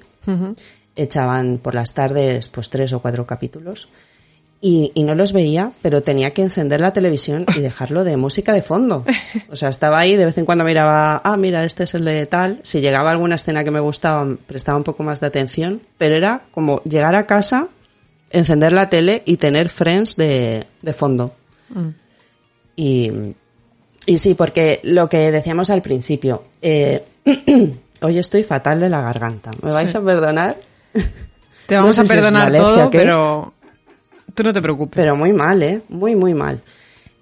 echaban 0.96 1.60
por 1.60 1.74
las 1.74 1.94
tardes 1.94 2.50
pues 2.50 2.70
tres 2.70 2.92
o 2.92 3.02
cuatro 3.02 3.26
capítulos 3.26 3.88
y, 4.60 4.92
y 4.96 5.04
no 5.04 5.14
los 5.16 5.34
veía, 5.34 5.72
pero 5.82 6.02
tenía 6.02 6.32
que 6.34 6.42
encender 6.42 6.82
la 6.82 6.92
televisión 6.94 7.46
y 7.56 7.60
dejarlo 7.62 8.04
de 8.04 8.18
música 8.18 8.54
de 8.54 8.62
fondo. 8.62 9.06
O 9.52 9.56
sea, 9.56 9.70
estaba 9.70 10.00
ahí, 10.00 10.16
de 10.16 10.26
vez 10.26 10.38
en 10.38 10.46
cuando 10.46 10.64
miraba, 10.64 11.22
ah, 11.24 11.38
mira, 11.38 11.64
este 11.64 11.84
es 11.86 11.94
el 11.94 12.04
de 12.06 12.26
tal. 12.26 12.60
Si 12.64 12.82
llegaba 12.82 13.12
alguna 13.12 13.36
escena 13.36 13.64
que 13.64 13.72
me 13.72 13.80
gustaba, 13.80 14.28
prestaba 14.48 14.78
un 14.78 14.84
poco 14.84 15.04
más 15.04 15.20
de 15.20 15.28
atención, 15.28 15.82
pero 15.98 16.16
era 16.16 16.46
como 16.52 16.82
llegar 16.84 17.16
a 17.16 17.26
casa, 17.28 17.68
encender 18.32 18.74
la 18.74 18.90
tele 18.90 19.22
y 19.26 19.38
tener 19.38 19.70
Friends 19.70 20.16
de, 20.18 20.66
de 20.82 20.94
fondo. 20.94 21.34
Y, 22.76 23.12
y 24.06 24.18
sí, 24.18 24.34
porque 24.36 24.80
lo 24.84 25.08
que 25.10 25.32
decíamos 25.32 25.70
al 25.70 25.82
principio, 25.82 26.44
eh, 26.62 27.04
hoy 28.02 28.18
estoy 28.18 28.44
fatal 28.44 28.80
de 28.80 28.90
la 28.90 29.02
garganta. 29.02 29.52
¿Me 29.62 29.72
vais 29.72 29.90
Sí. 29.92 29.98
a 29.98 30.02
perdonar? 30.02 30.58
Te 31.66 31.76
No 31.76 31.82
vamos 31.82 31.96
sé 31.96 32.02
a 32.02 32.06
si 32.06 32.14
perdonar 32.14 32.48
alergia 32.48 32.68
todo, 32.70 32.90
pero 32.92 33.54
tú 34.34 34.44
no 34.44 34.54
te 34.54 34.62
preocupes. 34.62 34.96
Pero 34.96 35.16
muy 35.16 35.34
mal, 35.34 35.62
¿eh? 35.64 35.82
Muy, 35.90 36.16
muy 36.16 36.34
mal. 36.34 36.62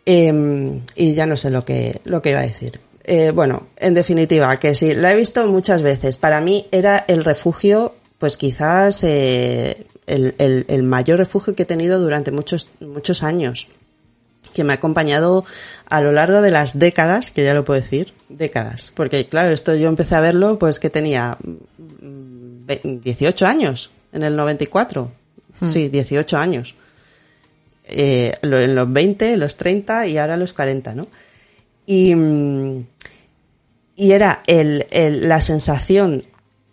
Eh, 0.05 0.81
y 0.95 1.13
ya 1.13 1.25
no 1.25 1.37
sé 1.37 1.49
lo 1.49 1.65
que, 1.65 1.99
lo 2.03 2.21
que 2.21 2.29
iba 2.31 2.39
a 2.39 2.43
decir. 2.45 2.79
Eh, 3.03 3.31
bueno, 3.33 3.67
en 3.77 3.93
definitiva, 3.93 4.57
que 4.57 4.73
sí, 4.75 4.93
la 4.93 5.11
he 5.13 5.15
visto 5.15 5.45
muchas 5.47 5.81
veces. 5.81 6.17
Para 6.17 6.41
mí 6.41 6.67
era 6.71 7.05
el 7.07 7.23
refugio, 7.23 7.95
pues 8.17 8.37
quizás 8.37 9.03
eh, 9.03 9.85
el, 10.07 10.35
el- 10.37 10.65
el 10.67 10.83
mayor 10.83 11.17
refugio 11.19 11.55
que 11.55 11.63
he 11.63 11.65
tenido 11.67 11.99
durante 11.99 12.31
muchos, 12.31 12.69
muchos 12.79 13.23
años. 13.23 13.67
Que 14.53 14.63
me 14.63 14.71
ha 14.73 14.75
acompañado 14.77 15.43
a 15.89 15.99
lo 16.01 16.11
largo 16.13 16.41
de 16.41 16.49
las 16.49 16.79
décadas, 16.79 17.29
que 17.31 17.43
ya 17.43 17.53
lo 17.53 17.65
puedo 17.65 17.81
decir, 17.81 18.13
décadas. 18.29 18.91
Porque 18.95 19.27
claro, 19.27 19.51
esto 19.51 19.75
yo 19.75 19.89
empecé 19.89 20.15
a 20.15 20.21
verlo 20.21 20.57
pues 20.57 20.79
que 20.79 20.89
tenía 20.89 21.37
mm, 21.43 22.65
ve- 22.65 22.81
18 22.83 23.45
años, 23.45 23.91
en 24.13 24.23
el 24.23 24.35
94. 24.35 25.11
Sí, 25.67 25.89
18 25.89 26.37
años 26.37 26.75
eh, 27.87 28.33
en 28.41 28.75
los 28.75 28.91
20, 28.91 29.37
los 29.37 29.55
30 29.57 30.07
y 30.07 30.17
ahora 30.17 30.37
los 30.37 30.53
40, 30.53 30.95
¿no? 30.95 31.07
Y, 31.85 32.15
mm, 32.15 32.85
y 33.97 34.11
era 34.11 34.43
el, 34.47 34.85
el- 34.91 35.27
la 35.29 35.41
sensación, 35.41 36.23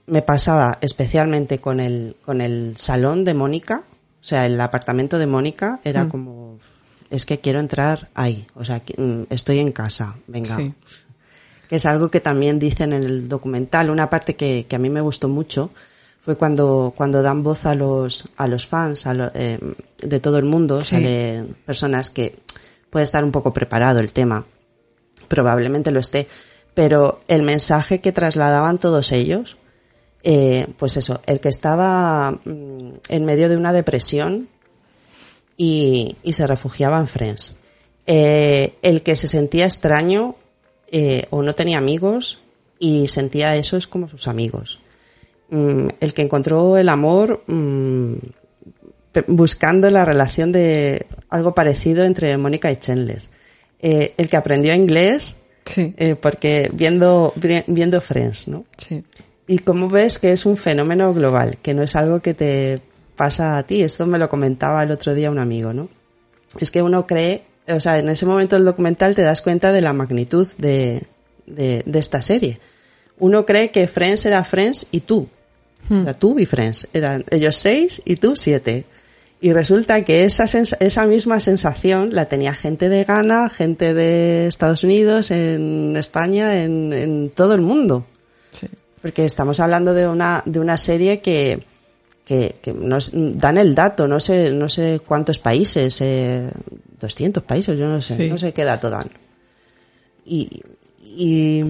me 0.07 0.23
pasaba 0.23 0.79
especialmente 0.81 1.59
con 1.59 1.81
el, 1.81 2.17
con 2.25 2.41
el 2.41 2.75
salón 2.77 3.25
de 3.25 3.35
Mónica, 3.35 3.85
o 4.21 4.25
sea, 4.25 4.47
el 4.47 4.61
apartamento 4.61 5.19
de 5.19 5.27
Mónica, 5.27 5.81
era 5.85 6.09
como, 6.09 6.59
es 7.11 7.27
que 7.27 7.41
quiero 7.41 7.61
entrar 7.61 8.09
ahí, 8.15 8.47
o 8.55 8.65
sea, 8.65 8.83
mm, 8.97 9.23
estoy 9.31 9.59
en 9.59 9.73
casa, 9.73 10.17
venga. 10.27 10.57
Sí. 10.57 10.75
Que 11.69 11.77
es 11.77 11.87
algo 11.87 12.09
que 12.11 12.21
también 12.21 12.59
dicen 12.59 12.93
en 12.93 13.03
el 13.03 13.29
documental, 13.29 13.89
una 13.91 14.11
parte 14.11 14.37
que, 14.37 14.67
que 14.69 14.77
a 14.77 14.79
mí 14.79 14.91
me 14.91 15.01
gustó 15.01 15.29
mucho, 15.29 15.71
fue 16.23 16.37
cuando, 16.37 16.95
cuando 16.97 17.21
dan 17.23 17.43
voz 17.43 17.67
a 17.67 17.75
los, 17.75 18.25
a 18.37 18.47
los 18.47 18.67
fans 18.67 19.07
a 19.07 19.13
lo- 19.13 19.31
eh, 19.35 19.59
de 19.99 20.21
todo 20.21 20.39
el 20.39 20.45
mundo, 20.47 20.81
Sí. 20.81 20.95
salen 20.95 21.57
personas 21.67 22.09
que 22.11 22.39
puede 22.91 23.03
estar 23.03 23.23
un 23.25 23.33
poco 23.33 23.53
preparado 23.53 24.01
el 24.01 24.13
tema, 24.15 24.47
probablemente 25.29 25.91
lo 25.91 26.01
esté, 26.01 26.29
pero 26.75 27.21
el 27.29 27.43
mensaje 27.43 28.01
que 28.01 28.13
trasladaban 28.13 28.79
todos 28.79 29.13
ellos, 29.13 29.57
eh, 30.23 30.69
pues 30.79 30.97
eso, 30.97 31.21
el 31.27 31.41
que 31.41 31.49
estaba 31.49 32.31
mm, 32.45 32.93
en 33.09 33.25
medio 33.25 33.49
de 33.49 33.57
una 33.57 33.73
depresión 33.73 34.49
y, 35.57 36.17
y 36.23 36.33
se 36.33 36.47
refugiaba 36.47 36.99
en 37.01 37.09
Friends, 37.09 37.57
eh, 38.07 38.75
el 38.83 39.03
que 39.03 39.17
se 39.17 39.29
sentía 39.29 39.65
extraño 39.65 40.37
eh, 40.91 41.27
o 41.31 41.43
no 41.43 41.55
tenía 41.55 41.79
amigos 41.79 42.39
y 42.79 43.09
sentía 43.09 43.57
eso 43.57 43.77
es 43.77 43.87
como 43.87 44.09
sus 44.09 44.29
amigos. 44.29 44.81
Mm, 45.55 45.89
el 46.01 46.15
que 46.15 46.23
encontró 46.23 46.79
el 46.79 46.89
amor 46.89 47.45
mm, 47.47 48.15
buscando 49.29 49.91
la 49.91 50.05
relación 50.05 50.51
de 50.51 51.07
algo 51.29 51.55
parecido 51.55 52.05
entre 52.05 52.35
Mónica 52.39 52.71
y 52.71 52.77
Chandler. 52.77 53.23
Eh, 53.81 54.15
el 54.17 54.29
que 54.29 54.37
aprendió 54.37 54.75
inglés 54.75 55.39
Sí, 55.67 55.95
eh, 55.97 56.17
porque 56.17 56.71
viendo, 56.73 57.33
vi- 57.37 57.65
viendo 57.69 58.01
Friends, 58.01 58.49
¿no? 58.49 58.65
sí. 58.79 59.05
Y 59.47 59.59
como 59.59 59.89
ves 59.89 60.19
que 60.19 60.33
es 60.33 60.47
un 60.47 60.57
fenómeno 60.57 61.13
global, 61.13 61.59
que 61.61 61.75
no 61.75 61.83
es 61.83 61.95
algo 61.97 62.21
que 62.21 62.33
te 62.33 62.81
pasa 63.17 63.59
a 63.59 63.63
ti. 63.65 63.83
Esto 63.83 64.07
me 64.07 64.19
lo 64.19 64.29
comentaba 64.29 64.83
el 64.83 64.91
otro 64.93 65.15
día 65.15 65.31
un 65.31 65.39
amigo, 65.39 65.73
¿no? 65.73 65.89
Es 66.59 66.71
que 66.71 66.81
uno 66.81 67.07
cree, 67.07 67.43
o 67.69 67.79
sea, 67.81 67.99
en 67.99 68.09
ese 68.09 68.25
momento 68.25 68.57
del 68.57 68.65
documental 68.65 69.15
te 69.15 69.23
das 69.23 69.43
cuenta 69.43 69.73
de 69.73 69.81
la 69.83 69.93
magnitud 69.93 70.47
de, 70.59 71.03
de, 71.47 71.83
de 71.85 71.99
esta 71.99 72.23
serie. 72.23 72.61
Uno 73.19 73.45
cree 73.45 73.71
que 73.71 73.87
Friends 73.89 74.25
era 74.27 74.43
Friends 74.45 74.87
y 74.91 75.01
tú. 75.01 75.29
O 75.91 76.05
sea, 76.05 76.15
tú 76.15 76.39
y 76.39 76.47
Friends. 76.47 76.89
Eran 76.93 77.25
ellos 77.31 77.57
seis 77.57 78.01
y 78.05 78.17
tú 78.17 78.35
siete. 78.37 78.85
Y 79.41 79.53
resulta 79.53 80.05
que 80.05 80.25
esa, 80.25 80.45
esa 80.45 81.07
misma 81.07 81.41
sensación 81.41 82.11
la 82.13 82.27
tenía 82.27 82.55
gente 82.55 82.89
de 82.89 83.03
Ghana, 83.05 83.49
gente 83.51 83.93
de 83.93 84.47
Estados 84.47 84.85
Unidos, 84.85 85.31
en 85.33 85.97
España, 85.97 86.63
en, 86.63 86.93
en 86.93 87.31
todo 87.31 87.55
el 87.55 87.61
mundo. 87.61 88.07
Sí. 88.53 88.69
Porque 89.01 89.25
estamos 89.25 89.59
hablando 89.59 89.95
de 89.95 90.07
una, 90.07 90.45
de 90.47 90.61
una 90.61 90.77
serie 90.77 91.21
que, 91.21 91.65
que, 92.25 92.55
que 92.63 92.73
nos 92.73 93.11
dan 93.13 93.59
el 93.59 93.75
dato, 93.75 94.07
no 94.07 94.21
sé, 94.21 94.53
no 94.53 94.69
sé 94.69 95.01
cuántos 95.05 95.41
países, 95.41 96.01
eh, 96.01 96.49
200 97.01 97.43
países, 97.43 97.77
yo 97.77 97.89
no 97.89 98.01
sé, 98.01 98.17
Sí. 98.17 98.31
no 98.31 98.39
sé 98.39 98.53
qué 98.53 98.63
dato 98.63 98.91
dan. 98.91 99.11
Y, 100.25 100.49
y 101.03 101.65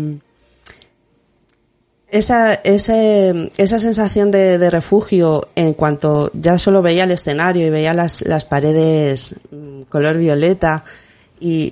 esa, 2.12 2.54
ese- 2.54 3.50
esa 3.56 3.78
sensación 3.78 4.30
de, 4.30 4.58
de 4.58 4.70
refugio 4.70 5.48
en 5.56 5.74
cuanto 5.74 6.30
ya 6.34 6.58
solo 6.58 6.82
veía 6.82 7.04
el 7.04 7.10
escenario 7.10 7.66
y 7.66 7.70
veía 7.70 7.94
las, 7.94 8.22
las 8.22 8.44
paredes 8.44 9.34
mm, 9.50 9.82
color 9.88 10.18
violeta 10.18 10.84
y 11.40 11.70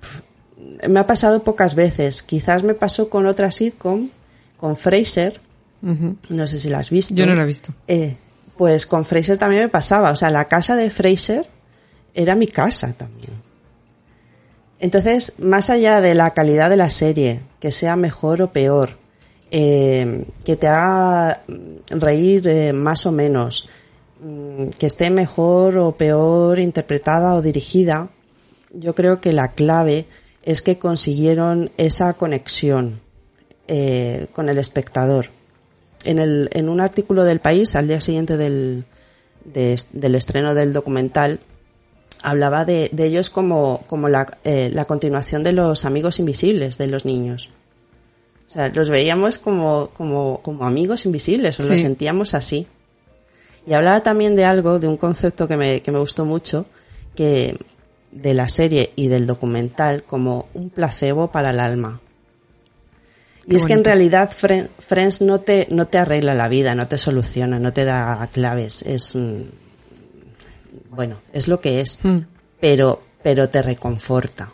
pff, 0.00 0.88
me 0.88 0.98
ha 1.00 1.06
pasado 1.06 1.44
pocas 1.44 1.74
veces. 1.76 2.22
Quizás 2.22 2.62
me 2.64 2.74
pasó 2.74 3.08
con 3.08 3.26
otra 3.26 3.50
sitcom, 3.52 4.08
con 4.56 4.74
Fraser, 4.76 5.40
no 6.30 6.46
sé 6.46 6.58
si 6.58 6.70
la 6.70 6.78
has 6.78 6.90
visto. 6.90 7.14
Yo 7.14 7.26
no 7.26 7.34
lo 7.34 7.42
he 7.42 7.46
visto. 7.46 7.72
Eh, 7.86 8.16
pues 8.56 8.86
con 8.86 9.04
Fraser 9.04 9.36
también 9.36 9.62
me 9.64 9.68
pasaba. 9.68 10.10
O 10.12 10.16
sea, 10.16 10.30
la 10.30 10.46
casa 10.46 10.76
de 10.76 10.90
Fraser 10.90 11.46
era 12.14 12.34
mi 12.36 12.46
casa 12.48 12.94
también. 12.94 13.32
Entonces, 14.80 15.34
más 15.38 15.70
allá 15.70 16.00
de 16.00 16.14
la 16.14 16.30
calidad 16.32 16.70
de 16.70 16.76
la 16.76 16.90
serie, 16.90 17.40
que 17.60 17.70
sea 17.70 17.96
mejor 17.96 18.42
o 18.42 18.52
peor, 18.52 18.98
eh, 19.56 20.26
que 20.44 20.56
te 20.56 20.66
haga 20.66 21.44
reír 21.90 22.48
eh, 22.48 22.72
más 22.72 23.06
o 23.06 23.12
menos, 23.12 23.68
mm, 24.20 24.70
que 24.78 24.86
esté 24.86 25.10
mejor 25.10 25.78
o 25.78 25.92
peor 25.96 26.58
interpretada 26.58 27.34
o 27.34 27.40
dirigida, 27.42 28.10
yo 28.72 28.96
creo 28.96 29.20
que 29.20 29.32
la 29.32 29.52
clave 29.52 30.06
es 30.42 30.60
que 30.60 30.76
consiguieron 30.78 31.70
esa 31.76 32.14
conexión 32.14 33.00
eh, 33.68 34.26
con 34.32 34.48
el 34.48 34.58
espectador 34.58 35.26
en, 36.04 36.18
el, 36.18 36.50
en 36.52 36.68
un 36.68 36.80
artículo 36.80 37.22
del 37.24 37.38
país 37.40 37.76
al 37.76 37.86
día 37.86 38.00
siguiente 38.00 38.36
del, 38.36 38.84
de- 39.44 39.80
del 39.92 40.16
estreno 40.16 40.54
del 40.54 40.72
documental 40.72 41.38
hablaba 42.22 42.64
de, 42.64 42.88
de 42.92 43.06
ellos 43.06 43.30
como, 43.30 43.82
como 43.86 44.08
la, 44.08 44.26
eh, 44.42 44.68
la 44.72 44.84
continuación 44.86 45.44
de 45.44 45.52
los 45.52 45.84
amigos 45.84 46.18
invisibles 46.18 46.76
de 46.78 46.88
los 46.88 47.04
niños. 47.04 47.50
O 48.46 48.50
sea, 48.50 48.68
los 48.68 48.88
veíamos 48.90 49.38
como, 49.38 49.90
como, 49.96 50.40
como 50.42 50.64
amigos 50.64 51.06
invisibles, 51.06 51.58
o 51.58 51.62
Sí. 51.62 51.68
los 51.70 51.80
sentíamos 51.80 52.34
así. 52.34 52.66
Y 53.66 53.72
hablaba 53.72 54.02
también 54.02 54.36
de 54.36 54.44
algo, 54.44 54.78
de 54.78 54.86
un 54.88 54.96
concepto 54.98 55.48
que 55.48 55.56
me, 55.56 55.80
que 55.82 55.90
me 55.90 55.98
gustó 55.98 56.24
mucho, 56.24 56.66
que 57.16 57.58
de 58.12 58.34
la 58.34 58.48
serie 58.48 58.92
y 58.96 59.08
del 59.08 59.26
documental 59.26 60.04
como 60.04 60.48
un 60.54 60.70
placebo 60.70 61.32
para 61.32 61.50
el 61.50 61.58
alma. 61.60 62.00
Y 63.46 63.56
es 63.56 63.66
que 63.66 63.72
en 63.74 63.84
realidad 63.84 64.30
Friends 64.30 65.20
no 65.20 65.40
te, 65.40 65.66
no 65.70 65.86
te 65.86 65.98
arregla 65.98 66.32
la 66.34 66.48
vida, 66.48 66.74
no 66.74 66.88
te 66.88 66.96
soluciona, 66.96 67.58
no 67.58 67.72
te 67.72 67.84
da 67.84 68.26
claves. 68.32 68.82
Es, 68.82 69.14
mm, 69.14 69.42
bueno, 70.90 71.20
es 71.32 71.48
lo 71.48 71.60
que 71.60 71.80
es, 71.80 71.98
Mm. 72.02 72.18
pero, 72.60 73.02
pero 73.22 73.48
te 73.50 73.62
reconforta. 73.62 74.52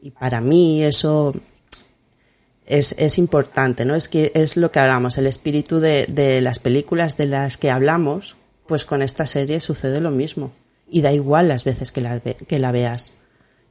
Y 0.00 0.10
para 0.12 0.40
mí 0.40 0.82
eso 0.82 1.32
es, 2.78 2.94
es 2.98 3.18
importante, 3.18 3.84
¿no? 3.84 3.94
Es 3.94 4.08
que 4.08 4.32
es 4.34 4.56
lo 4.56 4.70
que 4.72 4.78
hablamos, 4.80 5.18
el 5.18 5.26
espíritu 5.26 5.80
de, 5.80 6.06
de 6.06 6.40
las 6.40 6.58
películas 6.58 7.16
de 7.16 7.26
las 7.26 7.56
que 7.56 7.70
hablamos, 7.70 8.36
pues 8.66 8.84
con 8.84 9.02
esta 9.02 9.26
serie 9.26 9.60
sucede 9.60 10.00
lo 10.00 10.10
mismo. 10.10 10.52
Y 10.90 11.00
da 11.02 11.12
igual 11.12 11.48
las 11.48 11.64
veces 11.64 11.90
que 11.92 12.00
la, 12.00 12.20
que 12.20 12.58
la 12.58 12.72
veas, 12.72 13.12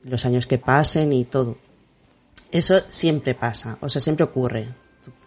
los 0.04 0.26
años 0.26 0.48
que 0.48 0.58
pasen 0.58 1.14
y 1.14 1.26
todo. 1.26 1.58
Eso 2.52 2.82
siempre 2.90 3.34
pasa, 3.36 3.78
o 3.82 3.90
sea, 3.90 4.02
siempre 4.02 4.26
ocurre. 4.26 4.68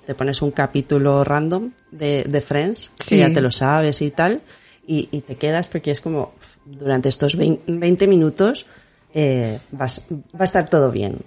Te 0.05 0.15
pones 0.15 0.43
un 0.43 0.51
capítulo 0.51 1.25
random 1.25 1.73
de, 1.91 2.25
de 2.25 2.41
Friends, 2.41 2.91
Sí. 3.01 3.09
que 3.11 3.19
ya 3.19 3.33
te 3.33 3.41
lo 3.41 3.51
sabes 3.51 4.03
y 4.03 4.11
tal, 4.11 4.43
y, 4.87 5.09
y 5.11 5.23
te 5.23 5.37
quedas 5.37 5.69
porque 5.69 5.91
es 5.91 6.01
como, 6.03 6.35
durante 6.67 7.09
estos 7.09 7.37
20, 7.37 7.63
20 7.67 8.07
minutos 8.07 8.67
eh, 9.15 9.61
vas- 9.71 10.03
va 10.11 10.41
a 10.41 10.45
estar 10.45 10.69
todo 10.69 10.91
bien. 10.91 11.19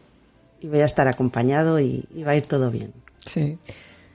Y 0.60 0.68
voy 0.68 0.80
a 0.80 0.86
estar 0.86 1.08
acompañado 1.08 1.80
y, 1.80 2.06
va 2.26 2.32
a 2.32 2.36
ir 2.36 2.46
todo 2.46 2.72
bien. 2.72 2.94
Sí. 3.26 3.58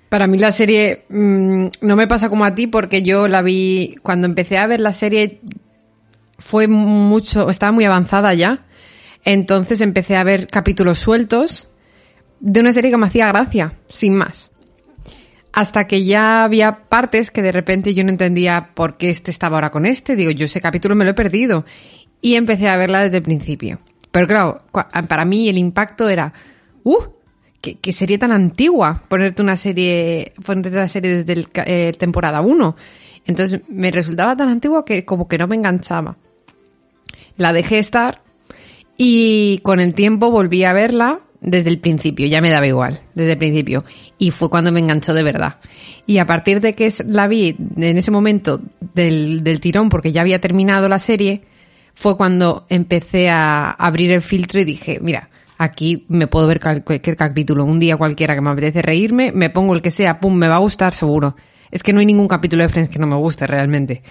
Para 0.08 0.26
mí 0.26 0.38
la 0.38 0.52
serie 0.52 1.04
mm, 1.08 1.66
no 1.80 1.96
me 1.96 2.06
pasa 2.06 2.28
como 2.28 2.44
a 2.44 2.54
ti 2.54 2.66
porque 2.66 3.02
yo 3.02 3.28
la 3.28 3.42
vi 3.42 3.96
cuando 4.02 4.26
empecé 4.26 4.58
a 4.58 4.66
ver 4.66 4.80
la 4.80 4.92
serie 4.92 5.40
fue 6.38 6.66
mucho, 6.68 7.48
estaba 7.48 7.72
muy 7.72 7.84
avanzada 7.84 8.34
ya. 8.34 8.66
Entonces 9.24 9.80
empecé 9.80 10.16
a 10.16 10.24
ver 10.24 10.48
capítulos 10.48 10.98
sueltos 10.98 11.68
de 12.40 12.60
una 12.60 12.72
serie 12.72 12.90
que 12.90 12.96
me 12.96 13.06
hacía 13.06 13.28
gracia, 13.28 13.78
sin 13.88 14.14
más. 14.14 14.50
Hasta 15.52 15.86
que 15.86 16.04
ya 16.04 16.44
había 16.44 16.88
partes 16.88 17.30
que 17.30 17.42
de 17.42 17.52
repente 17.52 17.94
yo 17.94 18.04
no 18.04 18.10
entendía 18.10 18.70
por 18.74 18.96
qué 18.96 19.10
este 19.10 19.30
estaba 19.30 19.56
ahora 19.56 19.70
con 19.70 19.86
este. 19.86 20.16
Digo, 20.16 20.30
yo 20.30 20.46
ese 20.46 20.60
capítulo 20.60 20.94
me 20.94 21.04
lo 21.04 21.10
he 21.10 21.14
perdido. 21.14 21.64
Y 22.20 22.34
empecé 22.34 22.68
a 22.68 22.76
verla 22.76 23.02
desde 23.02 23.18
el 23.18 23.22
principio. 23.22 23.80
Pero 24.12 24.26
claro, 24.28 24.58
cua- 24.70 25.06
para 25.08 25.24
mí 25.24 25.48
el 25.48 25.58
impacto 25.58 26.08
era, 26.08 26.32
¡uh! 26.84 26.98
¿Qué, 27.60 27.76
qué 27.76 27.92
serie 27.92 28.18
tan 28.18 28.32
antigua? 28.32 29.02
Ponerte 29.08 29.40
una 29.42 29.56
serie, 29.56 30.32
ponerte 30.44 30.68
una 30.70 30.88
serie 30.88 31.18
desde 31.24 31.32
el, 31.32 31.48
eh, 31.66 31.92
temporada 31.98 32.40
1. 32.40 32.76
Entonces 33.26 33.60
me 33.68 33.90
resultaba 33.90 34.36
tan 34.36 34.48
antigua 34.48 34.84
que 34.84 35.04
como 35.04 35.28
que 35.28 35.38
no 35.38 35.46
me 35.46 35.56
enganchaba. 35.56 36.16
La 37.36 37.52
dejé 37.52 37.78
estar 37.78 38.20
y 38.96 39.58
con 39.62 39.80
el 39.80 39.94
tiempo 39.94 40.30
volví 40.30 40.64
a 40.64 40.72
verla 40.72 41.20
desde 41.40 41.70
el 41.70 41.78
principio, 41.78 42.26
ya 42.26 42.40
me 42.40 42.50
daba 42.50 42.66
igual, 42.66 43.00
desde 43.14 43.32
el 43.32 43.38
principio. 43.38 43.84
Y 44.18 44.30
fue 44.30 44.50
cuando 44.50 44.70
me 44.72 44.80
enganchó 44.80 45.14
de 45.14 45.22
verdad. 45.22 45.56
Y 46.06 46.18
a 46.18 46.26
partir 46.26 46.60
de 46.60 46.74
que 46.74 46.92
la 47.06 47.26
vi 47.28 47.56
en 47.76 47.96
ese 47.98 48.10
momento 48.10 48.60
del, 48.94 49.42
del 49.42 49.60
tirón, 49.60 49.88
porque 49.88 50.12
ya 50.12 50.20
había 50.20 50.40
terminado 50.40 50.88
la 50.88 50.98
serie, 50.98 51.42
fue 51.94 52.16
cuando 52.16 52.66
empecé 52.68 53.30
a 53.30 53.70
abrir 53.70 54.12
el 54.12 54.22
filtro 54.22 54.60
y 54.60 54.64
dije, 54.64 54.98
mira, 55.00 55.30
aquí 55.58 56.04
me 56.08 56.26
puedo 56.26 56.46
ver 56.46 56.60
cualquier 56.60 57.16
capítulo, 57.16 57.64
un 57.64 57.78
día 57.78 57.96
cualquiera 57.96 58.34
que 58.34 58.40
me 58.40 58.50
apetece 58.50 58.82
reírme, 58.82 59.32
me 59.32 59.50
pongo 59.50 59.74
el 59.74 59.82
que 59.82 59.90
sea, 59.90 60.20
pum, 60.20 60.34
me 60.34 60.48
va 60.48 60.56
a 60.56 60.60
gustar 60.60 60.94
seguro. 60.94 61.36
Es 61.70 61.82
que 61.82 61.92
no 61.92 62.00
hay 62.00 62.06
ningún 62.06 62.28
capítulo 62.28 62.62
de 62.62 62.68
Friends 62.68 62.90
que 62.90 62.98
no 62.98 63.06
me 63.06 63.16
guste 63.16 63.46
realmente. 63.46 64.02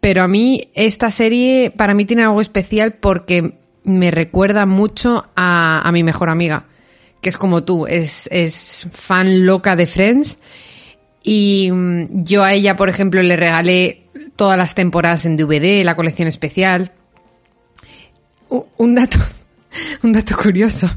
Pero 0.00 0.22
a 0.22 0.28
mí 0.28 0.70
esta 0.74 1.10
serie 1.10 1.72
para 1.76 1.94
mí 1.94 2.04
tiene 2.04 2.24
algo 2.24 2.40
especial 2.40 2.94
porque 2.94 3.58
me 3.84 4.10
recuerda 4.10 4.66
mucho 4.66 5.26
a, 5.34 5.88
mi 5.92 6.02
mejor 6.02 6.30
amiga, 6.30 6.66
que 7.20 7.28
es 7.28 7.36
como 7.36 7.64
tú, 7.64 7.86
es 7.86 8.88
fan 8.92 9.46
loca 9.46 9.76
de 9.76 9.86
Friends. 9.86 10.38
Y 11.22 11.70
mm, 11.70 12.24
yo 12.24 12.44
a 12.44 12.52
ella, 12.52 12.76
por 12.76 12.88
ejemplo, 12.88 13.22
le 13.22 13.36
regalé 13.36 14.04
todas 14.36 14.56
las 14.56 14.74
temporadas 14.74 15.24
en 15.24 15.36
DVD, 15.36 15.84
la 15.84 15.96
colección 15.96 16.28
especial. 16.28 16.92
Un 18.48 18.94
dato, 18.94 19.18
un 20.02 20.12
dato 20.12 20.36
curioso, 20.36 20.90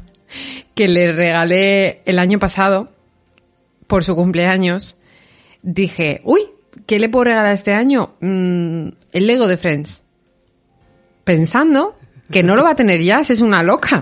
que 0.74 0.88
le 0.88 1.12
regalé 1.12 2.02
el 2.06 2.20
año 2.20 2.40
pasado, 2.40 2.92
por 3.88 4.04
su 4.04 4.16
cumpleaños, 4.16 4.98
dije, 5.62 6.22
uy, 6.24 6.42
¿qué 6.88 7.00
le 7.00 7.10
puedo 7.10 7.26
regalar 7.26 7.54
este 7.54 7.74
año? 7.74 8.16
Mm, 8.22 8.88
el 9.12 9.28
Lego 9.28 9.48
de 9.48 9.58
Friends. 9.58 10.02
Pensando 11.24 11.96
que 12.32 12.44
no 12.44 12.56
lo 12.56 12.64
va 12.64 12.72
a 12.72 12.76
tener 12.76 13.02
ya, 13.04 13.20
es 13.20 13.42
una 13.42 13.62
loca. 13.62 14.02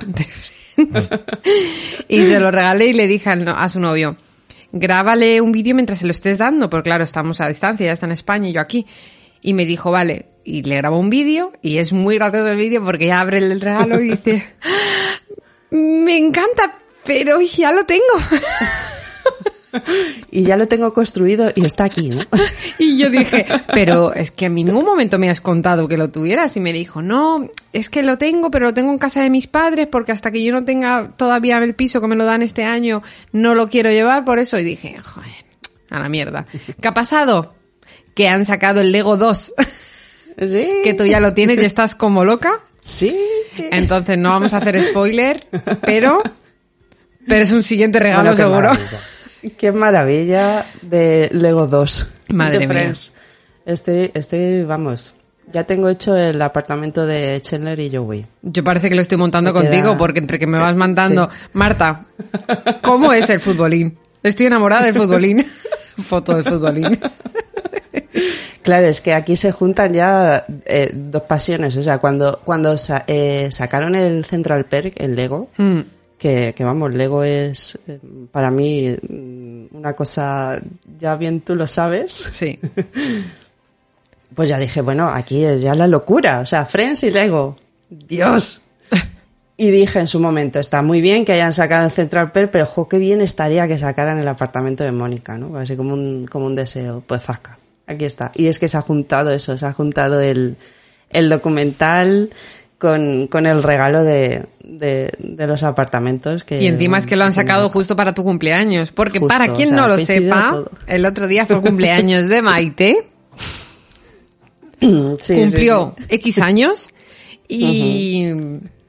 y 2.08 2.22
se 2.22 2.40
lo 2.40 2.52
regalé 2.52 2.86
y 2.88 2.94
le 2.94 3.08
dije 3.08 3.30
a 3.30 3.70
su 3.70 3.80
novio, 3.80 4.16
grábale 4.72 5.42
un 5.42 5.52
vídeo 5.52 5.76
mientras 5.76 6.00
se 6.00 6.06
lo 6.06 6.12
estés 6.12 6.38
dando, 6.38 6.70
porque 6.70 6.90
claro, 6.90 7.04
estamos 7.04 7.42
a 7.42 7.48
distancia, 7.48 7.86
ya 7.86 7.94
está 7.94 8.06
en 8.06 8.12
España 8.14 8.50
y 8.50 8.54
yo 8.54 8.62
aquí. 8.62 8.88
Y 9.42 9.54
me 9.54 9.66
dijo, 9.66 9.92
vale, 9.92 10.28
y 10.44 10.64
le 10.64 10.78
grabó 10.78 11.00
un 11.00 11.10
vídeo 11.10 11.54
y 11.62 11.78
es 11.78 11.94
muy 11.94 12.16
gracioso 12.16 12.48
el 12.48 12.58
vídeo 12.58 12.84
porque 12.84 13.08
ya 13.08 13.22
abre 13.22 13.40
el 13.40 13.60
regalo 13.60 14.00
y 14.00 14.12
dice, 14.12 14.54
me 15.72 16.18
encanta, 16.18 16.80
pero 17.04 17.42
ya 17.42 17.72
lo 17.72 17.86
tengo. 17.86 18.04
Y 20.32 20.44
ya 20.44 20.58
lo 20.58 20.68
tengo 20.68 20.94
construido 20.94 21.52
y 21.56 21.66
está 21.66 21.84
aquí, 21.86 22.10
¿no? 22.10 22.22
Y 22.80 22.98
yo 22.98 23.10
dije, 23.10 23.46
pero 23.74 24.14
es 24.14 24.32
que 24.32 24.46
en 24.46 24.56
ningún 24.56 24.86
momento 24.86 25.20
me 25.20 25.30
has 25.30 25.42
contado 25.42 25.88
que 25.88 25.98
lo 25.98 26.10
tuvieras. 26.10 26.56
Y 26.58 26.60
me 26.60 26.74
dijo, 26.74 27.02
no, 27.02 27.48
es 27.74 27.90
que 27.90 28.02
lo 28.04 28.18
tengo, 28.18 28.50
pero 28.52 28.66
lo 28.68 28.74
tengo 28.74 28.92
en 28.92 28.98
casa 28.98 29.22
de 29.22 29.30
mis 29.30 29.48
padres 29.48 29.88
porque 29.92 30.12
hasta 30.12 30.32
que 30.32 30.44
yo 30.44 30.52
no 30.54 30.64
tenga 30.66 31.12
todavía 31.18 31.58
el 31.60 31.76
piso 31.76 32.02
que 32.02 32.08
me 32.08 32.16
lo 32.16 32.26
dan 32.26 32.42
este 32.42 32.64
año, 32.64 33.02
no 33.32 33.56
lo 33.56 33.70
quiero 33.70 33.90
llevar 33.90 34.26
por 34.26 34.40
eso. 34.40 34.58
Y 34.58 34.64
dije, 34.64 34.98
joder, 35.04 35.46
a 35.90 36.00
la 36.00 36.10
mierda. 36.10 36.48
¿Qué 36.82 36.88
ha 36.88 36.94
pasado? 36.94 37.54
Que 38.16 38.28
han 38.30 38.46
sacado 38.46 38.82
el 38.82 38.92
Lego 38.92 39.18
2, 39.18 39.54
Sí. 40.38 40.68
que 40.84 40.94
tú 40.94 41.06
ya 41.06 41.20
lo 41.20 41.34
tienes 41.34 41.62
y 41.62 41.66
estás 41.66 41.94
como 41.96 42.26
loca. 42.26 42.60
Sí. 42.80 43.16
Entonces 43.72 44.18
no 44.18 44.30
vamos 44.32 44.54
a 44.54 44.58
hacer 44.58 44.82
spoiler, 44.82 45.46
pero, 45.82 46.24
pero 47.28 47.44
es 47.44 47.52
un 47.52 47.64
siguiente 47.64 48.00
regalo 48.00 48.32
Bueno, 48.32 48.38
seguro. 48.38 48.70
maravilla. 48.70 49.00
Qué 49.58 49.72
maravilla 49.72 50.66
de 50.82 51.30
Lego 51.34 51.68
2. 51.68 52.14
Madre 52.30 52.68
mía. 52.68 52.94
Estoy, 53.66 54.12
estoy, 54.14 54.64
vamos, 54.64 55.16
ya 55.52 55.64
tengo 55.66 55.90
hecho 55.90 56.16
el 56.16 56.42
apartamento 56.42 57.06
de 57.06 57.40
Chandler 57.42 57.80
y 57.80 57.96
Joey. 57.96 58.26
Yo 58.42 58.64
parece 58.64 58.90
que 58.90 58.96
lo 58.96 59.02
estoy 59.02 59.18
montando 59.18 59.54
Me 59.54 59.60
queda- 59.62 59.70
contigo, 59.72 59.98
porque 59.98 60.20
entre 60.20 60.40
que 60.40 60.48
me 60.48 60.58
vas 60.60 60.76
mandando, 60.76 61.30
Sí. 61.32 61.38
Marta, 61.54 62.04
¿cómo 62.82 63.14
es 63.14 63.30
el 63.30 63.40
futbolín? 63.40 63.98
Estoy 64.24 64.46
enamorada 64.48 64.86
del 64.86 64.96
futbolín. 64.96 65.46
Foto 65.98 66.36
del 66.36 66.44
futbolín. 66.44 67.00
Claro, 68.62 68.88
es 68.88 69.02
que 69.02 69.14
aquí 69.14 69.36
se 69.36 69.52
juntan 69.52 69.94
ya 69.94 70.46
eh, 70.66 70.92
dos 70.94 71.24
pasiones. 71.24 71.76
O 71.78 71.84
sea, 71.84 71.98
cuando, 71.98 72.40
cuando 72.44 72.78
sa- 72.78 73.04
eh, 73.08 73.50
sacaron 73.52 73.96
el 73.96 74.24
Central 74.24 74.66
Perk, 74.66 75.00
el 75.02 75.16
Lego, 75.16 75.50
Mm. 75.58 75.80
Que, 76.22 76.54
que 76.56 76.64
vamos, 76.64 76.94
Lego 76.94 77.24
es 77.24 77.80
eh, 77.88 78.00
para 78.32 78.52
mí 78.52 78.96
mm, 79.10 79.76
una 79.76 79.94
cosa, 79.94 80.62
ya 80.96 81.16
bien 81.16 81.42
tú 81.42 81.56
lo 81.56 81.66
sabes, 81.66 82.12
Sí. 82.12 82.60
pues 84.36 84.48
ya 84.48 84.60
dije, 84.60 84.82
bueno, 84.82 85.10
aquí 85.10 85.44
es 85.44 85.60
ya 85.64 85.74
la 85.74 85.88
locura. 85.88 86.42
O 86.42 86.46
sea, 86.46 86.66
Friends 86.66 87.02
y 87.04 87.12
Lego. 87.12 87.58
Dios. 87.90 88.62
Y 89.58 89.70
dije 89.70 90.00
en 90.00 90.08
su 90.08 90.20
momento, 90.20 90.60
está 90.60 90.82
muy 90.82 91.02
bien 91.02 91.24
que 91.24 91.34
hayan 91.34 91.54
sacado 91.54 91.86
el 91.86 91.92
Central 91.92 92.32
Perk, 92.32 92.50
pero 92.50 92.66
jo, 92.66 92.88
qué 92.88 92.98
bien 92.98 93.22
estaría 93.22 93.68
que 93.68 93.78
sacaran 93.78 94.18
el 94.18 94.28
apartamento 94.28 94.84
de 94.84 94.92
Mónica, 94.92 95.38
¿no? 95.38 95.56
Así 95.56 95.76
como 95.76 95.94
un, 95.94 96.26
como 96.26 96.48
un 96.48 96.56
deseo. 96.56 97.04
Pues 97.06 97.22
zasca, 97.22 97.60
aquí 97.86 98.06
está. 98.06 98.32
Y 98.34 98.48
es 98.48 98.58
que 98.58 98.68
se 98.68 98.78
ha 98.78 98.82
juntado 98.82 99.30
eso, 99.32 99.56
se 99.60 99.66
ha 99.68 99.74
juntado 99.74 100.20
el, 100.20 100.58
el 101.12 101.30
documental 101.30 102.32
con, 102.82 103.28
con 103.28 103.46
el 103.46 103.62
regalo 103.62 104.04
de, 104.04 104.48
de, 104.64 105.12
de 105.20 105.48
los 105.48 105.62
apartamentos. 105.62 106.44
Que, 106.44 106.64
Y 106.64 106.66
encima 106.66 106.98
es 106.98 107.06
que 107.06 107.16
lo 107.16 107.26
han 107.26 107.34
sacado 107.34 107.70
justo 107.70 107.96
para 107.96 108.16
tu 108.16 108.24
cumpleaños. 108.24 108.92
Porque 108.92 109.20
Justo, 109.20 109.28
para 109.28 109.54
quien 109.54 109.70
o 109.70 109.74
sea, 109.74 109.82
no 109.82 109.88
lo 109.88 110.00
sepa, 110.00 110.50
todo. 110.50 110.72
el 110.88 111.06
otro 111.06 111.28
día 111.28 111.46
fue 111.46 111.58
el 111.58 111.62
cumpleaños 111.68 112.28
de 112.28 112.42
Maite. 112.42 113.08
Sí, 114.82 115.36
cumplió 115.36 115.94
sí. 115.96 116.06
X 116.10 116.40
años 116.40 116.90
y, 117.48 118.32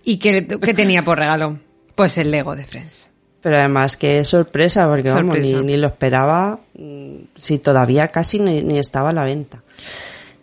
y 0.04 0.16
¿qué, 0.16 0.46
qué 0.46 0.72
tenía 0.72 1.04
por 1.04 1.18
regalo? 1.18 1.58
Pues 1.94 2.16
el 2.16 2.30
Lego 2.30 2.56
de 2.56 2.64
Friends. 2.64 3.10
Pero 3.42 3.58
además 3.58 3.98
es 4.00 4.26
sorpresa, 4.26 4.88
porque 4.88 5.10
vamos, 5.10 5.38
ni, 5.38 5.52
ni 5.52 5.76
lo 5.76 5.88
esperaba, 5.88 6.60
mm, 6.78 7.16
si 7.34 7.58
todavía 7.58 8.08
casi 8.08 8.38
ni, 8.38 8.62
ni 8.62 8.78
estaba 8.78 9.10
a 9.10 9.12
la 9.12 9.24
venta. 9.24 9.62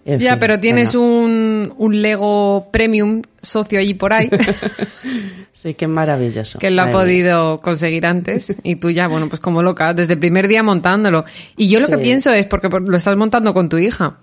En 0.05 0.19
ya, 0.19 0.31
fin, 0.31 0.39
pero 0.39 0.59
tienes 0.59 0.93
bueno, 0.95 1.07
un, 1.07 1.73
un 1.77 2.01
Lego 2.01 2.69
Premium 2.71 3.21
socio 3.41 3.79
allí 3.79 3.93
por 3.93 4.13
ahí 4.13 4.29
Sí, 5.51 5.73
qué 5.73 5.87
maravilloso. 5.87 6.57
que 6.57 6.71
lo 6.71 6.81
ha 6.83 6.85
mía. 6.85 6.93
podido 6.93 7.59
conseguir 7.59 8.05
antes 8.05 8.47
y 8.63 8.75
tú 8.77 8.91
ya, 8.91 9.07
bueno, 9.09 9.27
pues 9.27 9.41
como 9.41 9.61
loca, 9.61 9.93
desde 9.93 10.13
el 10.13 10.19
primer 10.19 10.47
día 10.47 10.63
montándolo. 10.63 11.25
Y 11.57 11.67
yo 11.67 11.79
lo 11.81 11.87
que 11.87 11.97
pienso 11.97 12.31
es, 12.31 12.45
porque 12.45 12.69
lo 12.69 12.95
estás 12.95 13.17
montando 13.17 13.53
con 13.53 13.67
tu 13.69 13.77
hija, 13.77 14.17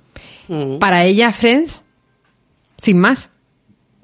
Mm. 0.48 0.78
para 0.78 1.04
ella 1.04 1.32
Friends, 1.32 1.82
sin 2.78 2.98
más. 2.98 3.30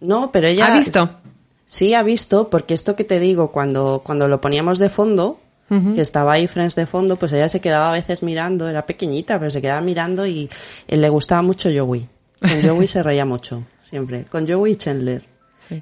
No, 0.00 0.30
pero 0.32 0.48
ella... 0.48 0.66
¿Ha 0.66 0.76
visto? 0.78 1.08
Sí, 1.64 1.94
ha 1.94 2.02
visto, 2.02 2.50
porque 2.50 2.74
esto 2.74 2.96
que 2.96 3.04
te 3.04 3.20
digo, 3.20 3.52
cuando, 3.52 4.02
cuando 4.04 4.26
lo 4.28 4.40
poníamos 4.40 4.78
de 4.78 4.88
fondo, 4.90 5.40
Que 5.94 6.03
estaba 6.03 6.35
ahí 6.35 6.46
Friends 6.48 6.75
de 6.75 6.85
fondo, 6.87 7.16
pues 7.16 7.33
ella 7.33 7.48
se 7.48 7.61
quedaba 7.61 7.88
a 7.90 7.92
veces 7.92 8.22
mirando, 8.22 8.68
era 8.68 8.85
pequeñita, 8.85 9.38
pero 9.38 9.51
se 9.51 9.62
quedaba 9.62 9.81
mirando 9.81 10.27
y 10.27 10.51
eh, 10.87 10.96
le 10.98 11.09
gustaba 11.09 11.40
mucho 11.40 11.70
Joey. 11.75 12.07
Con 12.40 12.62
Joey 12.68 12.87
se 12.87 13.03
reía 13.03 13.25
mucho, 13.25 13.64
siempre. 13.81 14.25
Con 14.31 14.46
Joey 14.46 14.72
y 14.72 14.77
Chandler. 14.77 15.25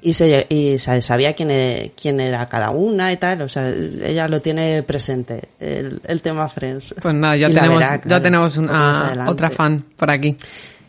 Y, 0.01 0.13
se, 0.13 0.45
y 0.47 0.77
sa- 0.77 1.01
sabía 1.01 1.33
quién, 1.33 1.51
e- 1.51 1.91
quién 2.01 2.21
era 2.21 2.47
cada 2.47 2.69
una 2.69 3.11
y 3.11 3.17
tal, 3.17 3.41
o 3.41 3.49
sea, 3.49 3.67
ella 3.67 4.29
lo 4.29 4.39
tiene 4.39 4.81
presente, 4.83 5.49
el, 5.59 6.01
el 6.05 6.21
tema 6.21 6.47
Friends. 6.47 6.95
Pues 7.01 7.13
nada, 7.13 7.35
ya 7.35 7.49
Y 7.49 7.53
tenemos, 7.53 7.77
verá, 7.79 8.01
ya 8.05 8.21
tenemos 8.23 8.55
una, 8.55 9.25
otra 9.27 9.49
fan 9.49 9.83
por 9.97 10.09
aquí. 10.09 10.37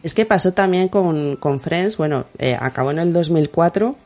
Es 0.04 0.14
que 0.14 0.24
pasó 0.26 0.52
también 0.52 0.86
con, 0.88 1.34
con 1.36 1.58
Friends, 1.58 1.96
bueno, 1.96 2.26
eh, 2.38 2.56
acabó 2.56 2.92
en 2.92 3.00
el 3.00 3.12
2004, 3.12 3.96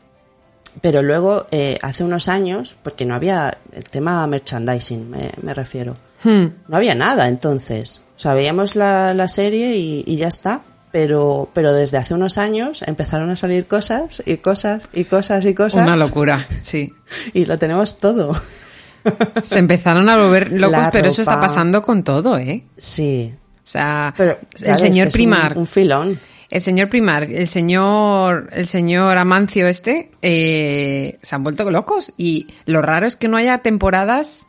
pero 0.80 1.02
luego, 1.02 1.46
eh, 1.50 1.78
hace 1.82 2.04
unos 2.04 2.28
años, 2.28 2.76
porque 2.82 3.04
no 3.06 3.14
había 3.14 3.58
el 3.72 3.84
tema 3.84 4.26
merchandising, 4.26 5.10
me, 5.10 5.30
me 5.42 5.54
refiero. 5.54 5.96
Hmm. 6.22 6.46
No 6.68 6.76
había 6.76 6.94
nada 6.94 7.28
entonces. 7.28 8.02
O 8.16 8.20
sea, 8.20 8.34
veíamos 8.34 8.76
la, 8.76 9.12
la 9.14 9.28
serie 9.28 9.76
y, 9.76 10.04
y 10.06 10.16
ya 10.16 10.28
está. 10.28 10.62
Pero, 10.92 11.50
pero 11.52 11.74
desde 11.74 11.98
hace 11.98 12.14
unos 12.14 12.38
años 12.38 12.80
empezaron 12.86 13.28
a 13.28 13.36
salir 13.36 13.66
cosas 13.66 14.22
y 14.24 14.38
cosas 14.38 14.88
y 14.94 15.04
cosas 15.04 15.44
y 15.44 15.52
cosas. 15.52 15.82
Una 15.84 15.96
locura, 15.96 16.46
sí. 16.62 16.90
Y 17.34 17.44
lo 17.44 17.58
tenemos 17.58 17.98
todo. 17.98 18.34
Se 19.44 19.58
empezaron 19.58 20.08
a 20.08 20.16
volver 20.16 20.52
locos, 20.52 20.72
La 20.78 20.90
pero 20.90 21.08
eso 21.08 21.22
está 21.22 21.40
pasando 21.40 21.82
con 21.82 22.02
todo, 22.02 22.38
¿eh? 22.38 22.64
Sí. 22.76 23.32
O 23.62 23.68
sea, 23.68 24.14
Pero 24.16 24.32
el 24.32 24.46
claro, 24.48 24.74
es 24.76 24.80
que 24.80 24.86
señor 24.88 25.08
es 25.08 25.14
un- 25.14 25.18
Primar, 25.18 25.58
Un, 25.58 25.66
filón. 25.66 26.20
El 26.50 26.62
señor 26.62 26.88
Primar, 26.88 27.24
el 27.24 27.48
señor, 27.48 28.48
el 28.52 28.66
señor 28.66 29.18
Amancio 29.18 29.66
este, 29.68 30.10
eh, 30.22 31.18
se 31.22 31.34
han 31.34 31.42
vuelto 31.42 31.70
locos. 31.70 32.12
Y 32.16 32.46
lo 32.66 32.82
raro 32.82 33.06
es 33.06 33.16
que 33.16 33.28
no 33.28 33.36
haya 33.36 33.58
temporadas 33.58 34.46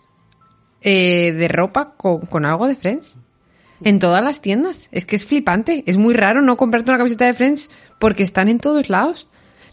eh, 0.81 1.33
de 1.33 1.47
ropa 1.47 1.93
con, 1.97 2.21
con 2.21 2.45
algo 2.45 2.67
de 2.67 2.75
Friends. 2.75 3.15
En 3.83 3.99
todas 3.99 4.23
las 4.23 4.41
tiendas. 4.41 4.89
Es 4.91 5.05
que 5.05 5.15
es 5.15 5.25
flipante. 5.25 5.83
Es 5.86 5.97
muy 5.97 6.13
raro 6.15 6.41
no 6.41 6.55
comprarte 6.57 6.89
una 6.89 6.97
camiseta 6.97 7.25
de 7.25 7.33
Friends 7.36 7.69
porque 7.99 8.23
están 8.23 8.47
en 8.47 8.60
todos 8.60 8.89
lados. 8.89 9.27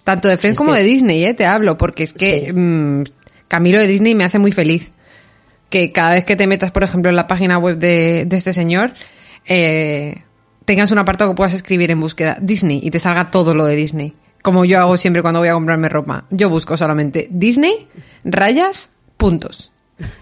Tanto 0.04 0.28
de 0.28 0.37
Friends 0.37 0.56
Es 0.56 0.58
como 0.58 0.72
que- 0.74 0.80
de 0.80 0.84
Disney, 0.84 1.24
¿eh? 1.24 1.32
Te 1.34 1.46
hablo. 1.46 1.78
Porque 1.78 2.02
es 2.04 2.12
que 2.12 2.46
Sí. 2.46 2.52
mm, 2.52 3.04
Camilo 3.48 3.78
de 3.78 3.87
Disney 3.87 4.14
me 4.14 4.24
hace 4.24 4.38
muy 4.38 4.52
feliz. 4.52 4.90
Que 5.70 5.90
cada 5.92 6.12
vez 6.14 6.24
que 6.24 6.37
te 6.37 6.46
metas, 6.46 6.70
por 6.70 6.82
ejemplo, 6.84 7.08
en 7.10 7.16
la 7.16 7.26
página 7.26 7.56
web 7.58 7.78
de, 7.78 8.24
de 8.26 8.37
este 8.37 8.52
señor, 8.52 8.92
eh, 9.46 10.22
tengas 10.64 10.90
un 10.92 10.98
apartado 10.98 11.31
que 11.31 11.37
puedas 11.37 11.55
escribir 11.55 11.90
en 11.90 12.00
búsqueda 12.00 12.37
Disney 12.40 12.81
y 12.83 12.90
te 12.90 12.98
salga 12.98 13.31
todo 13.31 13.55
lo 13.55 13.64
de 13.66 13.77
Disney. 13.77 14.14
Como 14.42 14.64
yo 14.64 14.79
hago 14.81 14.96
siempre 14.96 15.22
cuando 15.22 15.40
voy 15.40 15.48
a 15.48 15.55
comprarme 15.55 15.88
ropa. 15.88 16.24
Yo 16.31 16.50
busco 16.50 16.77
solamente 16.77 17.29
Disney, 17.31 17.88
rayas, 18.24 18.90
puntos. 19.16 19.70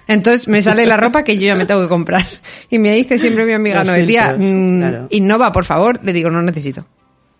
Entonces 0.06 0.46
me 0.48 0.62
sale 0.62 0.86
la 0.86 0.96
ropa 0.96 1.24
que 1.24 1.36
yo 1.36 1.46
ya 1.46 1.54
me 1.56 1.66
tengo 1.66 1.82
que 1.82 1.88
comprar. 1.88 2.26
Y 2.70 2.78
me 2.78 2.92
dice 2.92 3.18
siempre 3.18 3.44
mi 3.46 3.52
amiga 3.52 3.82
Noé, 3.84 4.04
tía, 4.04 4.28
filtros, 4.34 4.52
mm, 4.52 4.78
claro. 4.78 5.06
innova, 5.10 5.50
por 5.52 5.64
favor. 5.64 5.98
Le 6.04 6.12
digo, 6.12 6.30
no 6.30 6.40
necesito. 6.42 6.86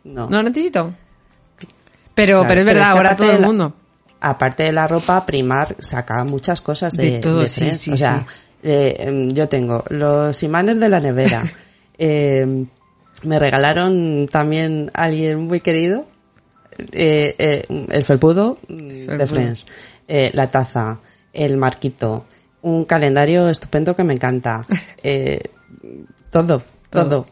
No. 0.05 0.29
No 0.29 0.43
necesito. 0.43 0.93
Pero, 2.15 2.41
Claro, 2.41 2.49
pero 2.49 2.61
es 2.61 2.67
verdad, 2.67 2.85
que 2.93 2.99
ahora 2.99 3.17
todo 3.17 3.33
el 3.33 3.41
la- 3.41 3.47
mundo. 3.47 3.75
Aparte 4.21 4.63
de 4.65 4.73
la 4.73 4.87
ropa, 4.87 5.25
Primar 5.27 5.77
saca 5.81 6.23
muchas 6.25 6.61
cosas 6.61 6.95
de, 6.97 7.13
De 7.13 7.19
todo, 7.19 7.41
de 7.41 7.49
sí, 7.49 7.91
o 7.91 7.97
sea, 7.97 8.25
eh, 8.63 8.97
em, 9.01 9.29
yo 9.29 9.49
tengo 9.49 9.85
los 9.91 10.43
imanes 10.43 10.79
de 10.79 10.89
la 10.89 11.01
nevera. 11.01 11.43
eh, 11.99 12.65
me 13.23 13.39
regalaron 13.39 14.29
también 14.31 14.91
alguien 14.95 15.47
muy 15.47 15.61
querido, 15.61 16.07
eh, 16.93 17.35
eh, 17.39 17.63
el 17.91 18.05
felpudo 18.05 18.59
mm, 18.69 18.77
de 18.77 19.07
Felpudo. 19.07 19.27
Friends, 19.27 19.67
eh, 20.09 20.31
la 20.35 20.51
taza, 20.51 21.01
el 21.33 21.57
marquito, 21.57 22.27
un 22.63 22.85
calendario 22.85 23.49
estupendo 23.49 23.95
que 23.97 24.05
me 24.05 24.15
encanta. 24.15 24.67
eh, 25.03 25.41
todo, 26.31 26.63
todo. 26.91 27.27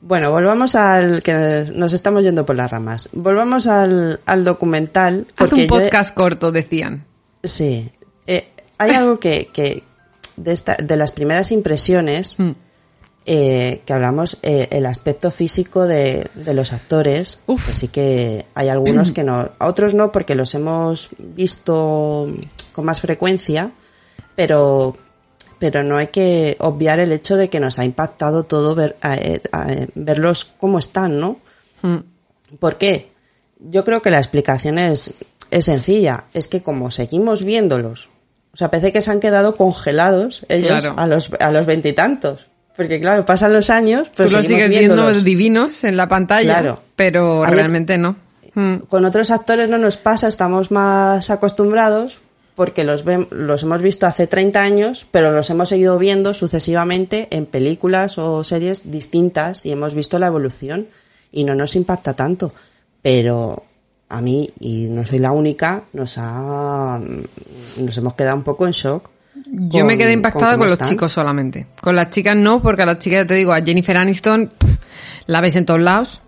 Bueno, 0.00 0.30
volvamos 0.30 0.74
al 0.74 1.22
que 1.22 1.64
nos 1.74 1.92
estamos 1.94 2.22
yendo 2.22 2.44
por 2.44 2.56
las 2.56 2.70
ramas. 2.70 3.08
Volvamos 3.12 3.66
al, 3.66 4.20
al 4.26 4.44
documental. 4.44 5.26
Haz 5.36 5.52
un 5.52 5.60
he- 5.60 5.66
podcast 5.66 6.14
corto, 6.14 6.52
decían. 6.52 7.06
Sí. 7.42 7.90
Eh, 8.26 8.48
hay 8.76 8.90
algo 8.90 9.18
que, 9.18 9.48
que 9.52 9.82
de, 10.36 10.52
esta, 10.52 10.76
de 10.82 10.96
las 10.96 11.12
primeras 11.12 11.52
impresiones 11.52 12.38
Mm. 12.38 12.50
Eh, 13.26 13.82
que 13.86 13.92
hablamos, 13.92 14.38
eh, 14.42 14.68
el 14.70 14.86
aspecto 14.86 15.30
físico 15.30 15.86
de, 15.86 16.26
de 16.34 16.54
los 16.54 16.72
actores, 16.72 17.40
Uf. 17.46 17.66
que 17.66 17.74
sí 17.74 17.88
que 17.88 18.46
hay 18.54 18.68
algunos 18.68 19.12
que 19.12 19.24
no, 19.24 19.52
otros 19.60 19.94
no 19.94 20.12
porque 20.12 20.34
los 20.34 20.54
hemos 20.54 21.08
visto 21.18 22.26
con 22.72 22.84
más 22.84 23.00
frecuencia, 23.00 23.72
pero 24.34 24.96
pero 25.58 25.82
no 25.82 25.96
hay 25.96 26.08
que 26.08 26.56
obviar 26.60 26.98
el 26.98 27.12
hecho 27.12 27.36
de 27.36 27.48
que 27.48 27.60
nos 27.60 27.78
ha 27.78 27.84
impactado 27.84 28.42
todo 28.42 28.74
ver, 28.74 28.96
eh, 29.02 29.40
eh, 29.68 29.86
verlos 29.94 30.44
cómo 30.44 30.78
están, 30.78 31.18
¿no? 31.18 31.38
Mm. 31.80 31.98
¿Por 32.58 32.76
qué? 32.76 33.12
Yo 33.60 33.84
creo 33.84 34.02
que 34.02 34.10
la 34.10 34.18
explicación 34.18 34.78
es, 34.78 35.14
es 35.50 35.64
sencilla. 35.64 36.26
Es 36.34 36.48
que 36.48 36.62
como 36.62 36.90
seguimos 36.90 37.44
viéndolos, 37.44 38.10
o 38.52 38.56
sea, 38.58 38.68
parece 38.70 38.92
que 38.92 39.00
se 39.00 39.10
han 39.10 39.20
quedado 39.20 39.56
congelados 39.56 40.44
ellos 40.48 40.68
Claro. 40.82 40.94
a 40.98 41.06
los 41.06 41.30
a 41.40 41.50
los 41.50 41.64
veintitantos. 41.64 42.48
Porque 42.76 43.00
claro, 43.00 43.24
pasan 43.24 43.52
los 43.52 43.70
años, 43.70 44.10
pero 44.16 44.28
Tú 44.28 44.36
lo 44.36 44.42
sigues 44.42 44.68
viendo 44.68 45.12
divinos 45.12 45.84
en 45.84 45.96
la 45.96 46.08
pantalla, 46.08 46.60
Claro. 46.60 46.82
pero 46.96 47.44
Hay 47.44 47.54
realmente 47.54 47.98
no. 47.98 48.16
Mm. 48.54 48.78
Con 48.88 49.04
otros 49.04 49.30
actores 49.30 49.68
no 49.68 49.78
nos 49.78 49.96
pasa, 49.96 50.28
estamos 50.28 50.70
más 50.70 51.30
acostumbrados 51.30 52.20
porque 52.54 52.84
los, 52.84 53.04
los 53.30 53.62
hemos 53.64 53.82
visto 53.82 54.06
hace 54.06 54.26
30 54.26 54.60
años, 54.62 55.06
pero 55.10 55.32
los 55.32 55.50
hemos 55.50 55.68
seguido 55.68 55.98
viendo 55.98 56.34
sucesivamente 56.34 57.28
en 57.32 57.46
películas 57.46 58.16
o 58.18 58.44
series 58.44 58.90
distintas 58.90 59.66
y 59.66 59.72
hemos 59.72 59.94
visto 59.94 60.18
la 60.18 60.28
evolución 60.28 60.88
y 61.32 61.44
no 61.44 61.54
nos 61.56 61.74
impacta 61.74 62.14
tanto. 62.14 62.52
Pero 63.02 63.64
a 64.08 64.20
mí, 64.20 64.48
y 64.60 64.86
no 64.88 65.04
soy 65.04 65.18
la 65.18 65.32
única, 65.32 65.84
nos 65.92 66.14
ha, 66.18 67.00
nos 67.76 67.98
hemos 67.98 68.14
quedado 68.14 68.36
un 68.36 68.44
poco 68.44 68.66
en 68.66 68.72
shock. 68.72 69.10
Yo 69.46 69.84
me 69.84 69.98
quedé 69.98 70.12
impactada 70.12 70.52
con, 70.56 70.64
los 70.66 70.72
están. 70.72 70.88
chicos 70.88 71.12
solamente. 71.12 71.66
Con 71.80 71.94
las 71.96 72.10
chicas 72.10 72.34
no, 72.36 72.62
porque 72.62 72.82
a 72.82 72.86
las 72.86 72.98
chicas, 72.98 73.26
te 73.26 73.34
digo, 73.34 73.52
a 73.52 73.60
Jennifer 73.62 73.96
Aniston 73.96 74.50
pff, 74.56 74.70
la 75.26 75.40
ves 75.40 75.56
en 75.56 75.66
todos 75.66 75.80
lados. 75.80 76.22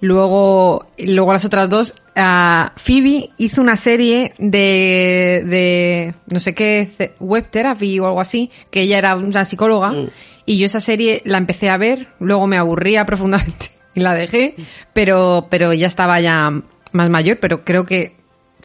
Luego, 0.00 0.86
luego 0.98 1.32
las 1.32 1.44
otras 1.44 1.68
dos, 1.68 1.94
ah, 2.16 2.72
Phoebe 2.76 3.30
hizo 3.38 3.60
una 3.60 3.76
serie 3.76 4.34
de, 4.38 5.42
de 5.46 6.14
no 6.30 6.40
sé 6.40 6.54
qué, 6.54 7.14
web 7.20 7.48
therapy 7.50 7.98
o 8.00 8.06
algo 8.06 8.20
así, 8.20 8.50
que 8.70 8.82
ella 8.82 8.98
era 8.98 9.16
una 9.16 9.44
psicóloga, 9.44 9.90
Mm. 9.92 10.08
y 10.46 10.58
yo 10.58 10.66
esa 10.66 10.80
serie 10.80 11.22
la 11.24 11.38
empecé 11.38 11.70
a 11.70 11.76
ver, 11.76 12.08
luego 12.18 12.46
me 12.46 12.56
aburría 12.56 13.06
profundamente 13.06 13.70
y 13.94 14.00
la 14.00 14.14
dejé, 14.14 14.56
pero, 14.92 15.46
pero 15.50 15.72
ya 15.72 15.86
estaba 15.86 16.20
ya 16.20 16.52
más 16.92 17.10
mayor, 17.10 17.38
pero 17.40 17.64
creo 17.64 17.84
que 17.84 18.16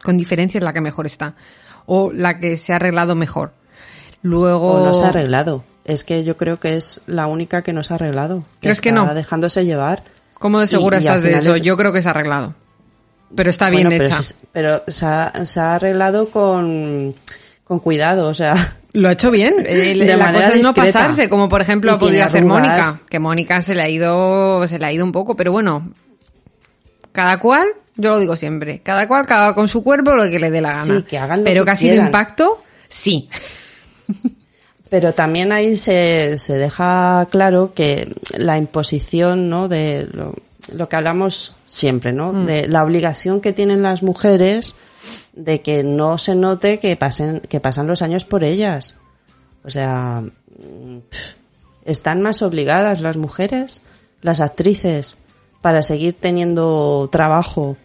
con 0.02 0.16
diferencia 0.16 0.58
es 0.58 0.64
la 0.64 0.72
que 0.72 0.80
mejor 0.80 1.06
está, 1.06 1.34
o 1.86 2.12
la 2.12 2.38
que 2.38 2.56
se 2.58 2.72
ha 2.72 2.76
arreglado 2.76 3.14
mejor. 3.14 3.52
Luego... 4.22 4.72
O 4.72 4.84
no 4.84 4.94
se 4.94 5.04
ha 5.04 5.08
arreglado. 5.08 5.64
Es 5.84 6.04
que 6.04 6.22
yo 6.24 6.36
creo 6.36 6.60
que 6.60 6.76
es 6.76 7.00
la 7.06 7.26
única 7.26 7.62
que 7.62 7.72
no 7.72 7.82
se 7.82 7.92
ha 7.92 7.96
arreglado. 7.96 8.44
¿Crees 8.60 8.80
que 8.80 8.92
no? 8.92 9.12
dejándose 9.14 9.64
llevar. 9.64 10.04
¿Cómo 10.34 10.60
de 10.60 10.66
segura 10.66 10.98
Y- 10.98 11.00
estás 11.00 11.22
de 11.22 11.32
eso? 11.34 11.52
es- 11.54 11.62
Yo 11.62 11.76
creo 11.76 11.92
que 11.92 12.02
se 12.02 12.08
ha 12.08 12.12
arreglado. 12.12 12.54
Pero 13.34 13.48
está 13.50 13.70
bien 13.70 13.84
Bueno, 13.84 13.96
pero, 14.02 14.08
hecha. 14.10 14.22
se- 14.22 14.34
pero 14.52 14.82
se, 14.88 15.06
ha, 15.06 15.32
se 15.46 15.60
ha 15.60 15.74
arreglado 15.76 16.30
con, 16.30 17.14
con 17.64 17.78
cuidado, 17.78 18.28
o 18.28 18.34
sea. 18.34 18.76
Lo 18.92 19.08
ha 19.08 19.12
hecho 19.12 19.30
bien. 19.30 19.56
De 19.62 19.94
la 19.94 20.16
manera 20.16 20.46
cosa 20.46 20.58
es 20.58 20.62
no 20.64 20.74
pasarse, 20.74 21.28
como 21.28 21.48
por 21.48 21.60
ejemplo 21.60 21.92
ha 21.92 21.98
podido 21.98 22.24
hacer. 22.24 22.44
Mónica. 22.44 22.98
Que 23.08 23.18
Mónica 23.20 23.62
se 23.62 23.74
le 23.74 23.82
ha 23.82 23.88
ido, 23.88 24.66
se 24.66 24.78
le 24.78 24.86
ha 24.86 24.92
ido 24.92 25.04
un 25.04 25.12
poco, 25.12 25.36
pero 25.36 25.52
bueno. 25.52 25.92
Cada 27.12 27.38
cual, 27.40 27.68
yo 27.96 28.10
lo 28.10 28.18
digo 28.20 28.36
siempre, 28.36 28.80
cada 28.82 29.06
cual 29.08 29.26
que 29.26 29.34
haga 29.34 29.54
con 29.54 29.68
su 29.68 29.82
cuerpo 29.82 30.12
lo 30.14 30.28
que 30.30 30.38
le 30.38 30.50
dé 30.50 30.60
la 30.60 30.70
gana. 30.70 30.84
Sí, 30.84 31.02
que 31.02 31.18
hagan 31.18 31.40
lo 31.40 31.44
pero 31.44 31.62
que 31.62 31.66
que 31.66 31.70
ha 31.70 31.76
sido 31.76 31.96
impacto, 32.04 32.62
sí. 32.88 33.28
Pero 34.88 35.14
también 35.14 35.52
ahí 35.52 35.76
se, 35.76 36.36
se 36.36 36.54
deja 36.54 37.26
claro 37.30 37.74
que 37.74 38.12
la 38.36 38.58
imposición, 38.58 39.48
¿no? 39.48 39.68
De 39.68 40.08
lo, 40.12 40.34
lo 40.74 40.88
que 40.88 40.96
hablamos 40.96 41.54
siempre, 41.66 42.12
¿no? 42.12 42.32
Mm. 42.32 42.46
De 42.46 42.68
la 42.68 42.82
obligación 42.82 43.40
que 43.40 43.52
tienen 43.52 43.82
las 43.82 44.02
mujeres 44.02 44.76
de 45.32 45.60
que 45.60 45.82
no 45.82 46.18
se 46.18 46.34
note 46.34 46.78
que 46.78 46.96
pasen, 46.96 47.40
que 47.40 47.60
pasan 47.60 47.86
los 47.86 48.02
años 48.02 48.24
por 48.24 48.44
ellas. 48.44 48.96
O 49.64 49.70
sea, 49.70 50.24
están 51.84 52.22
más 52.22 52.42
obligadas 52.42 53.00
las 53.00 53.16
mujeres, 53.16 53.82
las 54.22 54.40
actrices, 54.40 55.18
para 55.60 55.82
seguir 55.82 56.16
teniendo 56.18 57.08
trabajo 57.12 57.76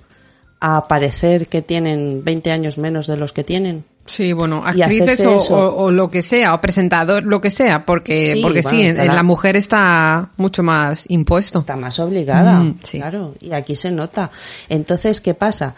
a 0.60 0.88
parecer 0.88 1.48
que 1.48 1.62
tienen 1.62 2.24
20 2.24 2.52
años 2.52 2.78
menos 2.78 3.08
de 3.08 3.18
los 3.18 3.34
que 3.34 3.44
tienen. 3.44 3.86
Sí, 4.08 4.34
bueno, 4.34 4.62
actrices 4.64 5.20
o, 5.22 5.36
o- 5.56 5.84
o 5.86 5.92
lo 5.92 6.12
que 6.12 6.22
sea, 6.22 6.54
o 6.54 6.62
presentador, 6.62 7.24
lo 7.24 7.42
que 7.42 7.50
sea, 7.50 7.86
porque 7.86 8.34
Sí, 8.34 8.42
porque 8.42 8.62
bueno, 8.62 8.78
sí, 8.78 8.86
en- 8.86 8.98
la- 8.98 9.06
la 9.06 9.24
mujer 9.24 9.56
está 9.58 10.30
mucho 10.38 10.62
más 10.62 11.06
impuesto. 11.08 11.58
Está 11.58 11.76
más 11.76 12.00
obligada, 12.00 12.60
Mm, 12.60 12.78
sí. 12.84 13.00
claro, 13.00 13.34
y 13.42 13.52
aquí 13.54 13.76
se 13.76 13.90
nota. 13.92 14.30
Entonces, 14.70 15.22
¿qué 15.22 15.34
pasa? 15.34 15.74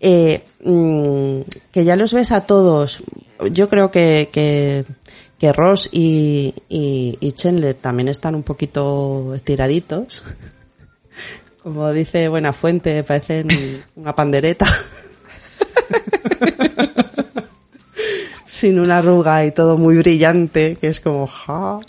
Eh, 0.00 0.44
mm, 0.64 1.40
que 1.72 1.84
ya 1.84 1.96
los 1.96 2.12
ves 2.14 2.30
a 2.30 2.42
todos. 2.42 3.02
Yo 3.50 3.68
creo 3.68 3.90
que, 3.90 4.28
que, 4.32 4.84
que 5.38 5.52
Ross 5.52 5.88
y, 5.90 6.54
y, 6.68 7.16
y 7.20 7.32
Chandler 7.32 7.74
también 7.74 8.08
están 8.08 8.34
un 8.36 8.44
poquito 8.44 9.34
estiraditos. 9.34 10.22
Como 11.62 11.90
dice 11.92 12.28
Buenafuente, 12.28 13.02
parecen 13.02 13.48
una 13.96 14.14
pandereta. 14.14 14.66
Sin 18.54 18.78
una 18.78 18.98
arruga 18.98 19.44
y 19.44 19.50
todo 19.50 19.76
muy 19.76 19.96
brillante, 19.96 20.76
que 20.80 20.86
es 20.86 21.00
como, 21.00 21.26
ja. 21.26 21.80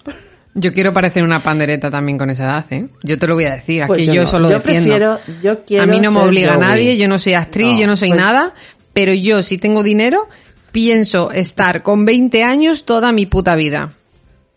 Yo 0.55 0.73
quiero 0.73 0.93
parecer 0.93 1.21
una 1.23 1.39
pandereta 1.39 1.91
también 1.91 2.17
con 2.17 2.31
esa 2.31 2.45
edad, 2.45 2.65
¿eh? 2.71 2.87
Yo 3.03 3.19
te 3.19 3.27
lo 3.27 3.35
voy 3.35 3.45
a 3.45 3.53
decir, 3.55 3.83
aquí 3.83 3.87
Pues 3.89 4.07
yo, 4.07 4.13
yo 4.15 4.21
no. 4.23 4.27
solo 4.27 4.49
Yo 4.49 4.55
defiendo. 4.55 4.89
prefiero- 4.89 5.19
yo 5.43 5.63
quiero 5.63 5.83
A 5.83 5.85
mí 5.85 5.99
no 5.99 6.09
me 6.11 6.21
obliga 6.21 6.55
Joey. 6.55 6.67
nadie, 6.67 6.97
yo 6.97 7.07
no 7.07 7.19
soy 7.19 7.35
actriz, 7.35 7.73
No, 7.73 7.79
yo 7.81 7.85
no 7.85 7.97
soy 7.97 8.09
pues- 8.09 8.19
nada, 8.19 8.55
pero 8.93 9.13
yo 9.13 9.43
si 9.43 9.59
tengo 9.59 9.83
dinero, 9.83 10.27
pienso 10.71 11.29
estar 11.31 11.83
con 11.83 12.03
20 12.03 12.43
años 12.43 12.83
toda 12.85 13.11
mi 13.11 13.27
puta 13.27 13.55
vida. 13.55 13.93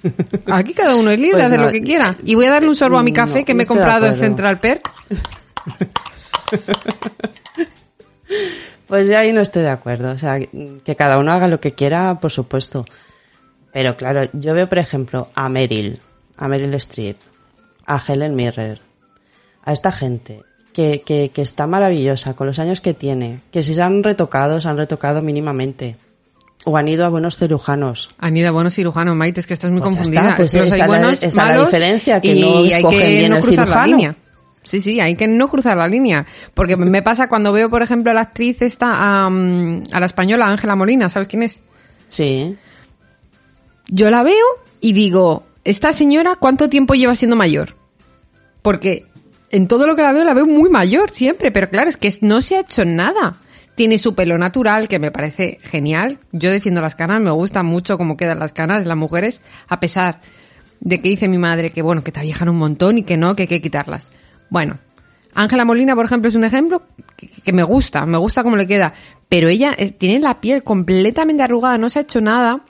Aquí 0.47 0.73
cada 0.73 0.97
uno 0.97 1.11
es 1.11 1.19
libre 1.19 1.33
Pues 1.33 1.43
de 1.43 1.47
hacer 1.47 1.59
no, 1.61 1.67
lo 1.67 1.73
que 1.73 1.83
quiera. 1.83 2.17
Y 2.25 2.37
voy 2.37 2.47
a 2.47 2.53
darle 2.53 2.71
un 2.71 2.77
sorbo 2.77 2.97
a 2.97 3.03
mi 3.03 3.13
café 3.13 3.45
que 3.45 3.53
me 3.53 3.65
he 3.65 3.67
comprado 3.67 4.07
en. 4.07 4.17
Central 4.17 4.61
Perk. 4.61 4.91
Pues 8.89 9.07
yo 9.07 9.19
ahí 9.19 9.33
no 9.33 9.41
estoy 9.41 9.63
de 9.63 9.71
acuerdo. 9.71 10.11
O 10.13 10.19
sea, 10.19 10.39
que 10.41 10.97
cada 10.97 11.19
uno 11.19 11.33
haga 11.33 11.47
lo 11.49 11.61
que 11.61 11.73
quiera, 11.73 12.19
por 12.21 12.31
supuesto. 12.33 12.85
Pero 13.73 13.97
claro, 13.97 14.23
yo 14.33 14.55
veo, 14.55 14.69
por 14.69 14.79
ejemplo, 14.79 15.29
a 15.35 15.49
Meryl, 15.49 16.01
a 16.37 16.49
Meryl 16.49 16.73
Streep, 16.75 17.17
a 17.87 18.01
Helen 18.07 18.35
Mirren, 18.35 18.79
a 19.65 19.73
esta 19.73 19.93
gente 19.93 20.43
que, 20.73 21.03
que, 21.03 21.31
que 21.31 21.43
está 21.43 21.67
maravillosa 21.67 22.35
con 22.35 22.47
los 22.47 22.59
años 22.59 22.81
que 22.81 22.95
tiene, 22.95 23.41
que 23.53 23.63
si 23.63 23.75
se 23.75 23.83
han 23.83 24.03
retocado, 24.03 24.61
se 24.61 24.69
han 24.69 24.79
retocado 24.79 25.21
mínimamente. 25.23 25.97
O 26.65 26.77
han 26.77 26.89
ido 26.89 27.05
a 27.05 27.09
buenos 27.09 27.37
cirujanos. 27.37 28.09
Han 28.19 28.37
ido 28.37 28.49
a 28.49 28.51
buenos 28.51 28.75
cirujanos, 28.75 29.15
Maite, 29.15 29.41
es 29.41 29.47
que 29.47 29.55
estás 29.55 29.71
muy 29.71 29.81
Pues 29.81 29.95
confundida. 29.95 30.23
está, 30.23 30.37
pues 30.37 30.55
Es 30.55 30.65
esa 30.73 30.85
hay 30.85 30.91
la- 30.91 31.13
esa 31.13 31.47
la 31.55 31.65
diferencia, 31.65 32.21
que 32.21 32.35
no 32.35 32.65
escogen 32.65 32.99
que 33.01 33.09
bien 33.11 33.31
no 33.31 33.37
el 33.37 33.43
cruzar 33.43 33.59
la 33.59 33.65
cirujano. 33.75 33.97
línea. 33.97 34.17
Sí, 34.69 34.83
sí, 34.83 35.01
hay 35.01 35.17
que 35.17 35.27
no 35.27 35.49
cruzar 35.49 35.79
la 35.79 35.89
línea. 35.89 36.27
Porque 36.53 36.77
me 36.77 37.03
pasa 37.03 37.27
cuando 37.27 37.53
veo, 37.53 37.71
por 37.71 37.83
ejemplo, 37.83 38.11
a 38.11 38.15
la 38.15 38.21
actriz 38.21 38.61
esta, 38.61 39.27
a 39.27 39.31
la 39.31 40.07
española 40.07 40.47
Ángela 40.47 40.77
Molina, 40.77 41.09
¿sabes 41.09 41.27
quién 41.27 41.43
es? 41.43 41.61
Sí. 42.07 42.55
Yo 43.89 44.11
la 44.11 44.23
veo 44.23 44.45
y 44.83 44.93
digo, 44.93 45.45
esta 45.65 45.93
señora, 45.93 46.37
¿cuánto 46.37 46.69
tiempo 46.69 46.93
lleva 46.93 47.15
siendo 47.15 47.35
mayor? 47.35 47.77
Porque 48.61 49.07
en 49.51 49.69
todo 49.69 49.87
lo 49.87 49.97
que 49.97 50.03
la 50.03 50.13
veo, 50.13 50.25
la 50.25 50.35
veo 50.35 50.47
muy 50.47 50.69
mayor 50.69 51.11
siempre, 51.13 51.51
pero 51.51 51.71
claro, 51.71 51.89
es 51.89 51.97
que 51.97 52.13
no 52.21 52.43
se 52.43 52.57
ha 52.57 52.61
hecho 52.61 52.85
nada. 52.85 53.37
Tiene 53.75 53.97
su 53.97 54.15
pelo 54.15 54.37
natural, 54.37 54.87
que 54.87 54.99
me 54.99 55.11
parece 55.11 55.61
genial. 55.63 56.19
Yo 56.33 56.51
defiendo 56.51 56.83
las 56.83 56.95
canas, 56.95 57.23
me 57.23 57.31
gusta 57.31 57.63
mucho 57.63 57.97
cómo 57.97 58.19
quedan 58.19 58.39
las 58.39 58.53
canas 58.53 58.83
de 58.83 58.89
las 58.89 58.99
mujeres, 58.99 59.41
a 59.67 59.81
pesar 59.81 60.21
de 60.81 61.01
que 61.01 61.09
dice 61.09 61.29
mi 61.29 61.39
madre 61.39 61.71
que, 61.71 61.81
bueno, 61.81 62.05
que 62.05 62.13
te 62.13 62.21
viejan 62.21 62.51
un 62.51 62.59
montón 62.59 62.99
y 62.99 63.03
que 63.03 63.17
no, 63.17 63.35
que 63.35 63.45
hay 63.45 63.49
que 63.49 63.63
quitarlas. 63.63 64.09
Bueno, 64.51 64.79
Ángela 65.35 65.65
Molina, 65.65 65.95
por 65.95 66.05
ejemplo, 66.05 66.29
es 66.29 66.35
un 66.35 66.45
ejemplo 66.45 66.83
que, 67.17 67.29
que 67.29 67.53
me 67.53 67.63
gusta, 67.63 68.07
me 68.07 68.19
gusta 68.19 68.43
cómo 68.43 68.57
le 68.57 68.67
queda. 68.67 68.93
Pero 69.29 69.49
ella 69.49 69.75
eh, 69.77 69.91
tiene 69.93 70.21
la 70.21 70.41
piel 70.41 70.63
completamente 70.63 71.43
arrugada, 71.43 71.77
no 71.79 71.91
se 71.91 71.99
ha 71.99 72.03
hecho 72.03 72.21
nada. 72.21 72.61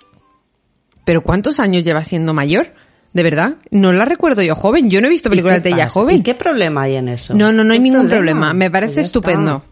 Pero 1.05 1.23
¿cuántos 1.23 1.59
años 1.61 1.85
lleva 1.85 2.05
siendo 2.05 2.35
mayor? 2.35 2.73
¿De 3.13 3.23
verdad? 3.23 3.55
No 3.71 3.93
la 3.93 4.05
recuerdo 4.05 4.43
yo 4.43 4.55
joven. 4.55 4.91
Yo 4.91 5.01
no 5.01 5.07
he 5.07 5.11
visto 5.11 5.29
¿Y 5.29 5.31
películas 5.31 5.63
de 5.63 5.71
ella 5.71 5.85
pasa? 5.85 6.01
joven. 6.01 6.17
¿Y 6.17 6.23
qué 6.23 6.35
problema 6.35 6.83
hay 6.83 6.97
en 6.97 7.09
eso? 7.09 7.35
No, 7.35 7.53
no, 7.53 7.65
no 7.65 7.73
hay 7.73 7.79
¿Qué 7.79 7.83
ningún 7.85 8.09
problema. 8.09 8.53
Me 8.53 8.71
parece 8.71 8.95
Pues 8.95 9.07
estupendo. 9.07 9.63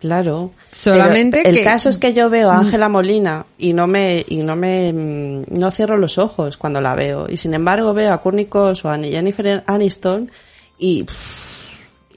Claro. 0.00 0.50
Solamente 0.72 1.38
Pero 1.38 1.50
el 1.50 1.54
que- 1.56 1.62
Mm. 1.62 1.64
caso 1.64 1.88
es 1.88 1.98
que 1.98 2.12
yo 2.12 2.28
veo 2.28 2.50
a 2.50 2.58
Ángela 2.58 2.88
Molina 2.88 3.46
y 3.56 3.72
no 3.72 3.86
me 3.86 4.24
y 4.28 4.38
no 4.38 4.56
me 4.56 4.92
mm, 4.92 5.44
no 5.58 5.70
cierro 5.70 5.96
los 5.96 6.18
ojos 6.18 6.56
cuando 6.56 6.80
la 6.80 6.94
veo 6.94 7.26
y 7.30 7.36
sin 7.38 7.54
embargo 7.54 7.94
veo 7.94 8.12
a 8.12 8.20
Courtney 8.20 8.46
Cox 8.46 8.84
o 8.84 8.90
a 8.90 8.98
Jennifer 8.98 9.62
Aniston 9.66 10.30
y 10.78 11.06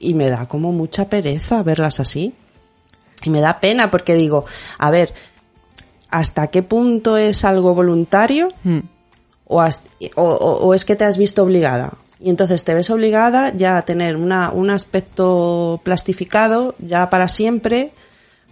y 0.00 0.14
me 0.14 0.28
da 0.30 0.46
como 0.46 0.70
mucha 0.72 1.08
pereza 1.08 1.62
verlas 1.64 1.98
así. 2.00 2.32
Y 3.24 3.30
me 3.30 3.40
da 3.40 3.58
pena 3.60 3.90
porque 3.90 4.14
digo, 4.14 4.44
a 4.78 4.90
ver, 4.92 5.12
¿hasta 6.10 6.46
qué 6.48 6.62
punto 6.62 7.16
es 7.16 7.44
algo 7.44 7.74
voluntario? 7.74 8.48
Mm. 8.64 8.78
o, 9.50 9.60
has- 9.60 9.82
o, 10.14 10.22
o- 10.24 10.66
o 10.66 10.74
es 10.74 10.84
que 10.84 10.94
te 10.94 11.04
has 11.04 11.18
visto 11.18 11.42
obligada. 11.42 11.96
Y 12.20 12.30
entonces 12.30 12.64
te 12.64 12.74
ves 12.74 12.90
obligada 12.90 13.52
ya 13.56 13.76
a 13.78 13.82
tener 13.82 14.16
una, 14.16 14.50
un 14.50 14.70
aspecto 14.70 15.80
plastificado 15.84 16.74
ya 16.78 17.08
para 17.10 17.28
siempre. 17.28 17.92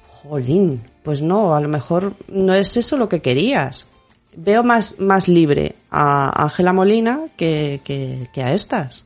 Jolín, 0.08 0.82
pues 1.02 1.22
no, 1.22 1.54
a 1.54 1.60
lo 1.60 1.68
mejor 1.68 2.16
no 2.28 2.54
es 2.54 2.76
eso 2.76 2.96
lo 2.96 3.08
que 3.08 3.22
querías. 3.22 3.88
Veo 4.36 4.64
más, 4.64 4.98
más 4.98 5.28
libre 5.28 5.76
a 5.90 6.42
Ángela 6.44 6.72
Molina 6.72 7.20
que, 7.36 7.80
que, 7.84 8.28
que 8.32 8.42
a 8.42 8.52
estas. 8.52 9.04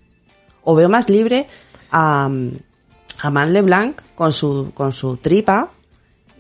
O 0.65 0.75
veo 0.75 0.89
más 0.89 1.09
libre 1.09 1.47
a, 1.91 2.31
a 3.21 3.31
Man 3.31 3.53
LeBlanc 3.53 4.03
con 4.15 4.33
su, 4.33 4.73
con 4.75 4.93
su 4.93 5.17
tripa 5.17 5.73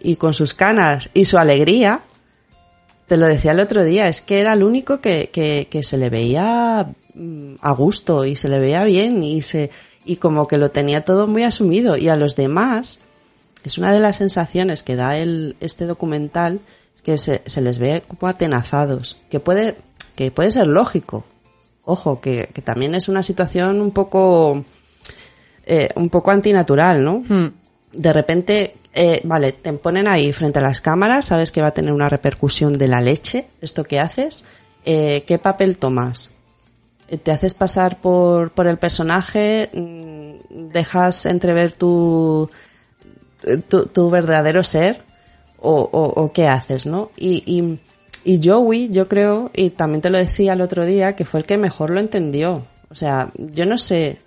y 0.02 0.16
con 0.16 0.32
sus 0.32 0.54
canas 0.54 1.10
y 1.14 1.24
su 1.24 1.38
alegría. 1.38 2.02
Te 3.06 3.16
lo 3.16 3.26
decía 3.26 3.52
el 3.52 3.60
otro 3.60 3.82
día, 3.82 4.08
es 4.08 4.20
que 4.22 4.40
era 4.40 4.52
el 4.52 4.62
único 4.62 5.00
que, 5.00 5.30
que, 5.32 5.66
que 5.70 5.82
se 5.82 5.96
le 5.96 6.10
veía 6.10 6.92
mm, 7.14 7.54
a 7.60 7.72
gusto 7.72 8.24
y 8.24 8.36
se 8.36 8.48
le 8.48 8.58
veía 8.58 8.84
bien 8.84 9.22
y 9.22 9.42
se 9.42 9.70
y 10.04 10.16
como 10.16 10.48
que 10.48 10.58
lo 10.58 10.70
tenía 10.70 11.04
todo 11.04 11.26
muy 11.26 11.42
asumido 11.42 11.96
y 11.96 12.08
a 12.08 12.16
los 12.16 12.36
demás 12.36 13.00
es 13.64 13.76
una 13.76 13.92
de 13.92 14.00
las 14.00 14.16
sensaciones 14.16 14.82
que 14.82 14.96
da 14.96 15.18
el 15.18 15.56
este 15.60 15.86
documental 15.86 16.60
es 16.94 17.02
que 17.02 17.18
se, 17.18 17.42
se 17.44 17.60
les 17.60 17.78
ve 17.78 18.02
como 18.06 18.28
atenazados 18.28 19.18
que 19.28 19.40
puede 19.40 19.76
que 20.14 20.30
puede 20.30 20.50
ser 20.50 20.66
lógico 20.68 21.24
ojo 21.90 22.20
que, 22.20 22.48
que 22.54 22.62
también 22.62 22.94
es 22.94 23.08
una 23.08 23.22
situación 23.22 23.80
un 23.80 23.90
poco 23.90 24.64
eh, 25.66 25.88
un 25.96 26.08
poco 26.10 26.30
antinatural 26.30 27.02
no 27.04 27.22
Mm. 27.28 27.52
de 27.92 28.12
repente, 28.12 28.76
eh, 28.94 29.20
vale, 29.24 29.52
te 29.52 29.72
ponen 29.72 30.06
ahí 30.08 30.32
frente 30.32 30.58
a 30.60 30.62
las 30.62 30.80
cámaras, 30.80 31.26
sabes 31.26 31.50
que 31.52 31.60
va 31.60 31.68
a 31.68 31.74
tener 31.74 31.92
una 31.92 32.08
repercusión 32.08 32.72
de 32.72 32.86
la 32.88 33.00
leche, 33.00 33.48
esto 33.60 33.82
que 33.84 33.98
haces, 34.00 34.44
eh, 34.84 35.24
¿qué 35.26 35.38
papel 35.38 35.76
tomas? 35.76 36.30
¿Te 37.24 37.32
haces 37.32 37.54
pasar 37.54 38.00
por, 38.00 38.52
por 38.52 38.68
el 38.68 38.78
personaje? 38.78 39.68
Mm, 39.74 40.68
¿Dejas 40.72 41.26
entrever 41.26 41.74
tu, 41.74 42.48
tu, 43.68 43.86
tu 43.86 44.10
verdadero 44.10 44.62
ser 44.62 45.02
o, 45.58 45.72
o- 45.92 46.22
o 46.22 46.30
qué 46.32 46.46
haces, 46.46 46.86
¿no? 46.86 47.10
Y, 47.16 47.42
y, 47.46 47.78
y 48.24 48.40
Joey, 48.42 48.90
yo 48.90 49.08
creo, 49.08 49.50
y 49.54 49.70
también 49.70 50.02
te 50.02 50.10
lo 50.10 50.18
decía 50.18 50.52
el 50.52 50.60
otro 50.60 50.84
día, 50.84 51.16
que 51.16 51.24
fue 51.24 51.40
el 51.40 51.46
que 51.46 51.56
mejor 51.58 51.90
lo 51.90 52.00
entendió. 52.00 52.66
O 52.90 52.94
sea, 52.94 53.32
yo 53.36 53.64
no 53.66 53.78
sé, 53.78 54.20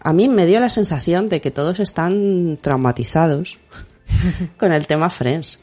a 0.00 0.12
mí 0.12 0.28
me 0.28 0.46
dio 0.46 0.58
la 0.60 0.70
sensación 0.70 1.28
de 1.28 1.40
que 1.40 1.50
todos 1.50 1.80
están 1.80 2.58
traumatizados 2.60 3.58
con 4.58 4.72
el 4.72 4.86
tema 4.86 5.10
Friends. 5.10 5.60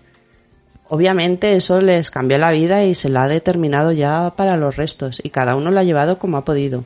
Obviamente 0.87 1.55
eso 1.55 1.81
les 1.81 2.11
cambió 2.11 2.37
la 2.37 2.51
vida 2.51 2.83
y 2.85 2.93
se 2.93 3.09
la 3.09 3.23
ha 3.23 3.27
determinado 3.27 3.91
ya 3.91 4.35
para 4.35 4.55
los 4.55 4.75
restos 4.75 5.19
y 5.23 5.31
cada 5.31 5.55
uno 5.55 5.71
lo 5.71 5.79
ha 5.79 5.83
llevado 5.83 6.19
como 6.19 6.37
ha 6.37 6.45
podido. 6.45 6.85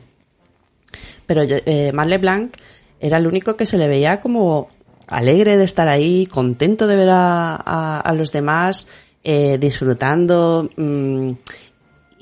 Pero 1.26 1.42
eh, 1.44 1.92
Matt 1.92 2.08
LeBlanc 2.08 2.56
era 2.98 3.18
el 3.18 3.26
único 3.26 3.56
que 3.56 3.66
se 3.66 3.76
le 3.76 3.88
veía 3.88 4.20
como 4.20 4.68
alegre 5.06 5.56
de 5.58 5.64
estar 5.64 5.88
ahí, 5.88 6.26
contento 6.26 6.86
de 6.86 6.96
ver 6.96 7.10
a 7.12 8.12
los 8.14 8.32
demás, 8.32 8.86
eh, 9.24 9.58
disfrutando. 9.58 10.70
mm, 10.76 11.32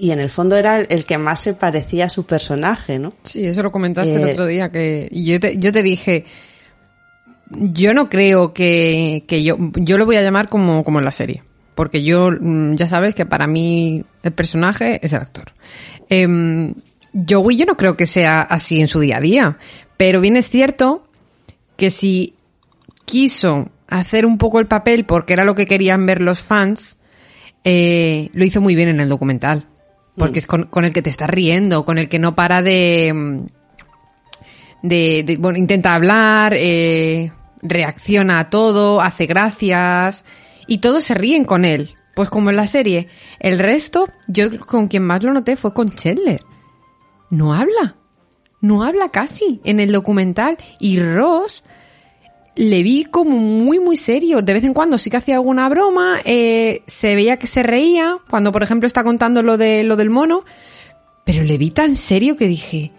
y 0.00 0.12
en 0.12 0.20
el 0.20 0.30
fondo 0.30 0.56
era 0.56 0.80
el, 0.80 1.04
que 1.04 1.18
más 1.18 1.40
se 1.42 1.54
parecía 1.54 2.04
a 2.04 2.08
su 2.08 2.24
personaje, 2.24 3.00
¿no? 3.00 3.14
Sí, 3.24 3.44
eso 3.44 3.64
lo 3.64 3.72
comentaste 3.72 4.14
el 4.14 4.28
Eh, 4.28 4.32
otro 4.32 4.46
día, 4.46 4.70
que 4.70 5.08
yo 5.10 5.40
te, 5.40 5.58
yo 5.58 5.72
te 5.72 5.82
dije, 5.82 6.24
yo 7.50 7.92
no 7.94 8.08
creo 8.08 8.52
que, 8.52 9.24
que 9.26 9.42
yo, 9.42 9.56
yo 9.74 9.98
lo 9.98 10.06
voy 10.06 10.14
a 10.14 10.22
llamar 10.22 10.48
como, 10.48 10.84
como 10.84 11.00
en 11.00 11.04
la 11.04 11.10
serie, 11.10 11.42
porque 11.74 12.04
yo, 12.04 12.30
mm, 12.30 12.76
ya 12.76 12.86
sabes 12.86 13.16
que 13.16 13.26
para 13.26 13.48
mí 13.48 14.04
el 14.22 14.32
personaje 14.32 15.00
es 15.04 15.12
el 15.12 15.20
actor. 15.20 15.52
Em, 16.08 16.74
Joey 17.28 17.56
yo 17.56 17.66
no 17.66 17.76
creo 17.76 17.96
que 17.96 18.06
sea 18.06 18.42
así 18.42 18.80
en 18.80 18.86
su 18.86 19.00
día 19.00 19.16
a 19.16 19.20
día, 19.20 19.58
pero 19.96 20.20
bien 20.20 20.36
es 20.36 20.48
cierto 20.48 21.08
que 21.76 21.90
si 21.90 22.34
quiso 23.04 23.70
hacer 23.88 24.24
un 24.26 24.38
poco 24.38 24.60
el 24.60 24.66
papel 24.66 25.04
porque 25.04 25.32
era 25.32 25.44
lo 25.44 25.54
que 25.54 25.66
querían 25.66 26.06
ver 26.06 26.20
los 26.20 26.40
fans, 26.42 26.96
eh, 27.64 28.30
lo 28.32 28.44
hizo 28.44 28.60
muy 28.60 28.74
bien 28.74 28.88
en 28.88 29.00
el 29.00 29.08
documental. 29.08 29.66
Porque 30.16 30.40
es 30.40 30.46
con, 30.48 30.64
con 30.64 30.84
el 30.84 30.92
que 30.92 31.00
te 31.02 31.10
estás 31.10 31.30
riendo, 31.30 31.84
con 31.84 31.96
el 31.96 32.08
que 32.08 32.18
no 32.18 32.34
para 32.34 32.60
de. 32.60 33.12
mm, 33.14 33.46
de, 34.82 35.22
de- 35.24 35.36
bueno, 35.36 35.58
intenta 35.58 35.94
hablar, 35.94 36.54
eh, 36.56 37.30
reacciona 37.62 38.40
a 38.40 38.50
todo, 38.50 39.00
hace 39.00 39.26
gracias. 39.26 40.24
Y 40.66 40.78
todos 40.78 41.04
se 41.04 41.14
ríen 41.14 41.44
con 41.44 41.64
él. 41.64 41.94
Pues 42.14 42.28
como 42.30 42.50
en 42.50 42.56
la 42.56 42.66
serie. 42.66 43.06
El 43.38 43.60
resto, 43.60 44.08
yo 44.26 44.46
con 44.58 44.88
quien 44.88 45.04
más 45.04 45.22
lo 45.22 45.32
noté 45.32 45.56
fue 45.56 45.72
con 45.72 45.88
Chandler. 45.90 46.42
No 47.30 47.54
habla. 47.54 47.94
No 48.60 48.82
habla 48.82 49.08
casi 49.10 49.60
en 49.64 49.78
el 49.78 49.92
documental. 49.92 50.58
Y 50.80 50.98
Ross 50.98 51.62
le 52.58 52.82
vi 52.82 53.04
como 53.04 53.36
muy, 53.36 53.78
muy 53.78 53.96
serio. 53.96 54.42
De 54.42 54.52
vez 54.52 54.64
en 54.64 54.74
cuando 54.74 54.98
sí 54.98 55.10
que 55.10 55.16
hacía 55.16 55.36
alguna 55.36 55.68
broma. 55.68 56.18
eh, 56.24 56.82
se 56.86 57.14
veía 57.14 57.36
que 57.36 57.46
se 57.46 57.62
reía. 57.62 58.18
Cuando, 58.28 58.50
por 58.50 58.64
ejemplo, 58.64 58.86
está 58.86 59.04
contando 59.04 59.42
lo, 59.42 59.56
de, 59.56 59.84
lo 59.84 59.94
del 59.94 60.10
mono. 60.10 60.44
Pero 61.24 61.44
le 61.44 61.56
vi 61.56 61.70
tan 61.70 61.94
serio 61.94 62.36
que 62.36 62.48
dije, 62.48 62.90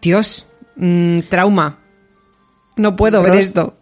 Dios, 0.00 0.46
mm, 0.76 1.20
trauma. 1.28 1.80
No 2.76 2.94
puedo 2.94 3.20
ver 3.20 3.34
esto. 3.34 3.74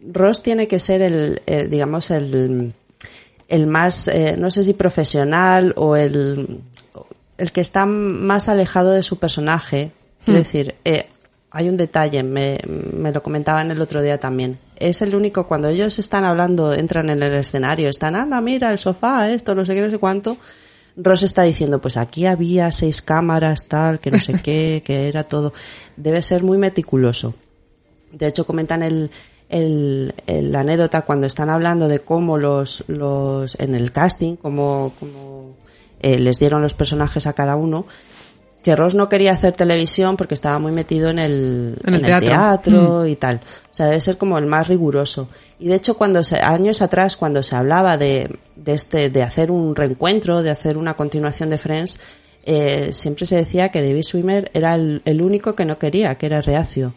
Ross 0.00 0.42
tiene 0.42 0.68
que 0.68 0.78
ser 0.78 1.02
el, 1.02 1.42
eh, 1.46 1.66
digamos, 1.66 2.12
el, 2.12 2.72
el 3.48 3.66
más, 3.66 4.06
eh, 4.06 4.36
no 4.38 4.52
sé 4.52 4.62
si 4.62 4.72
profesional 4.72 5.74
o 5.76 5.96
el, 5.96 6.60
el 7.38 7.50
que 7.50 7.60
está 7.60 7.86
más 7.86 8.48
alejado 8.48 8.92
de 8.92 9.02
su 9.02 9.18
personaje. 9.18 9.90
Quiero 10.24 10.38
decir, 10.38 10.76
eh, 10.84 11.08
hay 11.50 11.68
un 11.68 11.76
detalle, 11.76 12.22
me, 12.22 12.58
me 12.68 13.10
lo 13.10 13.20
comentaban 13.22 13.72
el 13.72 13.80
otro 13.80 14.00
día 14.00 14.18
también. 14.18 14.58
Es 14.78 15.00
el 15.02 15.14
único, 15.14 15.46
cuando 15.46 15.68
ellos 15.68 15.98
están 15.98 16.24
hablando, 16.24 16.72
entran 16.74 17.08
en 17.10 17.22
el 17.22 17.34
escenario, 17.34 17.88
están, 17.88 18.14
anda, 18.16 18.40
mira, 18.40 18.70
el 18.72 18.78
sofá, 18.78 19.30
esto, 19.30 19.54
no 19.54 19.64
sé 19.64 19.74
qué, 19.74 19.80
no 19.80 19.90
sé 19.90 19.98
cuánto. 19.98 20.36
Ross 20.96 21.22
está 21.24 21.42
diciendo, 21.42 21.80
pues 21.80 21.96
aquí 21.96 22.26
había 22.26 22.70
seis 22.72 23.02
cámaras, 23.02 23.66
tal, 23.66 24.00
que 24.00 24.10
no 24.10 24.20
sé 24.20 24.40
qué, 24.44 24.82
que 24.84 25.08
era 25.08 25.24
todo. 25.24 25.52
Debe 25.96 26.22
ser 26.22 26.42
muy 26.42 26.58
meticuloso. 26.58 27.34
De 28.12 28.26
hecho, 28.26 28.46
comentan 28.46 28.82
el, 28.82 29.10
el, 29.48 30.14
el- 30.26 30.52
la 30.52 30.60
anécdota 30.60 31.02
cuando 31.02 31.26
están 31.26 31.50
hablando 31.50 31.88
de 31.88 32.00
cómo 32.00 32.38
los, 32.38 32.84
los 32.88 33.58
en 33.60 33.74
el 33.74 33.92
casting, 33.92 34.36
cómo, 34.36 34.92
cómo 34.98 35.56
eh, 36.00 36.18
les 36.18 36.38
dieron 36.38 36.62
los 36.62 36.74
personajes 36.74 37.26
a 37.26 37.32
cada 37.32 37.56
uno, 37.56 37.86
que 38.66 38.74
Ross 38.74 38.96
no 38.96 39.08
quería 39.08 39.30
hacer 39.30 39.52
televisión 39.52 40.16
porque 40.16 40.34
estaba 40.34 40.58
muy 40.58 40.72
metido 40.72 41.08
en 41.08 41.20
el, 41.20 41.78
En 41.84 41.94
el 41.94 42.00
en 42.00 42.04
el 42.04 42.20
teatro. 42.20 42.28
teatro 42.28 43.06
y 43.06 43.14
tal. 43.14 43.36
O 43.36 43.68
sea, 43.70 43.86
debe 43.86 44.00
ser 44.00 44.18
como 44.18 44.38
el 44.38 44.46
más 44.46 44.66
riguroso. 44.66 45.28
Y 45.60 45.68
de 45.68 45.76
hecho, 45.76 45.96
cuando 45.96 46.24
se, 46.24 46.40
años 46.40 46.82
atrás, 46.82 47.16
cuando 47.16 47.44
se 47.44 47.54
hablaba 47.54 47.96
de, 47.96 48.28
de 48.56 48.72
este, 48.72 49.08
de 49.08 49.22
hacer 49.22 49.52
un 49.52 49.76
reencuentro, 49.76 50.42
de 50.42 50.50
hacer 50.50 50.78
una 50.78 50.94
continuación 50.94 51.48
de 51.48 51.58
Friends, 51.58 52.00
eh, 52.44 52.88
siempre 52.92 53.24
se 53.24 53.36
decía 53.36 53.68
que 53.68 53.82
David 53.82 54.02
Swimmer 54.02 54.50
era 54.52 54.74
el, 54.74 55.00
el 55.04 55.22
único 55.22 55.54
que 55.54 55.64
no 55.64 55.78
quería, 55.78 56.16
que 56.16 56.26
era 56.26 56.40
reacio 56.42 56.92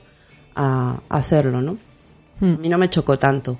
a, 0.55 1.03
a 1.07 1.17
hacerlo, 1.17 1.61
¿no? 1.61 1.77
A 2.41 2.45
mí 2.47 2.67
no 2.67 2.79
me 2.79 2.89
chocó 2.89 3.19
tanto. 3.19 3.59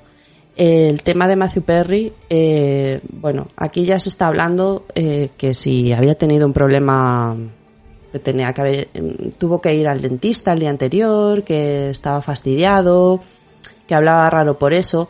El 0.55 1.03
tema 1.03 1.27
de 1.27 1.35
Matthew 1.35 1.61
Perry, 1.61 2.13
eh, 2.27 3.01
bueno, 3.13 3.49
aquí 3.55 3.85
ya 3.85 3.99
se 3.99 4.09
está 4.09 4.25
hablando 4.25 4.87
eh, 4.95 5.29
que 5.37 5.53
si 5.53 5.93
había 5.93 6.15
tenido 6.15 6.47
un 6.47 6.53
problema, 6.53 7.37
que 8.11 8.19
tenía 8.19 8.53
que 8.53 8.61
haber, 8.61 8.89
em, 8.93 9.31
tuvo 9.31 9.61
que 9.61 9.73
ir 9.73 9.87
al 9.87 10.01
dentista 10.01 10.53
el 10.53 10.59
día 10.59 10.69
anterior, 10.69 11.43
que 11.43 11.89
estaba 11.89 12.21
fastidiado, 12.21 13.19
que 13.87 13.95
hablaba 13.95 14.29
raro 14.29 14.57
por 14.59 14.73
eso. 14.73 15.09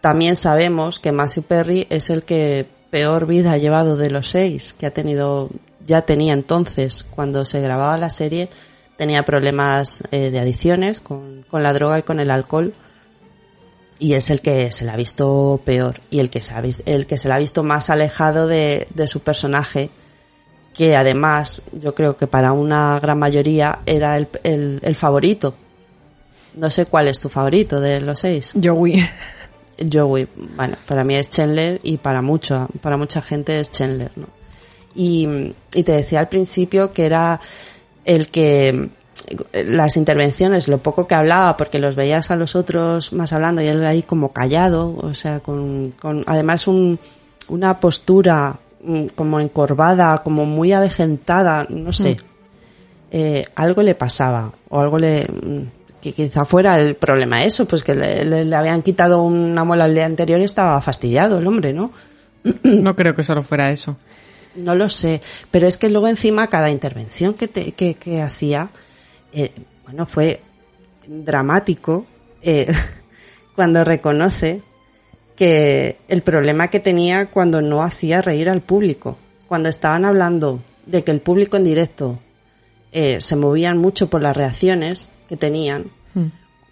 También 0.00 0.36
sabemos 0.36 0.98
que 0.98 1.12
Matthew 1.12 1.42
Perry 1.44 1.86
es 1.90 2.10
el 2.10 2.22
que 2.22 2.66
peor 2.90 3.26
vida 3.26 3.52
ha 3.52 3.58
llevado 3.58 3.96
de 3.96 4.10
los 4.10 4.28
seis, 4.28 4.72
que 4.72 4.86
ha 4.86 4.92
tenido, 4.92 5.50
ya 5.84 6.02
tenía 6.02 6.32
entonces, 6.32 7.04
cuando 7.10 7.44
se 7.44 7.60
grababa 7.60 7.96
la 7.96 8.10
serie, 8.10 8.48
tenía 8.96 9.24
problemas 9.24 10.02
eh, 10.10 10.30
de 10.30 10.40
adicciones 10.40 11.00
con, 11.00 11.44
con 11.48 11.62
la 11.62 11.72
droga 11.72 11.98
y 11.98 12.02
con 12.02 12.20
el 12.20 12.30
alcohol 12.30 12.74
y 13.98 14.14
es 14.14 14.30
el 14.30 14.40
que 14.40 14.70
se 14.70 14.84
la 14.84 14.94
ha 14.94 14.96
visto 14.96 15.60
peor 15.64 16.00
y 16.10 16.20
el 16.20 16.30
que 16.30 16.40
se 16.42 16.54
ha, 16.54 16.62
el 16.86 17.06
que 17.06 17.18
se 17.18 17.28
la 17.28 17.36
ha 17.36 17.38
visto 17.38 17.62
más 17.62 17.90
alejado 17.90 18.46
de, 18.46 18.86
de 18.94 19.06
su 19.06 19.20
personaje 19.20 19.90
que 20.78 20.94
además 20.96 21.60
yo 21.72 21.92
creo 21.92 22.16
que 22.16 22.28
para 22.28 22.52
una 22.52 23.00
gran 23.02 23.18
mayoría 23.18 23.80
era 23.84 24.16
el, 24.16 24.28
el- 24.44 24.78
el 24.82 24.94
favorito 24.94 25.56
no 26.54 26.70
sé 26.70 26.86
cuál 26.86 27.08
es 27.08 27.20
tu 27.20 27.28
favorito 27.28 27.80
de 27.80 28.00
los 28.00 28.20
seis 28.20 28.54
Joey. 28.62 29.04
Joey 29.92 30.28
bueno 30.56 30.76
para 30.86 31.02
mí 31.02 31.16
es 31.16 31.28
Chandler 31.28 31.80
y 31.82 31.98
para 31.98 32.22
mucha 32.22 32.68
para 32.80 32.96
mucha 32.96 33.20
gente 33.20 33.58
es 33.58 33.70
Chandler 33.72 34.12
¿no? 34.16 34.28
y, 34.94 35.52
y 35.74 35.82
te 35.82 35.92
decía 35.92 36.20
al 36.20 36.28
principio 36.28 36.92
que 36.92 37.06
era 37.06 37.40
el 38.04 38.28
que 38.28 38.90
las 39.66 39.96
intervenciones, 39.96 40.68
lo 40.68 40.78
poco 40.78 41.06
que 41.08 41.14
hablaba, 41.16 41.56
porque 41.56 41.80
los 41.80 41.96
veías 41.96 42.30
a 42.30 42.36
los 42.36 42.54
otros 42.54 43.12
más 43.12 43.32
hablando 43.32 43.60
y 43.60 43.66
él 43.66 43.84
ahí 43.84 44.02
como 44.04 44.30
callado, 44.32 44.94
o 44.96 45.12
sea, 45.12 45.40
con, 45.40 45.90
con 46.00 46.22
además 46.26 46.68
un, 46.68 46.98
una 47.48 47.80
postura 47.80 48.60
como 49.14 49.40
encorvada, 49.40 50.18
como 50.18 50.46
muy 50.46 50.72
avejentada, 50.72 51.66
no 51.68 51.92
sé, 51.92 52.16
eh, 53.10 53.44
algo 53.56 53.82
le 53.82 53.94
pasaba 53.94 54.52
o 54.68 54.80
algo 54.80 54.98
le 54.98 55.24
mm, 55.24 55.62
que 56.00 56.12
quizá 56.12 56.44
fuera 56.44 56.78
el 56.78 56.94
problema 56.94 57.42
eso, 57.42 57.66
pues 57.66 57.82
que 57.82 57.94
le, 57.94 58.24
le- 58.24 58.44
le 58.44 58.56
habían 58.56 58.82
quitado 58.82 59.20
una 59.22 59.64
muela 59.64 59.86
el 59.86 59.94
día 59.94 60.06
anterior 60.06 60.40
y 60.40 60.44
estaba 60.44 60.80
fastidiado 60.80 61.38
el 61.38 61.46
hombre, 61.46 61.72
¿no? 61.72 61.90
No 62.62 62.94
creo 62.94 63.14
que 63.14 63.22
solo 63.24 63.42
fuera 63.42 63.72
eso. 63.72 63.96
No 64.54 64.74
lo 64.74 64.88
sé, 64.88 65.20
pero 65.50 65.66
es 65.66 65.76
que 65.76 65.90
luego 65.90 66.06
encima 66.08 66.46
cada 66.46 66.70
intervención 66.70 67.34
que, 67.34 67.48
te- 67.48 67.72
que, 67.72 67.94
que 67.94 68.22
hacía, 68.22 68.70
eh, 69.32 69.52
bueno, 69.84 70.06
fue 70.06 70.40
dramático 71.06 72.06
eh, 72.42 72.70
cuando 73.56 73.84
reconoce 73.84 74.62
que 75.38 75.98
el 76.08 76.22
problema 76.22 76.66
que 76.68 76.80
tenía 76.80 77.30
cuando 77.30 77.62
no 77.62 77.84
hacía 77.84 78.20
reír 78.20 78.50
al 78.50 78.60
público, 78.60 79.16
cuando 79.46 79.68
estaban 79.68 80.04
hablando 80.04 80.60
de 80.84 81.04
que 81.04 81.12
el 81.12 81.20
público 81.20 81.56
en 81.56 81.62
directo 81.62 82.18
eh, 82.90 83.20
se 83.20 83.36
movían 83.36 83.78
mucho 83.78 84.10
por 84.10 84.20
las 84.20 84.36
reacciones 84.36 85.12
que 85.28 85.36
tenían, 85.36 85.92
Mm. 86.14 86.26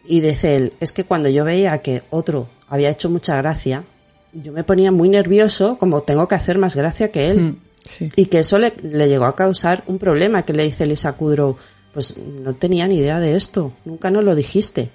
y 0.08 0.20
dice 0.20 0.56
él, 0.56 0.72
es 0.80 0.92
que 0.92 1.04
cuando 1.04 1.28
yo 1.28 1.44
veía 1.44 1.78
que 1.82 2.02
otro 2.10 2.48
había 2.68 2.88
hecho 2.90 3.10
mucha 3.10 3.36
gracia, 3.36 3.84
yo 4.32 4.50
me 4.52 4.64
ponía 4.64 4.90
muy 4.90 5.10
nervioso, 5.10 5.76
como 5.78 6.02
tengo 6.02 6.26
que 6.26 6.34
hacer 6.34 6.58
más 6.58 6.74
gracia 6.74 7.12
que 7.12 7.30
él. 7.30 7.42
Mm, 7.42 7.60
Sí. 7.86 8.08
Y 8.16 8.26
que 8.26 8.40
eso 8.40 8.58
le, 8.58 8.74
le 8.82 9.08
llegó 9.08 9.26
a 9.26 9.36
causar 9.36 9.84
un 9.86 9.98
problema 9.98 10.44
que 10.44 10.52
le 10.52 10.64
dice 10.64 10.86
Lisa 10.86 11.12
Kudrow, 11.12 11.56
pues 11.94 12.16
no 12.18 12.52
tenía 12.54 12.88
ni 12.88 12.98
idea 12.98 13.20
de 13.20 13.36
esto, 13.36 13.74
nunca 13.84 14.10
nos 14.10 14.24
lo 14.24 14.34
dijiste. 14.34 14.90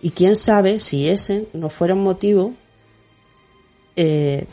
Y 0.00 0.12
quién 0.12 0.34
sabe 0.34 0.80
si 0.80 1.10
ese 1.10 1.46
no 1.52 1.68
fuera 1.68 1.92
un 1.92 2.02
motivo 2.04 2.54
eh, 3.96 4.46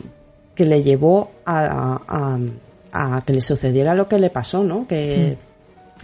que 0.54 0.64
le 0.64 0.82
llevó 0.82 1.30
a, 1.44 2.00
a- 2.08 2.38
a 3.16 3.20
que 3.22 3.32
le 3.32 3.40
sucediera 3.40 3.94
lo 3.94 4.08
que 4.08 4.18
le 4.18 4.30
pasó, 4.30 4.62
¿no? 4.64 4.86
Que, 4.86 5.36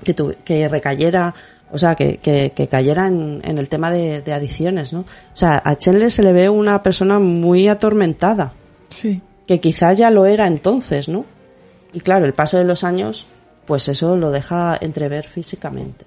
que, 0.04 0.14
tu- 0.14 0.34
que 0.44 0.68
recayera 0.68 1.34
O 1.72 1.78
sea, 1.78 1.94
que, 1.94 2.16
que, 2.18 2.50
que 2.50 2.66
cayera 2.66 3.06
en, 3.06 3.40
en 3.44 3.58
el 3.58 3.68
tema 3.68 3.92
de, 3.92 4.22
de 4.22 4.32
adicciones, 4.32 4.92
¿no? 4.92 5.00
O 5.02 5.36
sea, 5.36 5.62
a 5.64 5.76
Chandler 5.78 6.10
se 6.10 6.24
le 6.24 6.32
ve 6.32 6.48
una 6.50 6.82
persona 6.82 7.20
muy 7.20 7.68
atormentada, 7.68 8.52
Sí. 8.88 9.22
que 9.46 9.60
quizás 9.60 9.96
ya 9.96 10.10
lo 10.10 10.26
era 10.26 10.48
entonces, 10.48 11.08
¿no? 11.08 11.24
Y 11.92 12.00
claro, 12.00 12.26
el 12.26 12.34
paso 12.34 12.58
de 12.58 12.64
los 12.64 12.82
años, 12.82 13.28
pues 13.66 13.86
eso 13.88 14.16
lo 14.16 14.32
deja 14.32 14.76
entrever 14.80 15.24
físicamente. 15.28 16.04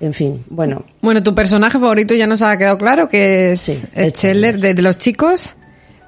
En 0.00 0.14
fin, 0.14 0.44
bueno, 0.48 0.86
Bueno, 1.02 1.22
tu 1.22 1.34
personaje 1.34 1.78
favorito 1.78 2.14
ya 2.14 2.26
nos 2.26 2.40
ha 2.40 2.56
quedado 2.56 2.78
claro 2.78 3.06
que 3.06 3.52
es, 3.52 3.60
Sí, 3.60 3.72
es 3.94 4.06
es 4.06 4.12
Chandler. 4.14 4.58
De, 4.58 4.72
de 4.72 4.80
los 4.82 4.96
chicos, 4.96 5.54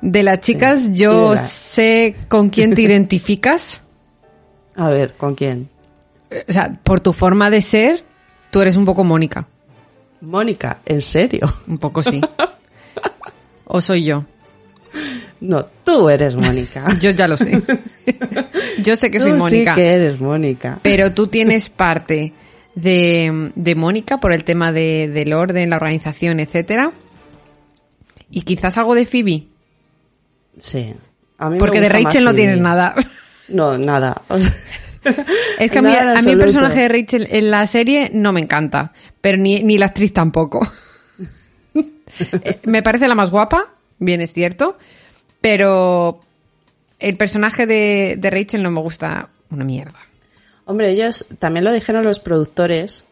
de 0.03 0.23
las 0.23 0.41
chicas, 0.41 0.91
yo 0.93 1.35
la- 1.35 1.43
sé 1.43 2.15
con 2.29 2.51
quién 2.51 2.75
te 2.75 2.83
identificas. 2.89 3.81
a 4.77 4.89
ver, 4.91 5.15
¿con 5.15 5.35
quién? 5.35 5.71
O 6.49 6.53
sea, 6.53 6.79
por 6.83 7.01
tu 7.01 7.13
forma 7.13 7.49
de 7.51 7.63
ser, 7.63 8.05
tú 8.51 8.61
eres 8.61 8.77
un 8.77 8.85
poco 8.85 9.05
Mónica. 9.05 9.49
Mónica, 10.21 10.81
¿en 10.87 11.03
serio? 11.03 11.53
Un 11.67 11.79
poco 11.79 12.03
sí. 12.03 12.21
o 13.67 13.81
soy 13.81 14.05
yo. 14.05 14.25
No, 15.41 15.67
tú 15.85 16.09
eres 16.11 16.37
Mónica. 16.37 16.85
Yo 17.01 17.11
ya 17.11 17.27
lo 17.27 17.37
sé. 17.37 17.61
yo 18.85 18.95
sé 18.95 19.11
que 19.11 19.19
soy 19.19 19.33
Mónica. 19.33 19.75
Sí 19.75 19.81
que 19.81 19.95
eres 19.95 20.21
Mónica. 20.21 20.79
Pero 20.83 21.13
tú 21.13 21.27
tienes 21.29 21.71
parte 21.71 22.33
de, 22.75 23.51
de 23.57 23.75
Mónica 23.75 24.19
por 24.21 24.33
el 24.33 24.45
tema 24.45 24.71
de, 24.71 25.09
del 25.09 25.33
orden, 25.33 25.71
la 25.71 25.77
organización, 25.77 26.39
etcétera. 26.41 26.93
Y 28.31 28.43
quizás 28.43 28.77
algo 28.79 28.95
de 28.95 29.07
Phoebe. 29.07 29.49
Sí. 30.59 30.95
A 31.39 31.47
mí 31.49 31.55
me 31.55 31.59
Porque 31.59 31.81
de 31.81 31.87
gusta 31.89 32.03
Rachel 32.03 32.25
no 32.25 32.35
tienes 32.35 32.59
nada. 32.59 32.95
No, 33.49 33.77
nada. 33.77 34.23
Es 35.59 35.71
que 35.71 35.79
a 35.79 35.83
mí, 35.83 35.93
a 35.95 36.23
mí 36.23 36.31
el 36.31 36.39
personaje 36.39 36.81
de 36.81 36.89
Rachel 36.89 37.29
en 37.31 37.51
la 37.51 37.67
serie 37.67 38.11
no 38.15 38.33
me 38.33 38.41
encanta, 38.41 38.93
pero 39.21 39.37
ni, 39.37 39.63
ni 39.63 39.77
la 39.77 39.87
actriz 39.87 40.13
tampoco. 40.13 40.61
Eh, 42.45 42.61
me 42.65 42.83
parece 42.83 43.09
la 43.09 43.15
más 43.15 43.31
guapa, 43.31 43.71
bien 43.99 44.21
es 44.21 44.33
cierto, 44.33 44.77
pero 45.41 46.21
el 46.99 47.17
personaje 47.17 47.67
de, 47.67 48.17
de 48.19 48.31
Rachel 48.31 48.63
no 48.63 48.71
me 48.71 48.81
gusta 48.81 49.31
una 49.51 49.65
mierda. 49.65 49.99
Hombre, 50.67 50.91
ellos 50.91 51.27
también 51.39 51.65
lo 51.65 51.73
dijeron 51.73 52.05
los 52.05 52.21
productores 52.21 53.05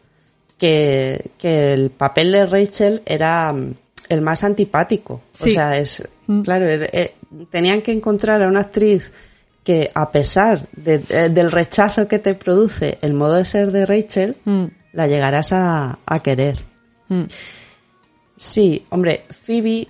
que, 0.59 1.31
que 1.39 1.73
el 1.73 1.89
papel 1.89 2.31
de 2.31 2.45
Rachel 2.45 3.01
era 3.07 3.51
mm, 3.51 3.73
el 4.09 4.21
más 4.21 4.43
antipático. 4.43 5.21
O 5.39 5.43
Sí. 5.45 5.51
sea, 5.51 5.75
es 5.77 6.07
Mm. 6.27 6.41
claro, 6.43 6.65
er- 6.67 6.89
eh, 6.93 7.15
tenían 7.49 7.81
que 7.81 7.91
encontrar 7.91 8.41
a 8.43 8.47
una 8.47 8.61
actriz 8.61 9.11
que 9.63 9.91
a 9.93 10.11
pesar 10.11 10.67
de- 10.75 11.29
del 11.29 11.51
rechazo 11.51 12.07
que 12.07 12.19
te 12.19 12.33
produce 12.35 12.97
el 13.01 13.13
modo 13.13 13.35
de 13.35 13.45
ser 13.45 13.71
de 13.71 13.85
Rachel, 13.85 14.37
Mm, 14.45 14.65
la 14.93 15.07
llegarás 15.07 15.53
a, 15.53 15.99
a 16.05 16.19
querer. 16.19 16.59
mm. 17.09 17.23
Sí, 18.35 18.85
hombre, 18.89 19.25
Phoebe, 19.29 19.87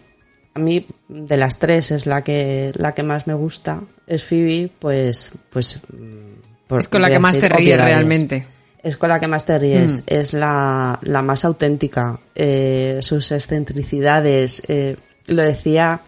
a 0.56 0.60
mí 0.60 0.86
de 1.08 1.38
las 1.38 1.58
tres 1.58 1.92
es 1.92 2.06
la 2.06 2.22
que 2.22 2.72
la 2.76 2.92
que 2.94 3.04
más 3.04 3.26
me 3.28 3.34
gusta. 3.34 3.82
Es 4.08 4.24
Phoebe, 4.26 4.70
pues, 4.80 5.32
pues. 5.50 5.80
mm, 5.90 6.68
por- 6.68 6.82
Es 6.82 6.88
con 6.90 7.02
la 7.02 7.10
que 7.10 7.20
más 7.20 7.40
te 7.40 7.48
ríes 7.48 7.80
realmente. 7.80 8.46
Es 8.84 8.98
con 8.98 9.10
la 9.10 9.20
que 9.20 9.28
más 9.28 9.46
te 9.46 9.58
ríes. 9.60 10.00
Mm. 10.00 10.04
Es 10.08 10.34
la, 10.34 11.00
la 11.04 11.22
más 11.22 11.46
auténtica. 11.46 12.20
Eh, 12.36 13.00
sus 13.02 13.32
excentricidades. 13.32 14.62
eh, 14.68 14.98
lo 15.28 15.44
decía 15.44 16.02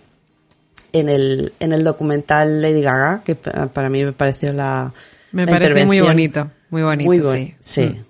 en 0.94 1.10
el, 1.10 1.52
en 1.60 1.74
el 1.74 1.84
documental 1.84 2.62
Lady 2.62 2.82
Gaga, 2.82 3.22
que 3.26 3.36
pa- 3.36 3.68
para 3.68 3.90
mí 3.90 4.06
me 4.06 4.14
pareció 4.14 4.54
la. 4.54 4.94
Me 5.34 5.46
la 5.46 5.52
parece 5.52 5.86
muy 5.86 6.00
bonito, 6.00 6.50
muy 6.70 6.84
bonito, 6.84 7.08
muy 7.10 7.18
sí. 7.18 7.24
bueno, 7.24 7.52
sí. 7.60 7.82
Mm. 7.88 8.04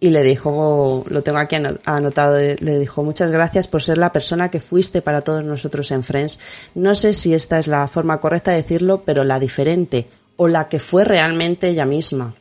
Y 0.00 0.10
le 0.10 0.22
dijo, 0.22 1.02
lo 1.08 1.22
tengo 1.22 1.38
aquí 1.38 1.54
ano- 1.56 1.78
anotado, 1.86 2.34
de- 2.34 2.56
le 2.60 2.78
dijo, 2.78 3.02
muchas 3.02 3.30
gracias 3.32 3.68
por 3.68 3.80
ser 3.82 3.96
la 3.96 4.12
persona 4.12 4.50
que 4.50 4.60
fuiste 4.60 5.00
para 5.00 5.22
todos 5.22 5.42
nosotros 5.44 5.90
en 5.92 6.02
Friends. 6.04 6.40
No 6.74 6.94
sé 6.94 7.14
si 7.14 7.32
esta 7.32 7.58
es 7.58 7.68
la 7.68 7.88
forma 7.88 8.18
correcta 8.20 8.50
de 8.50 8.58
decirlo, 8.58 9.02
pero 9.06 9.24
la 9.24 9.38
diferente, 9.38 10.08
o 10.36 10.46
la 10.48 10.68
que 10.68 10.78
fue 10.78 11.04
realmente 11.06 11.68
ella 11.68 11.86
misma. 11.86 12.34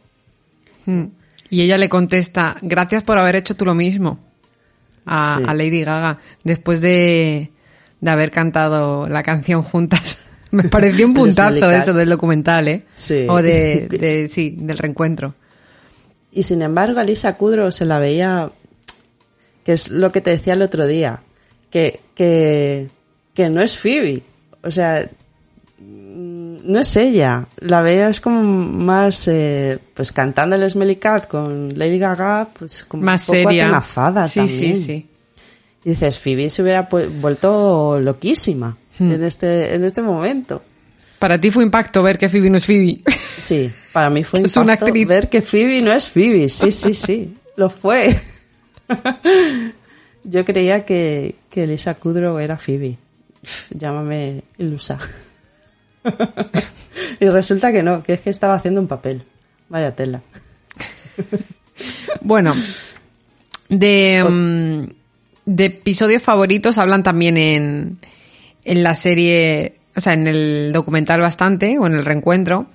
Mm. 0.86 1.04
Y 1.50 1.62
ella 1.62 1.78
le 1.78 1.88
contesta, 1.88 2.58
gracias 2.64 3.04
por 3.04 3.18
haber 3.18 3.36
hecho 3.38 3.56
tú 3.56 3.64
lo 3.64 3.76
mismo 3.76 4.20
a, 5.06 5.38
Sí. 5.38 5.44
a 5.48 5.54
Lady 5.54 5.84
Gaga 5.84 6.18
después 6.44 6.82
de, 6.82 7.52
de 8.04 8.12
haber 8.12 8.32
cantado 8.32 9.08
la 9.08 9.24
canción 9.24 9.64
juntas. 9.64 10.18
Me 10.52 10.64
pareció 10.70 11.08
un 11.08 11.14
puntazo 11.14 11.70
eso 11.72 11.94
del 11.94 12.10
documental, 12.10 12.68
¿eh? 12.68 12.84
Sí. 12.92 13.26
O 13.30 13.42
de, 13.42 13.88
de- 13.90 14.28
sí, 14.28 14.56
del 14.60 14.78
reencuentro. 14.78 15.34
Y 16.32 16.44
sin 16.44 16.62
embargo, 16.62 17.00
a 17.00 17.04
Lisa 17.04 17.38
Kudrow 17.38 17.72
se 17.72 17.86
la 17.86 17.98
veía, 18.00 18.52
que 19.64 19.74
es 19.74 19.90
lo 19.90 20.12
que 20.12 20.20
te 20.22 20.32
decía 20.32 20.54
el 20.54 20.62
otro 20.62 20.86
día, 20.86 21.22
que, 21.72 22.02
que, 22.14 22.90
que 23.34 23.50
no 23.50 23.62
es 23.62 23.78
Phoebe. 23.78 24.22
O 24.64 24.70
sea, 24.72 25.10
mm, 25.80 26.58
no 26.72 26.80
es 26.80 26.96
ella. 26.98 27.48
La 27.60 27.82
veo 27.82 28.10
es 28.10 28.20
como 28.22 28.44
más, 28.44 29.28
eh, 29.28 29.80
pues 29.94 30.12
cantando 30.12 30.56
el 30.56 30.70
Smelly 30.70 30.98
Cat 30.98 31.28
con 31.28 31.78
Lady 31.78 31.98
Gaga, 32.00 32.50
pues 32.58 32.84
como 32.86 33.04
Más 33.04 33.22
un 33.22 33.28
poco 33.38 33.50
seria. 33.50 33.64
atenazada 33.66 34.28
sí, 34.28 34.40
también. 34.40 34.76
sí, 34.78 34.84
sí. 34.84 35.08
Y 35.86 35.92
dices, 35.92 36.20
Phoebe 36.20 36.50
se 36.50 36.62
hubiera 36.62 36.88
vuelto 37.20 38.00
loquísima 38.00 38.78
Hmm. 39.00 39.12
en 39.12 39.24
este, 39.24 39.74
en 39.74 39.84
este 39.86 40.02
momento. 40.04 40.62
Para 41.18 41.40
ti 41.42 41.50
fue 41.50 41.64
impacto 41.64 42.04
ver 42.04 42.18
que 42.18 42.30
Phoebe 42.30 42.50
no 42.50 42.58
es 42.58 42.66
Phoebe. 42.66 43.02
Sí, 43.38 43.72
para 43.92 44.12
mí 44.12 44.24
fue 44.24 44.40
una 44.42 44.48
impacto 44.48 44.86
actriz. 44.86 45.08
ver 45.08 45.30
que 45.30 45.42
Phoebe 45.42 45.82
no 45.82 45.92
es 45.92 46.08
Phoebe. 46.10 46.48
Sí, 46.48 46.72
sí, 46.72 46.94
sí, 46.94 47.36
lo 47.58 47.70
fue. 47.72 48.16
Yo 50.24 50.46
creía 50.46 50.86
que, 50.86 51.36
que 51.50 51.66
Lisa 51.66 51.96
Kudrow 51.96 52.38
era 52.38 52.58
Phoebe. 52.60 53.00
Llámame 53.72 54.44
ilusa. 54.60 55.00
y 57.20 57.28
resulta 57.30 57.72
que 57.72 57.82
no, 57.82 58.04
que 58.04 58.14
es 58.14 58.22
que 58.22 58.30
estaba 58.30 58.54
haciendo 58.54 58.80
un 58.80 58.88
papel. 58.88 59.26
Vaya 59.70 59.96
tela. 59.96 60.22
Bueno, 62.22 62.54
de, 63.70 64.94
de 65.46 65.66
episodios 65.66 66.22
favoritos 66.24 66.78
hablan 66.78 67.04
también 67.04 67.38
en, 67.38 67.98
en 68.64 68.84
la 68.84 68.96
serie, 68.96 69.78
o 69.96 70.02
sea, 70.02 70.14
en 70.14 70.28
el 70.28 70.72
documental 70.74 71.20
bastante, 71.22 71.78
o 71.80 71.86
en 71.88 71.94
el 71.94 72.06
reencuentro. 72.06 72.68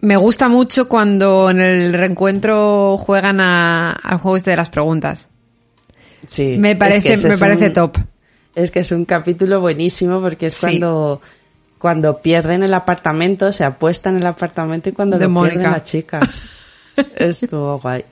Me 0.00 0.16
gusta 0.16 0.48
mucho 0.48 0.88
cuando 0.88 1.50
en 1.50 1.60
el 1.60 1.92
reencuentro 1.92 2.96
juegan 2.98 3.40
a- 3.40 3.90
al 3.92 4.18
juego 4.18 4.36
este 4.36 4.50
de 4.50 4.56
las 4.56 4.70
preguntas. 4.70 5.28
Sí, 6.26 6.56
Me 6.58 6.72
es 6.72 6.76
parece, 6.76 7.02
que 7.02 7.28
me 7.28 7.36
parece 7.36 7.66
un- 7.68 7.72
top. 7.74 7.98
Es 8.54 8.70
que 8.70 8.80
es 8.80 8.90
un 8.92 9.04
capítulo 9.04 9.60
buenísimo 9.60 10.20
porque 10.20 10.46
es 10.46 10.54
Sí. 10.54 10.60
cuando, 10.60 11.20
cuando 11.78 12.20
pierden 12.22 12.62
el 12.62 12.74
apartamento, 12.74 13.52
se 13.52 13.64
apuestan 13.64 14.16
el 14.16 14.26
apartamento 14.26 14.88
y 14.88 14.92
cuando 14.92 15.18
De 15.18 15.28
lo 15.28 15.40
pierden 15.42 15.70
la 15.70 15.82
chica. 15.84 16.20
Estuvo 17.16 17.78
guay. 17.78 18.04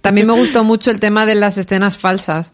También 0.00 0.26
me 0.26 0.32
gustó 0.34 0.64
mucho 0.64 0.90
el 0.90 1.00
tema 1.00 1.26
de 1.26 1.34
las 1.34 1.56
escenas 1.58 1.96
falsas. 1.96 2.52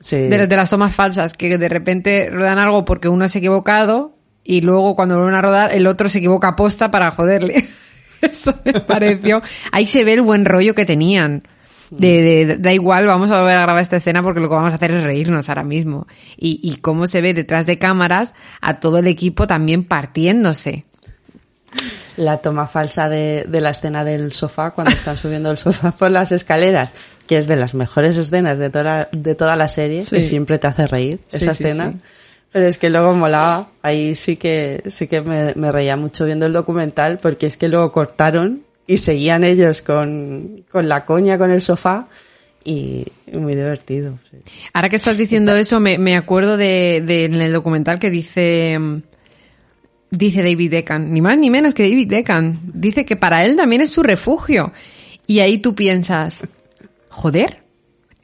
Sí. 0.00 0.16
de, 0.16 0.46
de 0.46 0.56
las 0.56 0.70
tomas 0.70 0.94
falsas, 0.94 1.34
que 1.34 1.58
de 1.58 1.68
repente 1.68 2.30
rodan 2.32 2.58
algo 2.58 2.84
porque 2.84 3.08
uno 3.08 3.28
se 3.28 3.38
ha 3.38 3.40
equivocado 3.40 4.16
y 4.42 4.62
luego 4.62 4.96
cuando 4.96 5.16
vuelven 5.16 5.34
a 5.34 5.42
rodar 5.42 5.74
el 5.74 5.86
otro 5.86 6.08
se 6.08 6.18
equivoca 6.18 6.48
a 6.48 6.56
posta 6.56 6.90
para 6.90 7.10
joderle. 7.10 7.68
Eso 8.22 8.54
me 8.64 8.72
pareció. 8.72 9.42
Ahí 9.72 9.86
se 9.86 10.04
ve 10.04 10.14
el 10.14 10.22
buen 10.22 10.44
rollo 10.44 10.74
que 10.74 10.84
tenían. 10.86 11.42
De, 11.90 12.22
de- 12.22 12.46
de- 12.46 12.56
da 12.58 12.72
igual, 12.72 13.06
vamos 13.06 13.30
a 13.32 13.40
volver 13.40 13.56
a 13.56 13.62
grabar 13.62 13.82
esta 13.82 13.96
escena 13.96 14.22
porque 14.22 14.38
lo 14.40 14.48
que 14.48 14.54
vamos 14.54 14.72
a 14.72 14.76
hacer 14.76 14.92
es 14.92 15.02
reírnos 15.04 15.48
ahora 15.48 15.64
mismo. 15.64 16.06
Y, 16.36 16.60
y 16.62 16.76
cómo 16.76 17.06
se 17.06 17.20
ve 17.20 17.34
detrás 17.34 17.66
de 17.66 17.78
cámaras 17.78 18.32
a 18.60 18.78
todo 18.80 18.98
el 18.98 19.06
equipo 19.08 19.46
también 19.46 19.84
partiéndose. 19.84 20.84
La 22.16 22.38
toma 22.38 22.66
falsa 22.66 23.08
de, 23.08 23.44
de 23.48 23.60
la 23.60 23.70
escena 23.70 24.04
del 24.04 24.32
sofá 24.32 24.72
cuando 24.72 24.92
están 24.94 25.16
subiendo 25.16 25.50
el 25.50 25.58
sofá 25.58 25.92
por 25.92 26.10
las 26.10 26.32
escaleras, 26.32 26.92
que 27.30 27.38
es 27.38 27.46
de 27.46 27.54
las 27.54 27.74
mejores 27.74 28.16
escenas 28.16 28.58
de 28.58 28.70
toda, 28.70 29.08
de 29.12 29.36
toda 29.36 29.54
la 29.54 29.68
serie, 29.68 30.04
que 30.04 30.20
siempre 30.20 30.58
te 30.58 30.66
hace 30.66 30.88
reír 30.88 31.20
esa 31.30 31.54
sí, 31.54 31.62
escena. 31.62 31.94
Pero 32.50 32.66
es 32.66 32.76
que 32.76 32.90
luego 32.90 33.14
molaba, 33.14 33.70
ahí 33.82 34.16
sí 34.16 34.34
que, 34.34 34.82
sí 34.88 35.06
que 35.06 35.20
me, 35.20 35.54
me 35.54 35.70
reía 35.70 35.94
mucho 35.96 36.24
viendo 36.24 36.46
el 36.46 36.52
documental, 36.52 37.20
porque 37.22 37.46
es 37.46 37.56
que 37.56 37.68
luego 37.68 37.92
cortaron 37.92 38.64
y 38.84 38.96
seguían 38.96 39.44
ellos 39.44 39.80
con, 39.80 40.64
con 40.72 40.88
la 40.88 41.04
coña 41.04 41.38
con 41.38 41.52
el 41.52 41.62
sofá 41.62 42.08
y, 42.64 43.06
muy 43.32 43.54
divertido. 43.54 44.18
Ahora 44.72 44.88
que 44.88 44.96
estás 44.96 45.16
diciendo 45.16 45.54
eso, 45.54 45.78
me, 45.78 45.98
me 45.98 46.16
acuerdo 46.16 46.56
de, 46.56 47.00
de 47.06 47.26
en 47.26 47.40
el 47.40 47.52
documental 47.52 48.00
que 48.00 48.10
dice 48.10 48.76
mm, 48.76 49.02
dice 50.10 50.42
David 50.42 50.72
Deccan, 50.72 51.12
ni 51.12 51.20
más 51.20 51.38
ni 51.38 51.48
menos 51.48 51.74
que 51.74 51.84
David 51.84 52.08
Deccan, 52.08 52.58
dice 52.74 53.04
que 53.04 53.14
para 53.14 53.44
él 53.44 53.54
también 53.54 53.82
es 53.82 53.90
su 53.90 54.02
refugio. 54.02 54.72
Y 55.28 55.38
ahí 55.38 55.58
tú 55.58 55.76
piensas, 55.76 56.40
joder, 57.10 57.62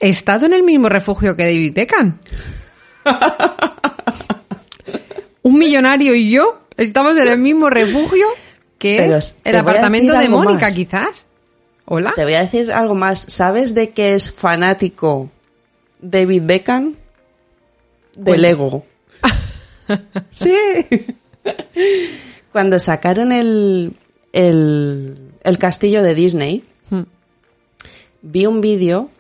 he 0.01 0.09
estado 0.09 0.47
en 0.47 0.55
el 0.55 0.63
mismo 0.63 0.89
refugio 0.89 1.37
que 1.37 1.45
David 1.45 1.75
Deccan. 1.75 2.19
Un 5.43 5.59
millonario 5.59 6.15
y 6.15 6.31
yo 6.31 6.61
estamos 6.77 7.17
en 7.17 7.29
el 7.29 7.39
mismo 7.39 7.71
refugio 7.71 8.27
que 8.79 8.97
Pero 8.97 9.19
el 9.45 9.57
apartamento 9.57 10.13
de 10.19 10.29
Mónica, 10.29 10.67
más. 10.67 10.75
quizás. 10.75 11.27
¿Hola? 11.85 12.13
Te 12.17 12.25
voy 12.25 12.35
a 12.35 12.41
decir 12.41 12.73
algo 12.73 12.95
más. 12.95 13.21
¿Sabes 13.21 13.75
de 13.75 13.91
qué 13.91 14.15
es 14.15 14.31
fanático 14.33 15.31
David 16.01 16.43
Beckham? 16.45 16.95
De 18.17 18.25
Cuenta. 18.25 18.43
Lego. 18.43 18.87
sí. 20.31 20.53
Cuando 22.51 22.79
sacaron 22.81 23.31
el, 23.31 23.93
el, 24.33 25.33
el 25.45 25.59
castillo 25.59 26.03
de 26.03 26.15
Disney, 26.15 26.65
Hmm. 26.89 27.03
Vi 28.29 28.47
un 28.47 28.61
vídeo 28.61 29.11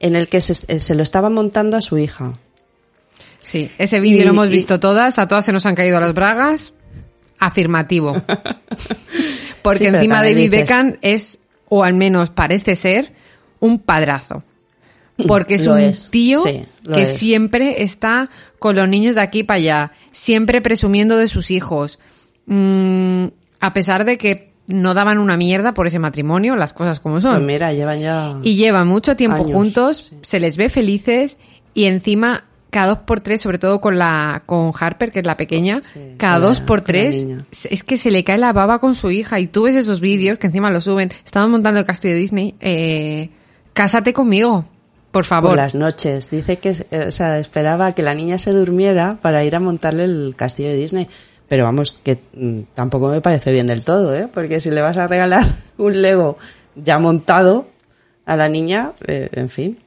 en 0.00 0.16
el 0.16 0.28
que 0.28 0.40
se, 0.40 0.54
se 0.80 0.94
lo 0.94 1.02
estaba 1.02 1.30
montando 1.30 1.76
a 1.76 1.80
su 1.80 1.98
hija. 1.98 2.38
Sí, 3.44 3.70
ese 3.78 4.00
vídeo 4.00 4.24
lo 4.24 4.30
hemos 4.30 4.48
y- 4.48 4.52
visto 4.52 4.80
todas, 4.80 5.18
a 5.18 5.28
todas 5.28 5.44
se 5.44 5.52
nos 5.52 5.66
han 5.66 5.74
caído 5.74 6.00
las 6.00 6.14
bragas. 6.14 6.72
Afirmativo. 7.38 8.12
Porque 9.62 9.78
Sí, 9.90 9.96
encima 9.96 10.22
David 10.22 10.36
dices- 10.36 10.50
Beckham 10.50 10.96
es, 11.02 11.38
o 11.68 11.84
al 11.84 11.94
menos 11.94 12.30
parece 12.30 12.76
ser, 12.76 13.12
un 13.60 13.78
padrazo. 13.78 14.42
Porque 15.28 15.56
es 15.56 15.66
Lo 15.66 15.74
un 15.74 15.80
es, 15.80 16.10
tío 16.10 16.40
sí, 16.40 16.64
que 16.92 17.02
es. 17.02 17.18
siempre 17.18 17.82
está 17.82 18.30
con 18.58 18.74
los 18.76 18.88
niños 18.88 19.14
de 19.14 19.20
aquí 19.20 19.44
para 19.44 19.58
allá, 19.58 19.92
siempre 20.10 20.60
presumiendo 20.62 21.16
de 21.16 21.28
sus 21.28 21.50
hijos. 21.50 21.98
Mm, 22.46 23.26
a 23.60 23.74
pesar 23.74 24.04
de 24.04 24.18
que 24.18 24.51
no 24.66 24.94
daban 24.94 25.18
una 25.18 25.36
mierda 25.36 25.74
por 25.74 25.86
ese 25.86 25.98
matrimonio, 25.98 26.56
las 26.56 26.72
cosas 26.72 27.00
como 27.00 27.20
son. 27.20 27.34
Pues 27.34 27.46
mira, 27.46 27.72
llevan 27.72 28.00
ya... 28.00 28.36
Y 28.42 28.56
llevan 28.56 28.88
mucho 28.88 29.16
tiempo 29.16 29.36
Años, 29.36 29.52
juntos, 29.52 30.06
sí. 30.10 30.18
se 30.22 30.40
les 30.40 30.56
ve 30.56 30.68
felices 30.68 31.36
y 31.74 31.84
encima 31.84 32.44
cada 32.72 32.86
dos 32.86 32.98
por 33.00 33.20
tres, 33.20 33.42
sobre 33.42 33.58
todo 33.58 33.82
con 33.82 33.98
la 33.98 34.44
con 34.46 34.72
Harper, 34.78 35.10
que 35.10 35.18
es 35.18 35.26
la 35.26 35.36
pequeña, 35.36 35.82
Sí, 35.84 36.14
cada 36.16 36.38
dos 36.38 36.60
por 36.60 36.80
tres 36.80 37.26
es 37.64 37.84
que 37.84 37.98
se 37.98 38.10
le 38.10 38.24
cae 38.24 38.38
la 38.38 38.54
baba 38.54 38.78
con 38.78 38.94
su 38.94 39.10
hija 39.10 39.38
y 39.40 39.46
tú 39.46 39.64
ves 39.64 39.74
esos 39.74 40.00
vídeos 40.00 40.38
que 40.38 40.46
encima 40.46 40.70
lo 40.70 40.80
suben. 40.80 41.12
Estamos 41.22 41.50
montando 41.50 41.80
el 41.80 41.86
castillo 41.86 42.14
de 42.14 42.20
Disney. 42.20 42.54
Eh, 42.60 43.28
cásate 43.74 44.14
conmigo, 44.14 44.64
por 45.10 45.26
favor. 45.26 45.50
Por 45.50 45.58
las 45.58 45.74
noches. 45.74 46.30
Dice 46.30 46.58
que 46.60 46.70
eh, 46.70 47.04
o 47.08 47.12
sea, 47.12 47.38
esperaba 47.38 47.92
que 47.92 48.02
la 48.02 48.14
niña 48.14 48.38
se 48.38 48.52
durmiera 48.52 49.18
para 49.20 49.44
ir 49.44 49.54
a 49.54 49.60
montarle 49.60 50.04
el 50.04 50.32
castillo 50.34 50.70
de 50.70 50.76
Disney. 50.76 51.08
Pero 51.52 51.64
vamos, 51.64 52.00
que 52.02 52.18
mm, 52.32 52.72
tampoco 52.74 53.10
me 53.10 53.20
parece 53.20 53.52
bien 53.52 53.66
del 53.66 53.84
todo, 53.84 54.16
¿eh? 54.16 54.26
Porque 54.32 54.58
si 54.58 54.70
le 54.70 54.80
vas 54.80 54.96
a 54.96 55.06
regalar 55.06 55.44
un 55.76 56.00
Lego 56.00 56.38
ya 56.76 56.98
montado 56.98 57.66
a 58.24 58.36
la 58.36 58.48
niña, 58.48 58.92
eh, 59.06 59.28
en 59.32 59.50
fin, 59.50 59.78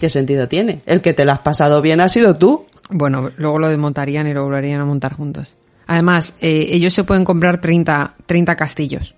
¿qué 0.00 0.08
sentido 0.08 0.48
tiene? 0.48 0.80
El 0.86 1.02
que 1.02 1.12
te 1.12 1.26
lo 1.26 1.32
has 1.32 1.40
pasado 1.40 1.82
bien 1.82 2.00
ha 2.00 2.08
sido 2.08 2.36
tú. 2.36 2.64
Bueno, 2.88 3.30
luego 3.36 3.58
lo 3.58 3.68
desmontarían 3.68 4.26
y 4.28 4.32
lo 4.32 4.44
volverían 4.44 4.80
a 4.80 4.86
montar 4.86 5.12
juntos. 5.12 5.56
Además, 5.86 6.32
eh, 6.40 6.68
ellos 6.70 6.94
se 6.94 7.04
pueden 7.04 7.26
comprar 7.26 7.60
30, 7.60 8.14
30 8.24 8.56
castillos. 8.56 9.14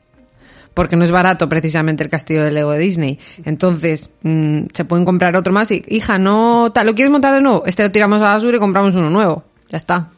Porque 0.74 0.97
no 0.97 1.05
es 1.05 1.12
barato 1.12 1.49
precisamente 1.49 2.03
el 2.03 2.11
castillo 2.11 2.43
de 2.43 2.51
Lego 2.51 2.72
de 2.72 2.80
Disney. 2.80 3.20
Entonces, 3.45 4.11
mm, 4.22 4.62
se 4.74 4.84
pueden 4.87 5.05
comprar 5.05 5.37
otro 5.37 5.53
más 5.53 5.70
y, 5.70 5.84
hija, 5.87 6.18
no, 6.18 6.72
¿lo 6.84 6.95
quieres 6.97 7.12
montar 7.12 7.32
de 7.32 7.43
nuevo? 7.43 7.62
Este 7.64 7.84
lo 7.84 7.93
tiramos 7.93 8.18
a 8.18 8.24
la 8.24 8.30
basura 8.32 8.57
y 8.57 8.59
compramos 8.59 8.93
uno 8.97 9.09
nuevo. 9.09 9.45
Ya 9.68 9.78
está. 9.78 10.11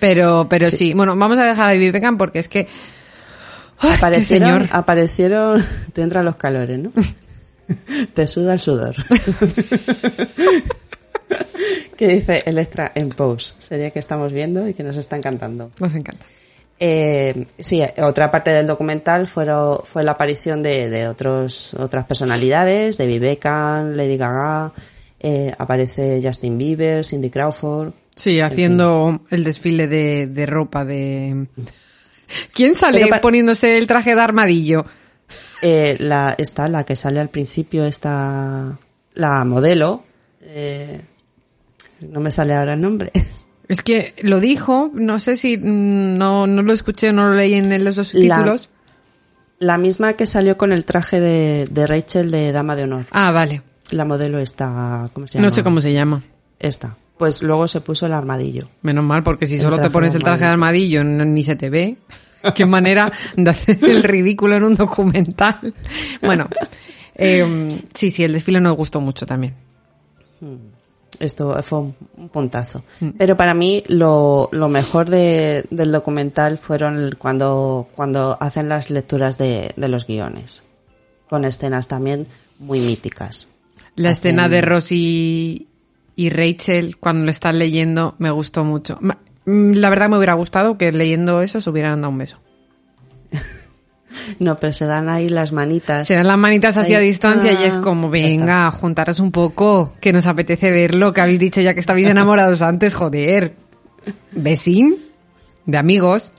Pero, 0.00 0.46
pero 0.48 0.68
sí. 0.68 0.94
Bueno, 0.94 1.16
vamos 1.16 1.38
a 1.38 1.46
dejar 1.46 1.70
a 1.70 1.72
David 1.72 1.92
Beckham 1.92 2.18
porque 2.18 2.40
es 2.40 2.48
que... 2.48 2.66
¡Ay, 3.78 3.90
qué 3.90 3.96
Aparecieron, 3.96 4.48
señor! 4.48 4.68
aparecieron, 4.72 5.64
te 5.92 6.02
entran 6.02 6.24
los 6.24 6.36
calores, 6.36 6.78
¿no? 6.78 6.92
te 8.14 8.26
suda 8.26 8.54
el 8.54 8.60
sudor. 8.60 8.96
¿Qué 11.96 12.08
dice 12.08 12.42
el 12.46 12.58
extra 12.58 12.92
en 12.94 13.10
pose? 13.10 13.54
Sería 13.58 13.90
que 13.90 13.98
estamos 13.98 14.32
viendo 14.32 14.66
y 14.68 14.74
que 14.74 14.82
nos 14.82 14.96
está 14.96 15.16
encantando. 15.16 15.70
Nos 15.78 15.94
encanta. 15.94 16.24
Eh, 16.80 17.46
sí, 17.58 17.82
otra 18.00 18.30
parte 18.30 18.50
del 18.50 18.66
documental 18.66 19.26
fueron, 19.26 19.80
fue 19.84 20.04
la 20.04 20.12
aparición 20.12 20.62
de, 20.62 20.88
de 20.88 21.08
otros, 21.08 21.74
otras 21.74 22.06
personalidades, 22.06 22.98
de 22.98 23.18
Beckham, 23.18 23.94
Lady 23.94 24.16
Gaga, 24.16 24.72
eh, 25.20 25.52
aparece 25.58 26.20
Justin 26.22 26.56
Bieber, 26.56 27.04
Cindy 27.04 27.30
Crawford. 27.30 27.92
Sí, 28.18 28.40
haciendo 28.40 29.20
el 29.30 29.44
desfile 29.44 29.86
de, 29.86 30.26
de 30.26 30.44
ropa 30.44 30.84
de... 30.84 31.46
¿Quién 32.52 32.74
sale 32.74 33.08
poniéndose 33.22 33.78
el 33.78 33.86
traje 33.86 34.16
de 34.16 34.20
armadillo? 34.20 34.84
Eh, 35.62 35.96
la, 36.00 36.34
esta, 36.36 36.66
la 36.66 36.84
que 36.84 36.96
sale 36.96 37.20
al 37.20 37.30
principio, 37.30 37.84
esta, 37.84 38.76
la 39.14 39.44
modelo, 39.44 40.02
eh, 40.42 41.00
no 42.00 42.18
me 42.18 42.32
sale 42.32 42.54
ahora 42.54 42.74
el 42.74 42.80
nombre. 42.80 43.12
Es 43.68 43.82
que 43.82 44.14
lo 44.22 44.40
dijo, 44.40 44.90
no 44.94 45.20
sé 45.20 45.36
si 45.36 45.58
mm, 45.58 46.16
no, 46.16 46.46
no 46.46 46.62
lo 46.62 46.72
escuché 46.72 47.10
o 47.10 47.12
no 47.12 47.28
lo 47.28 47.34
leí 47.34 47.52
en 47.52 47.84
los 47.84 47.96
dos 47.96 48.12
títulos. 48.12 48.70
La 49.58 49.76
misma 49.76 50.14
que 50.14 50.24
salió 50.24 50.56
con 50.56 50.72
el 50.72 50.86
traje 50.86 51.20
de, 51.20 51.68
de 51.70 51.86
Rachel 51.86 52.30
de 52.30 52.50
Dama 52.50 52.76
de 52.76 52.84
Honor. 52.84 53.06
Ah, 53.10 53.30
vale. 53.30 53.62
La 53.90 54.06
modelo 54.06 54.38
esta, 54.38 55.10
¿cómo 55.12 55.26
se 55.26 55.34
llama? 55.34 55.48
No 55.48 55.54
sé 55.54 55.62
cómo 55.62 55.82
se 55.82 55.92
llama. 55.92 56.24
Esta. 56.58 56.96
Pues 57.18 57.42
luego 57.42 57.66
se 57.68 57.80
puso 57.80 58.06
el 58.06 58.12
armadillo. 58.12 58.68
Menos 58.82 59.04
mal, 59.04 59.22
porque 59.22 59.46
si 59.46 59.56
El 59.56 59.62
solo 59.62 59.78
te 59.80 59.90
pones 59.90 60.14
el 60.14 60.22
traje 60.22 60.44
de 60.44 60.50
armadillo 60.50 61.02
no- 61.04 61.24
ni 61.24 61.42
se 61.44 61.56
te 61.56 61.68
ve. 61.70 61.96
Qué 62.54 62.64
manera 62.66 63.12
de 63.36 63.50
hacer 63.50 63.78
el 63.82 64.02
ridículo 64.04 64.54
en 64.56 64.62
un 64.64 64.74
documental. 64.76 65.74
Bueno, 66.22 66.48
eh, 67.16 67.68
sí, 67.94 68.10
sí, 68.10 68.22
el 68.22 68.32
desfile 68.32 68.60
nos 68.60 68.74
gustó 68.76 69.00
mucho 69.00 69.26
también. 69.26 69.54
Esto 71.18 71.60
fue 71.64 71.78
un, 71.80 71.94
un 72.16 72.28
puntazo. 72.28 72.84
Mm. 73.00 73.08
Pero 73.18 73.36
para 73.36 73.54
mí 73.54 73.82
lo, 73.88 74.48
lo 74.52 74.68
mejor 74.68 75.10
de- 75.10 75.64
del 75.70 75.90
documental 75.90 76.58
fueron 76.58 77.16
cuando, 77.18 77.88
cuando 77.96 78.36
hacen 78.40 78.68
las 78.68 78.90
lecturas 78.90 79.36
de, 79.36 79.72
de 79.76 79.88
los 79.88 80.06
guiones. 80.06 80.62
Con 81.28 81.44
escenas 81.44 81.88
también 81.88 82.28
muy 82.60 82.78
míticas. 82.80 83.48
La 83.96 84.10
Hacen- 84.10 84.16
escena 84.16 84.48
de 84.48 84.60
Rosie 84.60 85.66
y 86.18 86.30
Rachel 86.30 86.96
cuando 86.98 87.26
lo 87.26 87.30
están 87.30 87.60
leyendo 87.60 88.16
me 88.18 88.32
gustó 88.32 88.64
mucho. 88.64 88.98
Mm, 89.44 89.74
La 89.74 89.88
verdad 89.88 90.08
me 90.08 90.16
hubiera 90.16 90.34
gustado 90.34 90.76
que 90.76 90.90
leyendo 90.90 91.42
eso 91.42 91.60
se 91.60 91.70
hubieran 91.70 92.00
dado 92.00 92.10
un 92.10 92.18
beso. 92.18 92.38
No, 94.40 94.56
pero 94.56 94.72
se 94.72 94.86
dan 94.86 95.08
ahí 95.08 95.28
las 95.28 95.52
manitas. 95.52 96.08
Se 96.08 96.14
dan 96.14 96.26
las 96.26 96.38
manitas 96.38 96.76
así 96.76 96.94
a 96.94 96.98
distancia 96.98 97.52
y 97.52 97.64
es 97.64 97.76
ah, 97.76 97.80
como, 97.82 98.10
venga, 98.10 98.70
juntaros 98.70 99.20
un 99.20 99.30
poco, 99.30 99.92
que 100.00 100.12
nos 100.12 100.26
apetece 100.26 100.70
verlo, 100.70 101.12
que 101.12 101.20
habéis 101.20 101.38
dicho 101.38 101.60
ya 101.60 101.72
que 101.74 101.80
estabais 101.80 102.08
enamorados 102.08 102.62
antes, 102.62 102.94
joder. 102.94 103.54
Besín, 104.32 104.96
de 105.66 105.78
amigos. 105.78 106.32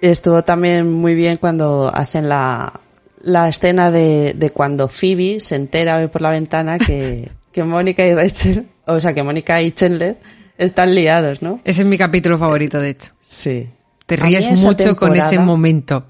Estuvo 0.00 0.42
también 0.42 0.90
muy 0.90 1.14
bien 1.14 1.36
cuando 1.36 1.90
hacen 1.92 2.28
la, 2.28 2.80
la 3.20 3.48
escena 3.48 3.90
de, 3.90 4.32
de 4.34 4.50
cuando 4.50 4.88
Phoebe 4.88 5.40
se 5.40 5.56
entera 5.56 6.08
por 6.08 6.22
la 6.22 6.30
ventana 6.30 6.78
que, 6.78 7.30
que 7.54 7.62
Mónica 7.62 8.04
y 8.04 8.12
Rachel, 8.12 8.66
o 8.84 8.98
sea, 8.98 9.14
que 9.14 9.22
Mónica 9.22 9.62
y 9.62 9.70
Chandler 9.70 10.18
están 10.58 10.92
liados, 10.92 11.40
¿no? 11.40 11.60
Ese 11.64 11.82
es 11.82 11.86
mi 11.86 11.96
capítulo 11.96 12.36
favorito, 12.36 12.80
de 12.80 12.90
hecho. 12.90 13.12
Sí. 13.20 13.70
Te 14.06 14.16
ríes 14.16 14.60
mucho 14.64 14.96
con 14.96 15.16
ese 15.16 15.38
momento. 15.38 16.04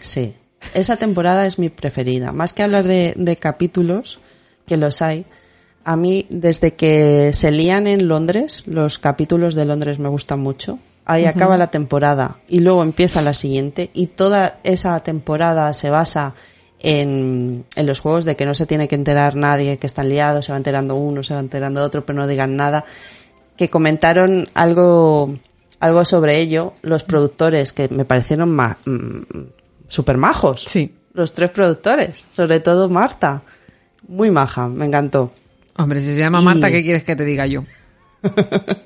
Sí. 0.00 0.34
Esa 0.74 0.96
temporada 0.96 1.44
es 1.44 1.58
mi 1.58 1.70
preferida. 1.70 2.30
Más 2.30 2.52
que 2.52 2.62
hablar 2.62 2.84
de, 2.84 3.14
de 3.16 3.36
capítulos, 3.36 4.20
que 4.64 4.76
los 4.76 5.02
hay, 5.02 5.26
a 5.84 5.96
mí, 5.96 6.26
desde 6.30 6.74
que 6.74 7.32
se 7.32 7.50
lían 7.50 7.88
en 7.88 8.06
Londres, 8.06 8.62
los 8.66 9.00
capítulos 9.00 9.56
de 9.56 9.64
Londres 9.64 9.98
me 9.98 10.08
gustan 10.08 10.38
mucho. 10.38 10.78
Ahí 11.04 11.24
acaba 11.24 11.56
la 11.56 11.66
temporada 11.66 12.40
y 12.48 12.60
luego 12.60 12.84
empieza 12.84 13.22
la 13.22 13.34
siguiente 13.34 13.90
y 13.92 14.06
toda 14.08 14.60
esa 14.62 14.98
temporada 15.00 15.74
se 15.74 15.90
basa 15.90 16.34
en, 16.80 17.64
en 17.74 17.86
los 17.86 18.00
juegos 18.00 18.24
de 18.24 18.36
que 18.36 18.46
no 18.46 18.54
se 18.54 18.66
tiene 18.66 18.88
que 18.88 18.94
enterar 18.94 19.34
nadie, 19.36 19.78
que 19.78 19.86
están 19.86 20.08
liados, 20.08 20.44
se 20.46 20.52
va 20.52 20.58
enterando 20.58 20.94
uno, 20.96 21.22
se 21.22 21.34
va 21.34 21.40
enterando 21.40 21.82
otro, 21.82 22.04
pero 22.06 22.18
no 22.18 22.26
digan 22.26 22.56
nada. 22.56 22.84
Que 23.56 23.68
comentaron 23.68 24.48
algo, 24.54 25.36
algo 25.80 26.04
sobre 26.04 26.38
ello 26.40 26.74
los 26.82 27.04
productores 27.04 27.72
que 27.72 27.88
me 27.88 28.04
parecieron 28.04 28.50
ma- 28.50 28.76
mm, 28.84 29.22
super 29.88 30.16
majos. 30.18 30.64
Sí. 30.68 30.94
Los 31.14 31.32
tres 31.32 31.50
productores, 31.50 32.26
sobre 32.30 32.60
todo 32.60 32.88
Marta. 32.90 33.42
Muy 34.08 34.30
maja, 34.30 34.68
me 34.68 34.84
encantó. 34.86 35.32
Hombre, 35.78 36.00
si 36.00 36.06
se 36.14 36.16
llama 36.18 36.40
Y- 36.40 36.44
Marta, 36.44 36.70
¿qué 36.70 36.82
quieres 36.82 37.04
que 37.04 37.16
te 37.16 37.24
diga 37.24 37.46
yo? 37.46 37.64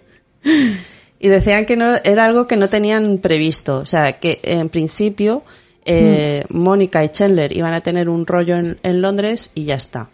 Y 1.23 1.29
decían 1.29 1.67
que 1.67 1.77
no 1.77 1.97
era 2.03 2.25
algo 2.25 2.47
que 2.47 2.57
no 2.57 2.71
tenían 2.71 3.19
previsto. 3.19 3.77
O 3.81 3.85
sea, 3.85 4.13
que 4.19 4.41
en 4.43 4.71
principio 4.71 5.43
eh, 5.85 6.45
Mónica 6.51 7.03
y 7.05 7.09
Chandler 7.09 7.57
iban 7.57 7.73
a 7.73 7.81
tener 7.81 8.09
un 8.09 8.27
rollo 8.27 8.57
en, 8.57 8.79
en 8.83 9.01
Londres 9.01 9.53
y 9.55 9.65
ya 9.65 9.75
está. 9.77 10.11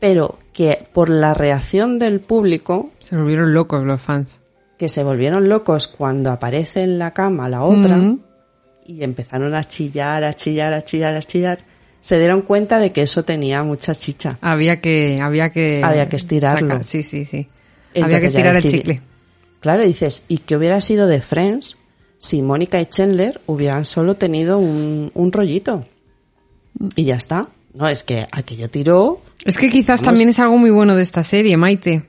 Pero 0.00 0.38
que 0.52 0.86
por 0.92 1.08
la 1.08 1.34
reacción 1.34 1.98
del 1.98 2.20
público, 2.20 2.90
Se 2.98 3.16
volvieron 3.16 3.54
locos 3.54 3.84
los 3.84 4.00
fans. 4.00 4.28
que 4.78 4.88
se 4.88 5.02
volvieron 5.04 5.48
locos 5.48 5.88
cuando 5.88 6.30
aparece 6.30 6.82
en 6.82 6.98
la 6.98 7.12
cama 7.12 7.48
la 7.48 7.62
otra 7.62 7.96
Mm. 7.96 8.20
y 8.86 9.02
empezaron 9.02 9.54
a 9.54 9.66
chillar, 9.66 10.24
a 10.24 10.34
chillar, 10.34 10.74
a 10.74 10.82
chillar, 10.84 11.14
a 11.14 11.22
chillar, 11.22 11.58
se 12.00 12.18
dieron 12.18 12.42
cuenta 12.42 12.78
de 12.78 12.92
que 12.92 13.00
eso 13.02 13.24
tenía 13.24 13.62
mucha 13.62 13.94
chicha. 13.94 14.36
Había 14.42 14.80
que, 14.82 15.16
había 15.22 15.50
que... 15.50 15.80
Había 15.82 16.06
que 16.08 16.16
estirarlo. 16.16 16.82
Sí, 16.84 17.02
sí, 17.02 17.24
sí. 17.24 17.48
Entonces 17.94 18.04
había 18.04 18.20
que 18.20 18.26
estirar 18.26 18.56
el 18.56 18.62
chicle. 18.62 19.00
Claro, 19.60 19.84
dices, 19.86 20.26
¿y 20.28 20.38
qué 20.38 20.56
hubiera 20.56 20.82
sido 20.82 21.06
de 21.06 21.22
Friends 21.22 21.78
si 22.24 22.40
Mónica 22.40 22.80
y 22.80 22.86
Chandler 22.86 23.42
hubieran 23.46 23.84
solo 23.84 24.14
tenido 24.14 24.58
un, 24.58 25.10
un 25.12 25.30
rollito? 25.30 25.84
Y 26.96 27.04
ya 27.04 27.16
está. 27.16 27.48
No, 27.74 27.86
es 27.86 28.02
que 28.02 28.26
aquello 28.32 28.70
tiró. 28.70 29.20
Es 29.44 29.58
que 29.58 29.68
quizás 29.68 30.00
también 30.00 30.30
es 30.30 30.38
algo 30.38 30.56
muy 30.56 30.70
bueno 30.70 30.96
de 30.96 31.02
esta 31.02 31.22
serie, 31.22 31.58
Maite. 31.58 32.08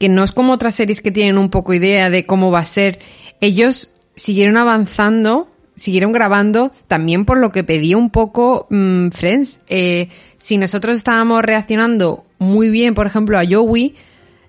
Que 0.00 0.08
no 0.08 0.24
es 0.24 0.32
como 0.32 0.52
otras 0.52 0.74
series 0.74 1.00
que 1.00 1.12
tienen 1.12 1.38
un 1.38 1.48
poco 1.48 1.74
idea 1.74 2.10
de 2.10 2.26
cómo 2.26 2.50
va 2.50 2.58
a 2.58 2.64
ser. 2.64 2.98
Ellos 3.40 3.90
siguieron 4.16 4.56
avanzando, 4.56 5.48
siguieron 5.76 6.12
grabando, 6.12 6.72
también 6.88 7.24
por 7.24 7.38
lo 7.38 7.52
que 7.52 7.62
pedía 7.62 7.96
un 7.96 8.10
poco 8.10 8.66
mm, 8.70 9.10
Friends. 9.10 9.60
Eh, 9.68 10.08
si 10.38 10.58
nosotros 10.58 10.96
estábamos 10.96 11.42
reaccionando 11.42 12.24
muy 12.38 12.68
bien, 12.68 12.94
por 12.94 13.06
ejemplo, 13.06 13.38
a 13.38 13.44
Joey, 13.48 13.94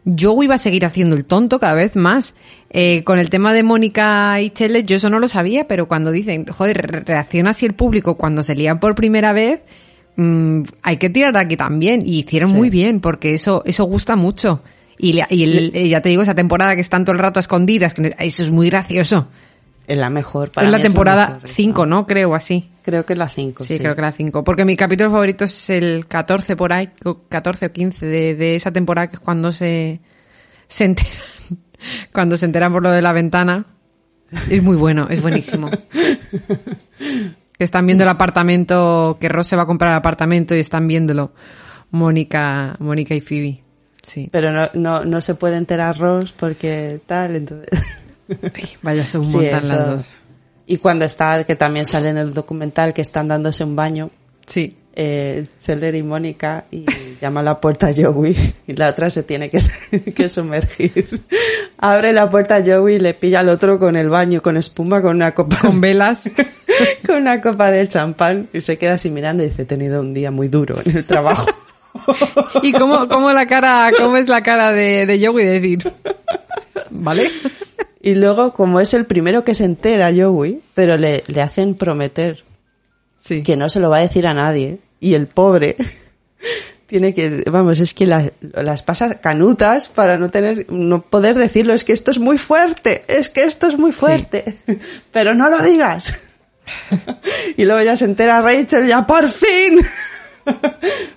Joey 0.05 0.47
va 0.47 0.55
a 0.55 0.57
seguir 0.57 0.85
haciendo 0.85 1.15
el 1.15 1.25
tonto 1.25 1.59
cada 1.59 1.73
vez 1.75 1.95
más. 1.95 2.35
Eh, 2.69 3.03
con 3.05 3.19
el 3.19 3.29
tema 3.29 3.53
de 3.53 3.63
Mónica 3.63 4.41
y 4.41 4.49
Chele, 4.49 4.83
yo 4.83 4.95
eso 4.97 5.09
no 5.09 5.19
lo 5.19 5.27
sabía, 5.27 5.67
pero 5.67 5.87
cuando 5.87 6.11
dicen, 6.11 6.45
joder, 6.47 6.77
re- 6.91 6.99
reacciona 7.01 7.51
así 7.51 7.65
el 7.65 7.73
público 7.73 8.17
cuando 8.17 8.43
se 8.43 8.55
lían 8.55 8.79
por 8.79 8.95
primera 8.95 9.31
vez, 9.31 9.61
mm, 10.15 10.63
hay 10.81 10.97
que 10.97 11.09
tirar 11.09 11.33
de 11.33 11.39
aquí 11.39 11.55
también. 11.57 12.01
Y 12.05 12.19
hicieron 12.19 12.49
Sí. 12.49 12.55
muy 12.55 12.69
bien, 12.69 12.99
porque 12.99 13.33
eso, 13.35 13.63
eso 13.65 13.85
gusta 13.85 14.15
mucho. 14.15 14.61
Y, 14.97 15.19
y 15.29 15.43
el- 15.43 15.71
eh, 15.73 15.87
ya 15.89 16.01
te 16.01 16.09
digo, 16.09 16.21
esa 16.21 16.35
temporada 16.35 16.75
que 16.75 16.81
están 16.81 17.05
todo 17.05 17.13
el 17.15 17.19
rato 17.21 17.39
a 17.39 17.41
escondidas, 17.41 17.93
que 17.93 18.15
eso 18.19 18.43
es 18.43 18.51
muy 18.51 18.69
gracioso. 18.69 19.27
Es 19.87 19.97
la 19.97 20.09
mejor. 20.09 20.51
Para 20.51 20.67
es 20.67 20.71
la 20.71 20.77
mí 20.77 20.83
temporada 20.83 21.27
mejor, 21.27 21.43
Rita. 21.43 21.55
5, 21.55 21.85
¿no? 21.85 22.05
Creo 22.05 22.35
así. 22.35 22.69
Creo 22.83 23.05
que 23.05 23.13
es 23.13 23.19
la 23.19 23.29
5. 23.29 23.65
Sí, 23.65 23.77
creo 23.77 23.95
que 23.95 24.01
la 24.01 24.11
5. 24.11 24.43
Porque 24.43 24.65
mi 24.65 24.75
capítulo 24.75 25.11
favorito 25.11 25.45
es 25.45 25.69
el 25.69 26.07
14 26.07 26.55
por 26.55 26.73
ahí, 26.73 26.89
o 27.03 27.23
14 27.23 27.65
o 27.65 27.71
15 27.71 28.05
de, 28.05 28.35
de 28.35 28.55
esa 28.55 28.71
temporada, 28.71 29.07
que 29.07 29.15
es 29.15 29.19
cuando 29.19 29.51
se, 29.51 29.99
se 30.67 30.85
enteran, 30.85 31.11
cuando 32.13 32.37
se 32.37 32.45
enteran 32.45 32.71
por 32.71 32.83
lo 32.83 32.91
de 32.91 33.01
la 33.01 33.13
ventana. 33.13 33.65
Es 34.49 34.63
muy 34.63 34.75
bueno, 34.75 35.07
es 35.09 35.21
buenísimo. 35.21 35.69
Que 37.55 37.65
están 37.65 37.85
viendo 37.85 38.03
el 38.03 38.09
apartamento, 38.09 39.15
que 39.21 39.29
Ross 39.29 39.45
se 39.45 39.55
va 39.55 39.61
a 39.61 39.65
comprar 39.67 39.91
el 39.91 39.97
apartamento 39.97 40.55
y 40.55 40.59
están 40.59 40.87
viéndolo. 40.87 41.33
Mónica, 41.91 42.75
Mónica 42.79 43.13
y 43.13 43.21
Phoebe. 43.21 43.63
Sí. 44.01 44.27
Pero 44.31 44.51
no, 44.51 44.69
no, 44.73 45.05
no 45.05 45.21
se 45.21 45.35
puede 45.35 45.57
enterar 45.57 45.99
Ross 45.99 46.33
porque 46.33 46.99
tal, 47.05 47.35
entonces... 47.35 47.69
Ay, 48.53 48.69
vaya, 48.81 49.05
son 49.05 49.23
Sí, 49.25 49.39
las 49.41 49.67
dos. 49.67 50.05
Y 50.65 50.77
cuando 50.77 51.05
está, 51.05 51.43
que 51.43 51.55
también 51.55 51.85
sale 51.85 52.09
en 52.09 52.17
el 52.17 52.33
documental, 52.33 52.93
que 52.93 53.01
están 53.01 53.27
dándose 53.27 53.63
un 53.63 53.75
baño, 53.75 54.11
Sí. 54.47 54.77
eh, 54.95 55.45
Scheller 55.59 55.95
y 55.95 56.03
Mónica, 56.03 56.65
y 56.71 56.85
llama 57.19 57.41
a 57.41 57.43
la 57.43 57.59
puerta 57.59 57.87
a 57.87 57.93
Joey, 57.95 58.35
y 58.67 58.73
la 58.73 58.89
otra 58.89 59.09
se 59.09 59.23
tiene 59.23 59.49
que, 59.49 59.59
que 60.15 60.29
sumergir. 60.29 61.21
Abre 61.77 62.13
la 62.13 62.29
puerta 62.29 62.57
a 62.57 62.63
Joey 62.65 62.95
y 62.95 62.99
le 62.99 63.13
pilla 63.13 63.41
al 63.41 63.49
otro 63.49 63.77
con 63.77 63.95
el 63.97 64.09
baño, 64.09 64.41
con 64.41 64.55
espuma, 64.55 65.01
con 65.01 65.15
una 65.17 65.33
copa, 65.33 65.57
Con 65.59 65.81
velas. 65.81 66.29
con 67.05 67.17
una 67.17 67.41
copa 67.41 67.69
de 67.71 67.87
champán, 67.89 68.47
y 68.53 68.61
se 68.61 68.77
queda 68.77 68.93
así 68.93 69.11
mirando 69.11 69.43
y 69.43 69.47
dice, 69.49 69.63
he 69.63 69.65
tenido 69.65 69.99
un 69.99 70.13
día 70.13 70.31
muy 70.31 70.47
duro 70.47 70.79
en 70.85 70.95
el 70.97 71.05
trabajo. 71.05 71.45
¿Y 72.63 72.71
cómo, 72.71 73.07
cómo 73.09 73.31
la 73.33 73.45
cara, 73.47 73.91
cómo 73.97 74.15
es 74.17 74.27
la 74.29 74.41
cara 74.41 74.71
de, 74.71 75.05
de 75.05 75.25
Joey 75.27 75.45
de 75.45 75.51
decir? 75.59 75.93
¿Vale? 77.01 77.29
Y 78.05 78.15
luego, 78.15 78.53
como 78.53 78.81
es 78.81 78.93
el 78.93 79.05
primero 79.05 79.45
que 79.45 79.55
se 79.55 79.63
entera 79.63 80.11
Joey, 80.13 80.61
pero 80.73 80.97
le, 80.97 81.23
le 81.27 81.41
hacen 81.41 81.73
prometer 81.75 82.43
Sí. 83.15 83.43
que 83.43 83.55
no 83.55 83.69
se 83.69 83.79
lo 83.79 83.89
va 83.89 83.99
a 83.99 84.01
decir 84.01 84.27
a 84.27 84.33
nadie. 84.33 84.79
Y 84.99 85.13
el 85.13 85.27
pobre 85.27 85.77
tiene 86.85 87.13
que, 87.13 87.45
vamos, 87.49 87.79
es 87.79 87.93
que 87.93 88.05
la- 88.05 88.33
las 88.41 88.83
pasa 88.83 89.21
canutas 89.21 89.87
para 89.87 90.17
no 90.17 90.29
tener, 90.29 90.69
no 90.69 91.01
poder 91.01 91.35
decirlo. 91.37 91.71
Es 91.73 91.85
que 91.85 91.93
esto 91.93 92.11
es 92.11 92.19
muy 92.19 92.37
fuerte, 92.37 93.05
es 93.07 93.29
que 93.29 93.43
esto 93.45 93.67
es 93.69 93.77
muy 93.77 93.93
fuerte. 93.93 94.53
Pero 95.13 95.33
no 95.33 95.49
lo 95.49 95.61
digas. 95.63 96.19
y 97.55 97.63
luego 97.63 97.81
ya 97.83 97.95
se 97.95 98.03
entera 98.03 98.41
Rachel, 98.41 98.85
ya 98.85 99.05
por 99.05 99.29
fin, 99.31 99.79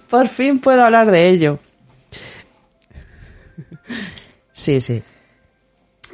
por 0.08 0.28
fin 0.28 0.60
puedo 0.60 0.84
hablar 0.84 1.10
de 1.10 1.28
ello. 1.30 1.58
Sí, 4.52 4.80
sí. 4.80 5.02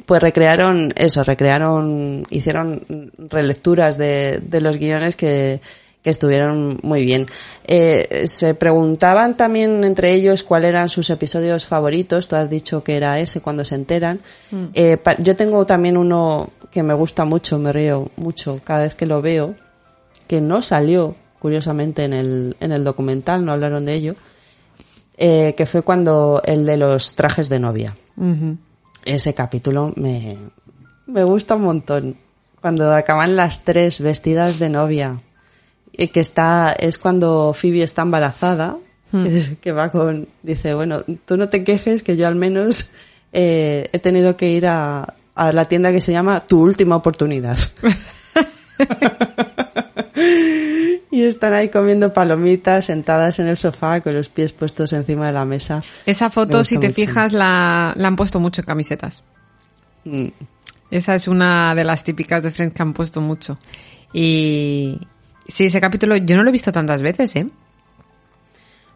Pues 0.06 0.20
recrearon 0.22 0.92
eso, 0.96 1.22
recrearon, 1.24 2.24
hicieron 2.30 2.82
relecturas 3.30 3.98
de, 3.98 4.40
de 4.42 4.60
los 4.60 4.78
guiones 4.78 5.16
que, 5.16 5.60
que 6.02 6.10
estuvieron 6.10 6.78
muy 6.82 7.04
bien. 7.04 7.26
Eh, 7.64 8.24
se 8.26 8.54
preguntaban 8.54 9.36
también 9.36 9.84
entre 9.84 10.12
ellos 10.14 10.42
cuáles 10.42 10.70
eran 10.70 10.88
sus 10.88 11.08
episodios 11.10 11.64
favoritos. 11.66 12.28
Tú 12.28 12.36
has 12.36 12.50
dicho 12.50 12.82
que 12.82 12.96
era 12.96 13.20
ese 13.20 13.40
cuando 13.40 13.64
se 13.64 13.76
enteran. 13.76 14.20
Eh, 14.74 14.96
pa- 14.96 15.16
yo 15.18 15.36
tengo 15.36 15.64
también 15.66 15.96
uno 15.96 16.50
que 16.70 16.82
me 16.82 16.94
gusta 16.94 17.24
mucho, 17.24 17.58
me 17.58 17.72
río 17.72 18.10
mucho 18.16 18.60
cada 18.64 18.82
vez 18.82 18.94
que 18.94 19.06
lo 19.06 19.22
veo, 19.22 19.54
que 20.26 20.40
no 20.40 20.62
salió, 20.62 21.14
curiosamente, 21.38 22.04
en 22.04 22.12
el, 22.14 22.56
en 22.60 22.72
el 22.72 22.82
documental, 22.82 23.44
no 23.44 23.52
hablaron 23.52 23.84
de 23.84 23.94
ello, 23.94 24.14
eh, 25.18 25.54
que 25.56 25.66
fue 25.66 25.82
cuando 25.82 26.40
el 26.44 26.64
de 26.66 26.76
los 26.78 27.14
trajes 27.14 27.48
de 27.48 27.60
novia. 27.60 27.96
Ese 29.04 29.34
capítulo 29.34 29.92
me, 29.96 30.38
me 31.06 31.24
gusta 31.24 31.56
un 31.56 31.62
montón. 31.62 32.16
Cuando 32.60 32.94
acaban 32.94 33.36
las 33.36 33.64
tres 33.64 34.00
vestidas 34.00 34.58
de 34.58 34.68
novia. 34.68 35.20
Y 35.92 36.08
que 36.08 36.20
está, 36.20 36.72
es 36.72 36.98
cuando 36.98 37.52
Phoebe 37.52 37.82
está 37.82 38.02
embarazada, 38.02 38.78
que, 39.10 39.58
que 39.60 39.72
va 39.72 39.90
con, 39.90 40.28
dice, 40.42 40.72
bueno, 40.72 41.04
tú 41.26 41.36
no 41.36 41.50
te 41.50 41.64
quejes 41.64 42.02
que 42.02 42.16
yo 42.16 42.26
al 42.26 42.36
menos 42.36 42.90
eh, 43.32 43.90
he 43.92 43.98
tenido 43.98 44.36
que 44.36 44.50
ir 44.50 44.66
a, 44.66 45.14
a 45.34 45.52
la 45.52 45.66
tienda 45.66 45.92
que 45.92 46.00
se 46.00 46.12
llama 46.12 46.40
Tu 46.40 46.62
Última 46.62 46.96
Oportunidad. 46.96 47.58
y 51.12 51.24
están 51.24 51.52
ahí 51.52 51.68
comiendo 51.68 52.14
palomitas, 52.14 52.86
sentadas 52.86 53.38
en 53.38 53.46
el 53.46 53.58
sofá, 53.58 54.00
con 54.00 54.14
los 54.14 54.30
pies 54.30 54.54
puestos 54.54 54.94
encima 54.94 55.26
de 55.26 55.32
la 55.32 55.44
mesa. 55.44 55.82
Esa 56.06 56.30
foto, 56.30 56.64
si 56.64 56.78
te 56.78 56.88
mucho. 56.88 56.94
fijas, 56.94 57.34
la, 57.34 57.92
la 57.94 58.08
han 58.08 58.16
puesto 58.16 58.40
mucho 58.40 58.62
en 58.62 58.66
camisetas. 58.66 59.22
Mm. 60.04 60.28
Esa 60.90 61.14
es 61.14 61.28
una 61.28 61.74
de 61.74 61.84
las 61.84 62.02
típicas 62.02 62.42
de 62.42 62.50
Friends 62.50 62.74
que 62.74 62.82
han 62.82 62.94
puesto 62.94 63.20
mucho. 63.20 63.58
Y 64.14 64.98
sí, 65.46 65.66
ese 65.66 65.82
capítulo 65.82 66.16
yo 66.16 66.34
no 66.34 66.44
lo 66.44 66.48
he 66.48 66.52
visto 66.52 66.72
tantas 66.72 67.02
veces, 67.02 67.36
¿eh? 67.36 67.46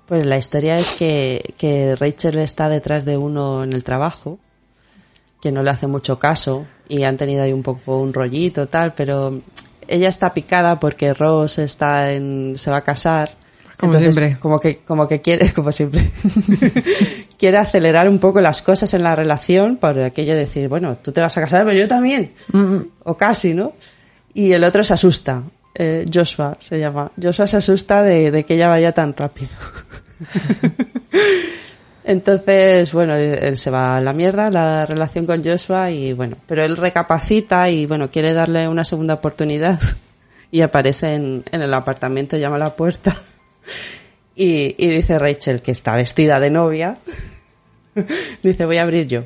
Pues 0.06 0.24
la 0.24 0.38
historia 0.38 0.78
es 0.78 0.92
que, 0.92 1.54
que 1.58 1.96
Rachel 1.96 2.38
está 2.38 2.70
detrás 2.70 3.04
de 3.04 3.18
uno 3.18 3.62
en 3.62 3.74
el 3.74 3.84
trabajo, 3.84 4.38
que 5.42 5.52
no 5.52 5.62
le 5.62 5.68
hace 5.68 5.86
mucho 5.86 6.18
caso, 6.18 6.66
y 6.88 7.02
han 7.04 7.18
tenido 7.18 7.42
ahí 7.42 7.52
un 7.52 7.62
poco 7.62 7.98
un 7.98 8.14
rollito 8.14 8.68
tal, 8.68 8.94
pero 8.94 9.42
ella 9.88 10.08
está 10.08 10.34
picada 10.34 10.78
porque 10.78 11.14
Ross 11.14 11.58
está 11.58 12.12
en, 12.12 12.54
se 12.56 12.70
va 12.70 12.78
a 12.78 12.84
casar. 12.84 13.30
Como 13.76 13.92
Entonces, 13.92 14.14
siempre. 14.14 14.40
Como 14.40 14.58
que, 14.58 14.78
como 14.78 15.06
que 15.06 15.20
quiere, 15.20 15.52
como 15.54 15.72
siempre, 15.72 16.10
quiere 17.38 17.58
acelerar 17.58 18.08
un 18.08 18.18
poco 18.18 18.40
las 18.40 18.62
cosas 18.62 18.92
en 18.94 19.02
la 19.02 19.14
relación 19.14 19.76
por 19.76 20.00
aquello 20.00 20.32
de 20.32 20.40
decir, 20.40 20.68
bueno, 20.68 20.96
tú 20.98 21.12
te 21.12 21.20
vas 21.20 21.36
a 21.36 21.40
casar, 21.40 21.64
pero 21.64 21.76
yo 21.76 21.88
también. 21.88 22.32
O 23.04 23.16
casi, 23.16 23.54
¿no? 23.54 23.74
Y 24.34 24.52
el 24.52 24.64
otro 24.64 24.84
se 24.84 24.94
asusta. 24.94 25.42
Eh, 25.74 26.06
Joshua 26.12 26.56
se 26.58 26.78
llama. 26.78 27.12
Joshua 27.20 27.46
se 27.46 27.58
asusta 27.58 28.02
de, 28.02 28.30
de 28.30 28.44
que 28.44 28.54
ella 28.54 28.68
vaya 28.68 28.92
tan 28.92 29.14
rápido. 29.14 29.50
Entonces, 32.08 32.92
bueno, 32.92 33.16
él 33.16 33.56
se 33.56 33.68
va 33.68 33.96
a 33.96 34.00
la 34.00 34.12
mierda 34.12 34.48
la 34.48 34.86
relación 34.86 35.26
con 35.26 35.44
Joshua 35.44 35.90
y 35.90 36.12
bueno, 36.12 36.36
pero 36.46 36.62
él 36.62 36.76
recapacita 36.76 37.68
y 37.68 37.84
bueno, 37.86 38.12
quiere 38.12 38.32
darle 38.32 38.68
una 38.68 38.84
segunda 38.84 39.14
oportunidad 39.14 39.80
y 40.52 40.60
aparece 40.60 41.14
en, 41.14 41.42
en 41.50 41.62
el 41.62 41.74
apartamento, 41.74 42.36
llama 42.36 42.56
a 42.56 42.60
la 42.60 42.76
puerta 42.76 43.16
y, 44.36 44.76
y 44.78 44.88
dice 44.88 45.18
Rachel 45.18 45.60
que 45.60 45.72
está 45.72 45.96
vestida 45.96 46.38
de 46.38 46.50
novia, 46.50 46.98
dice 48.42 48.66
voy 48.66 48.76
a 48.76 48.82
abrir 48.82 49.08
yo, 49.08 49.24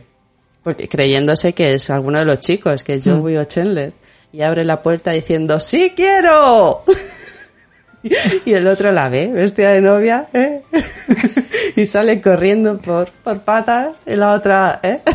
porque 0.63 0.89
creyéndose 0.89 1.53
que 1.53 1.75
es 1.75 1.91
alguno 1.91 2.19
de 2.19 2.25
los 2.25 2.41
chicos, 2.41 2.83
que 2.83 2.95
es 2.95 3.05
Joey 3.05 3.37
o 3.37 3.45
Chandler, 3.45 3.93
y 4.33 4.41
abre 4.41 4.65
la 4.65 4.81
puerta 4.81 5.11
diciendo 5.11 5.61
sí 5.61 5.93
quiero. 5.95 6.83
Y 8.45 8.55
el 8.55 8.67
otro 8.67 8.93
la 8.93 9.09
ve, 9.09 9.29
vestida 9.29 9.73
de 9.73 9.81
novia, 9.81 10.29
¿eh? 10.33 10.63
y 11.77 11.87
sale 11.87 12.21
corriendo 12.21 12.81
por, 12.81 13.13
por 13.13 13.43
patas, 13.43 13.91
y 14.07 14.17
la 14.17 14.33
otra, 14.33 14.81
¿eh? 14.83 15.03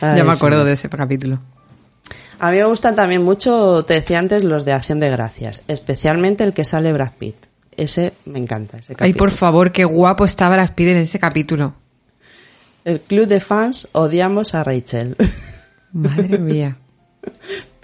Ay, 0.00 0.18
ya 0.18 0.24
me 0.24 0.32
acuerdo 0.32 0.64
de 0.64 0.74
ese 0.74 0.88
capítulo. 0.88 1.40
A 2.38 2.50
mí 2.50 2.58
me 2.58 2.64
gustan 2.64 2.94
también 2.96 3.22
mucho, 3.22 3.84
te 3.84 3.94
decía 3.94 4.18
antes, 4.18 4.44
los 4.44 4.64
de 4.64 4.72
Acción 4.72 5.00
de 5.00 5.08
Gracias, 5.08 5.62
especialmente 5.68 6.44
el 6.44 6.52
que 6.52 6.64
sale 6.64 6.92
Brad 6.92 7.12
Pitt. 7.18 7.46
Ese 7.76 8.12
me 8.24 8.38
encanta, 8.38 8.78
ese 8.78 8.92
Ay, 8.92 8.96
capítulo. 8.96 9.18
por 9.18 9.30
favor, 9.30 9.72
qué 9.72 9.84
guapo 9.84 10.24
estaba 10.24 10.56
Brad 10.56 10.74
Pitt 10.74 10.88
en 10.88 10.96
ese 10.98 11.18
capítulo. 11.18 11.74
El 12.84 13.00
club 13.00 13.26
de 13.26 13.40
fans 13.40 13.88
odiamos 13.92 14.54
a 14.54 14.62
Rachel. 14.62 15.16
Madre 15.92 16.38
mía. 16.38 16.76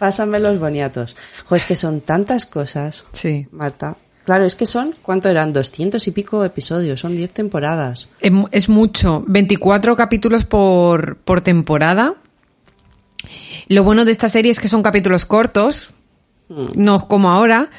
Pásame 0.01 0.41
los 0.41 0.59
boniatos. 0.59 1.15
Jo, 1.47 1.55
es 1.55 1.65
que 1.65 1.77
son 1.77 2.01
tantas 2.01 2.45
cosas, 2.47 3.05
Sí. 3.13 3.47
Marta. 3.53 3.97
Claro, 4.25 4.45
es 4.45 4.57
que 4.57 4.67
son, 4.67 4.95
¿cuánto 5.03 5.29
eran? 5.29 5.53
200 5.53 6.07
y 6.07 6.11
pico 6.11 6.45
episodios, 6.45 7.01
son 7.01 7.15
10 7.17 7.33
temporadas. 7.33 8.09
Es, 8.21 8.33
mu- 8.33 8.49
es 8.51 8.69
mucho. 8.69 9.23
24 9.27 9.95
capítulos 9.97 10.45
por, 10.45 11.17
por 11.19 11.41
temporada. 11.43 12.15
Lo 13.69 13.85
bueno 13.85 14.05
de 14.05 14.13
esta 14.13 14.29
serie 14.29 14.51
es 14.53 14.59
que 14.61 14.69
son 14.69 14.83
capítulos 14.83 15.25
cortos, 15.27 15.91
no 16.75 17.07
como 17.07 17.31
ahora, 17.31 17.71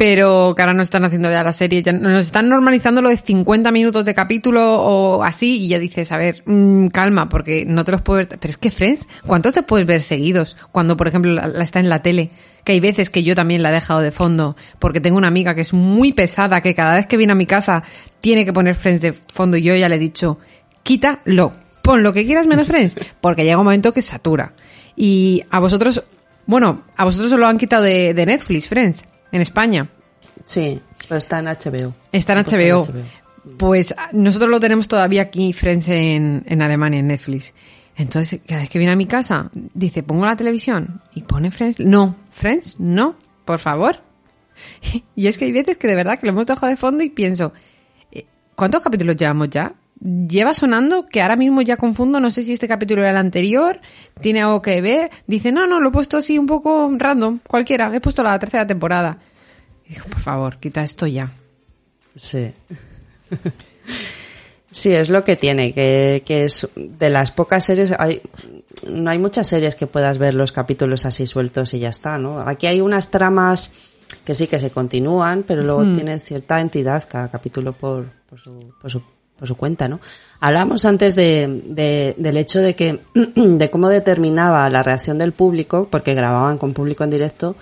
pero 0.00 0.54
que 0.56 0.62
ahora 0.62 0.72
no 0.72 0.82
están 0.82 1.04
haciendo 1.04 1.30
ya 1.30 1.44
la 1.44 1.52
serie, 1.52 1.82
ya 1.82 1.92
nos 1.92 2.20
están 2.20 2.48
normalizando 2.48 3.02
lo 3.02 3.10
de 3.10 3.18
50 3.18 3.70
minutos 3.70 4.06
de 4.06 4.14
capítulo 4.14 4.82
o 4.82 5.22
así, 5.22 5.56
y 5.62 5.68
ya 5.68 5.78
dices, 5.78 6.10
a 6.10 6.16
ver, 6.16 6.42
mm, 6.46 6.86
calma, 6.86 7.28
porque 7.28 7.66
no 7.66 7.84
te 7.84 7.92
los 7.92 8.00
puedo 8.00 8.16
ver. 8.16 8.28
Pero 8.28 8.50
es 8.50 8.56
que, 8.56 8.70
Friends, 8.70 9.06
¿cuántos 9.26 9.52
te 9.52 9.62
puedes 9.62 9.86
ver 9.86 10.00
seguidos? 10.00 10.56
Cuando, 10.72 10.96
por 10.96 11.06
ejemplo, 11.06 11.32
la, 11.32 11.48
la 11.48 11.62
está 11.62 11.80
en 11.80 11.90
la 11.90 12.00
tele. 12.00 12.30
Que 12.64 12.72
hay 12.72 12.80
veces 12.80 13.10
que 13.10 13.22
yo 13.22 13.34
también 13.34 13.62
la 13.62 13.68
he 13.68 13.74
dejado 13.74 14.00
de 14.00 14.10
fondo, 14.10 14.56
porque 14.78 15.02
tengo 15.02 15.18
una 15.18 15.28
amiga 15.28 15.54
que 15.54 15.60
es 15.60 15.74
muy 15.74 16.14
pesada, 16.14 16.62
que 16.62 16.74
cada 16.74 16.94
vez 16.94 17.06
que 17.06 17.18
viene 17.18 17.34
a 17.34 17.36
mi 17.36 17.44
casa 17.44 17.82
tiene 18.22 18.46
que 18.46 18.54
poner 18.54 18.76
Friends 18.76 19.02
de 19.02 19.12
fondo, 19.12 19.58
y 19.58 19.62
yo 19.64 19.76
ya 19.76 19.90
le 19.90 19.96
he 19.96 19.98
dicho, 19.98 20.38
quítalo, 20.82 21.52
pon 21.82 22.02
lo 22.02 22.14
que 22.14 22.24
quieras 22.24 22.46
menos 22.46 22.68
Friends, 22.68 22.96
porque 23.20 23.44
llega 23.44 23.58
un 23.58 23.64
momento 23.64 23.92
que 23.92 24.00
satura. 24.00 24.54
Y 24.96 25.42
a 25.50 25.60
vosotros, 25.60 26.04
bueno, 26.46 26.84
a 26.96 27.04
vosotros 27.04 27.30
os 27.30 27.38
lo 27.38 27.46
han 27.46 27.58
quitado 27.58 27.82
de, 27.82 28.14
de 28.14 28.24
Netflix, 28.24 28.66
Friends, 28.66 29.04
en 29.32 29.40
España. 29.40 29.88
Sí, 30.44 30.80
pero 31.08 31.18
está 31.18 31.38
en 31.38 31.46
HBO. 31.46 31.94
Está 32.12 32.32
en 32.34 32.44
HBO. 32.44 32.84
Pues 33.56 33.94
ah, 33.96 34.10
nosotros 34.12 34.50
lo 34.50 34.60
tenemos 34.60 34.86
todavía 34.86 35.22
aquí, 35.22 35.52
Friends, 35.52 35.88
en, 35.88 36.44
en 36.46 36.62
Alemania, 36.62 37.00
en 37.00 37.08
Netflix. 37.08 37.54
Entonces, 37.96 38.40
cada 38.46 38.60
vez 38.60 38.70
que 38.70 38.78
viene 38.78 38.92
a 38.92 38.96
mi 38.96 39.06
casa, 39.06 39.50
dice, 39.52 40.02
pongo 40.02 40.24
la 40.24 40.36
televisión 40.36 41.02
y 41.14 41.22
pone 41.22 41.50
Friends. 41.50 41.80
No, 41.80 42.16
Friends, 42.30 42.76
no, 42.78 43.16
por 43.44 43.58
favor. 43.58 44.00
Y 45.16 45.26
es 45.26 45.38
que 45.38 45.46
hay 45.46 45.52
veces 45.52 45.78
que 45.78 45.86
de 45.88 45.94
verdad 45.94 46.18
que 46.18 46.26
lo 46.26 46.32
hemos 46.32 46.46
dejado 46.46 46.68
de 46.68 46.76
fondo 46.76 47.02
y 47.02 47.10
pienso, 47.10 47.52
eh, 48.12 48.26
¿cuántos 48.54 48.82
capítulos 48.82 49.16
llevamos 49.16 49.50
ya? 49.50 49.74
Lleva 50.02 50.54
sonando 50.54 51.06
que 51.06 51.20
ahora 51.20 51.36
mismo 51.36 51.60
ya 51.60 51.76
confundo, 51.76 52.20
no 52.20 52.30
sé 52.30 52.42
si 52.42 52.54
este 52.54 52.66
capítulo 52.66 53.02
era 53.02 53.10
el 53.10 53.16
anterior, 53.18 53.80
tiene 54.20 54.40
algo 54.40 54.62
que 54.62 54.80
ver. 54.80 55.10
Dice, 55.26 55.52
no, 55.52 55.66
no, 55.66 55.80
lo 55.80 55.90
he 55.90 55.92
puesto 55.92 56.16
así 56.16 56.38
un 56.38 56.46
poco 56.46 56.90
random, 56.96 57.40
cualquiera, 57.46 57.94
he 57.94 58.00
puesto 58.00 58.22
la 58.22 58.38
tercera 58.38 58.66
temporada. 58.66 59.18
Y 59.86 59.94
digo, 59.94 60.06
por 60.06 60.20
favor, 60.20 60.58
quita 60.58 60.82
esto 60.82 61.06
ya. 61.06 61.32
Sí. 62.14 62.52
Sí, 64.72 64.92
es 64.92 65.10
lo 65.10 65.24
que 65.24 65.34
tiene, 65.34 65.74
que, 65.74 66.22
que 66.24 66.44
es 66.44 66.68
de 66.76 67.10
las 67.10 67.32
pocas 67.32 67.64
series, 67.64 67.92
hay, 67.98 68.22
no 68.88 69.10
hay 69.10 69.18
muchas 69.18 69.48
series 69.48 69.74
que 69.74 69.88
puedas 69.88 70.18
ver 70.18 70.34
los 70.34 70.52
capítulos 70.52 71.04
así 71.06 71.26
sueltos 71.26 71.74
y 71.74 71.80
ya 71.80 71.88
está, 71.88 72.18
¿no? 72.18 72.38
Aquí 72.38 72.68
hay 72.68 72.80
unas 72.80 73.10
tramas 73.10 73.72
que 74.24 74.34
sí 74.34 74.46
que 74.46 74.60
se 74.60 74.70
continúan, 74.70 75.42
pero 75.42 75.62
luego 75.62 75.82
Ujú. 75.82 75.92
tienen 75.92 76.20
cierta 76.20 76.60
entidad 76.60 77.08
cada 77.08 77.28
capítulo 77.28 77.72
por, 77.72 78.10
por, 78.28 78.38
su, 78.38 78.72
por, 78.80 78.90
su, 78.92 79.02
por 79.40 79.48
su 79.48 79.56
cuenta, 79.56 79.88
¿no? 79.88 79.98
Hablamos 80.38 80.84
antes 80.84 81.16
de, 81.16 81.62
de- 81.66 82.14
del 82.16 82.36
hecho 82.36 82.60
de 82.60 82.76
que, 82.76 83.00
de 83.34 83.70
cómo 83.70 83.88
determinaba 83.88 84.70
la 84.70 84.84
reacción 84.84 85.18
del 85.18 85.32
público, 85.32 85.88
porque 85.90 86.14
grababan 86.14 86.58
con 86.58 86.72
público 86.74 87.02
en 87.02 87.10
directo, 87.10 87.56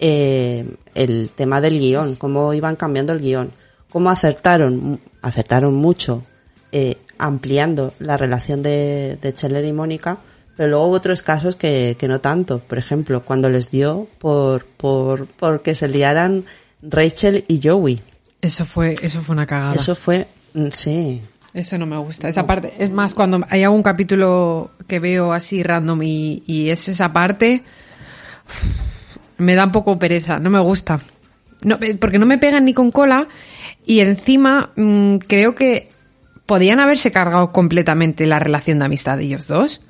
eh, 0.00 0.66
el 0.94 1.30
tema 1.34 1.60
del 1.60 1.78
guion, 1.78 2.16
cómo 2.16 2.52
iban 2.54 2.74
cambiando 2.74 3.12
el 3.12 3.20
guion, 3.20 3.52
cómo 3.90 4.10
acertaron, 4.10 5.00
acertaron 5.22 5.74
mucho 5.74 6.24
eh, 6.72 6.96
ampliando 7.18 7.94
la 7.98 8.16
relación 8.16 8.62
de, 8.62 9.18
de 9.22 9.30
Scheller 9.32 9.64
y 9.64 9.72
Mónica, 9.72 10.18
pero 10.56 10.70
luego 10.70 10.86
hubo 10.86 10.96
otros 10.96 11.22
casos 11.22 11.54
que, 11.56 11.96
que 11.98 12.08
no 12.08 12.20
tanto. 12.20 12.58
Por 12.58 12.78
ejemplo, 12.78 13.22
cuando 13.22 13.48
les 13.48 13.70
dio 13.70 14.08
por, 14.18 14.64
por, 14.66 15.26
por 15.28 15.62
que 15.62 15.74
se 15.76 15.86
liaran 15.88 16.44
Rachel 16.82 17.44
y 17.48 17.60
Joey. 17.62 18.00
Eso 18.40 18.64
fue, 18.64 18.94
eso 19.02 19.20
fue 19.20 19.34
una 19.34 19.46
cagada. 19.46 19.74
Eso 19.74 19.94
fue, 19.94 20.18
mm, 20.18 20.37
sí, 20.72 21.22
Eso 21.54 21.78
no 21.78 21.86
me 21.86 21.96
gusta. 21.98 22.28
Esa 22.28 22.46
parte, 22.46 22.72
es 22.78 22.90
más, 22.90 23.14
cuando 23.14 23.44
hay 23.48 23.64
algún 23.64 23.82
capítulo 23.82 24.70
que 24.86 24.98
veo 25.00 25.32
así 25.32 25.62
random 25.62 26.02
y, 26.02 26.42
y 26.46 26.70
es 26.70 26.88
esa 26.88 27.12
parte, 27.12 27.62
me 29.38 29.54
da 29.54 29.66
un 29.66 29.72
poco 29.72 29.98
pereza, 29.98 30.38
no 30.38 30.50
me 30.50 30.60
gusta. 30.60 30.98
No, 31.62 31.78
eh, 31.80 31.96
porque 31.96 32.18
no 32.18 32.26
me 32.26 32.38
pegan 32.38 32.64
ni 32.64 32.74
con 32.74 32.90
cola 32.90 33.26
y 33.84 34.00
encima 34.00 34.70
mm, 34.76 35.16
creo 35.26 35.54
que 35.54 35.90
podían 36.46 36.80
haberse 36.80 37.10
cargado 37.10 37.52
completamente 37.52 38.26
la 38.26 38.38
relación 38.38 38.78
de 38.78 38.84
amistad 38.86 39.18
de 39.18 39.24
ellos 39.24 39.48
dos. 39.48 39.80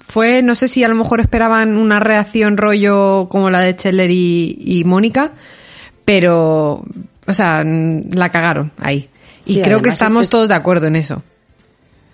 Fue, 0.00 0.42
no 0.42 0.54
sé 0.54 0.68
si 0.68 0.84
a 0.84 0.88
lo 0.88 0.94
mejor 0.94 1.20
esperaban 1.20 1.76
una 1.76 2.00
reacción 2.00 2.56
rollo 2.56 3.28
como 3.30 3.50
la 3.50 3.60
de 3.60 3.72
Scheller 3.72 4.10
y, 4.10 4.58
y 4.60 4.84
Mónica, 4.84 5.32
pero, 6.04 6.84
o 7.26 7.32
sea, 7.32 7.62
la 7.64 8.30
cagaron 8.30 8.72
ahí. 8.78 9.08
Y 9.46 9.60
creo 9.60 9.82
que 9.82 9.90
es 9.90 9.94
estamos 9.94 10.26
que 10.26 10.30
todos 10.30 10.48
de 10.48 10.54
acuerdo 10.54 10.86
en 10.86 10.96
eso. 10.96 11.22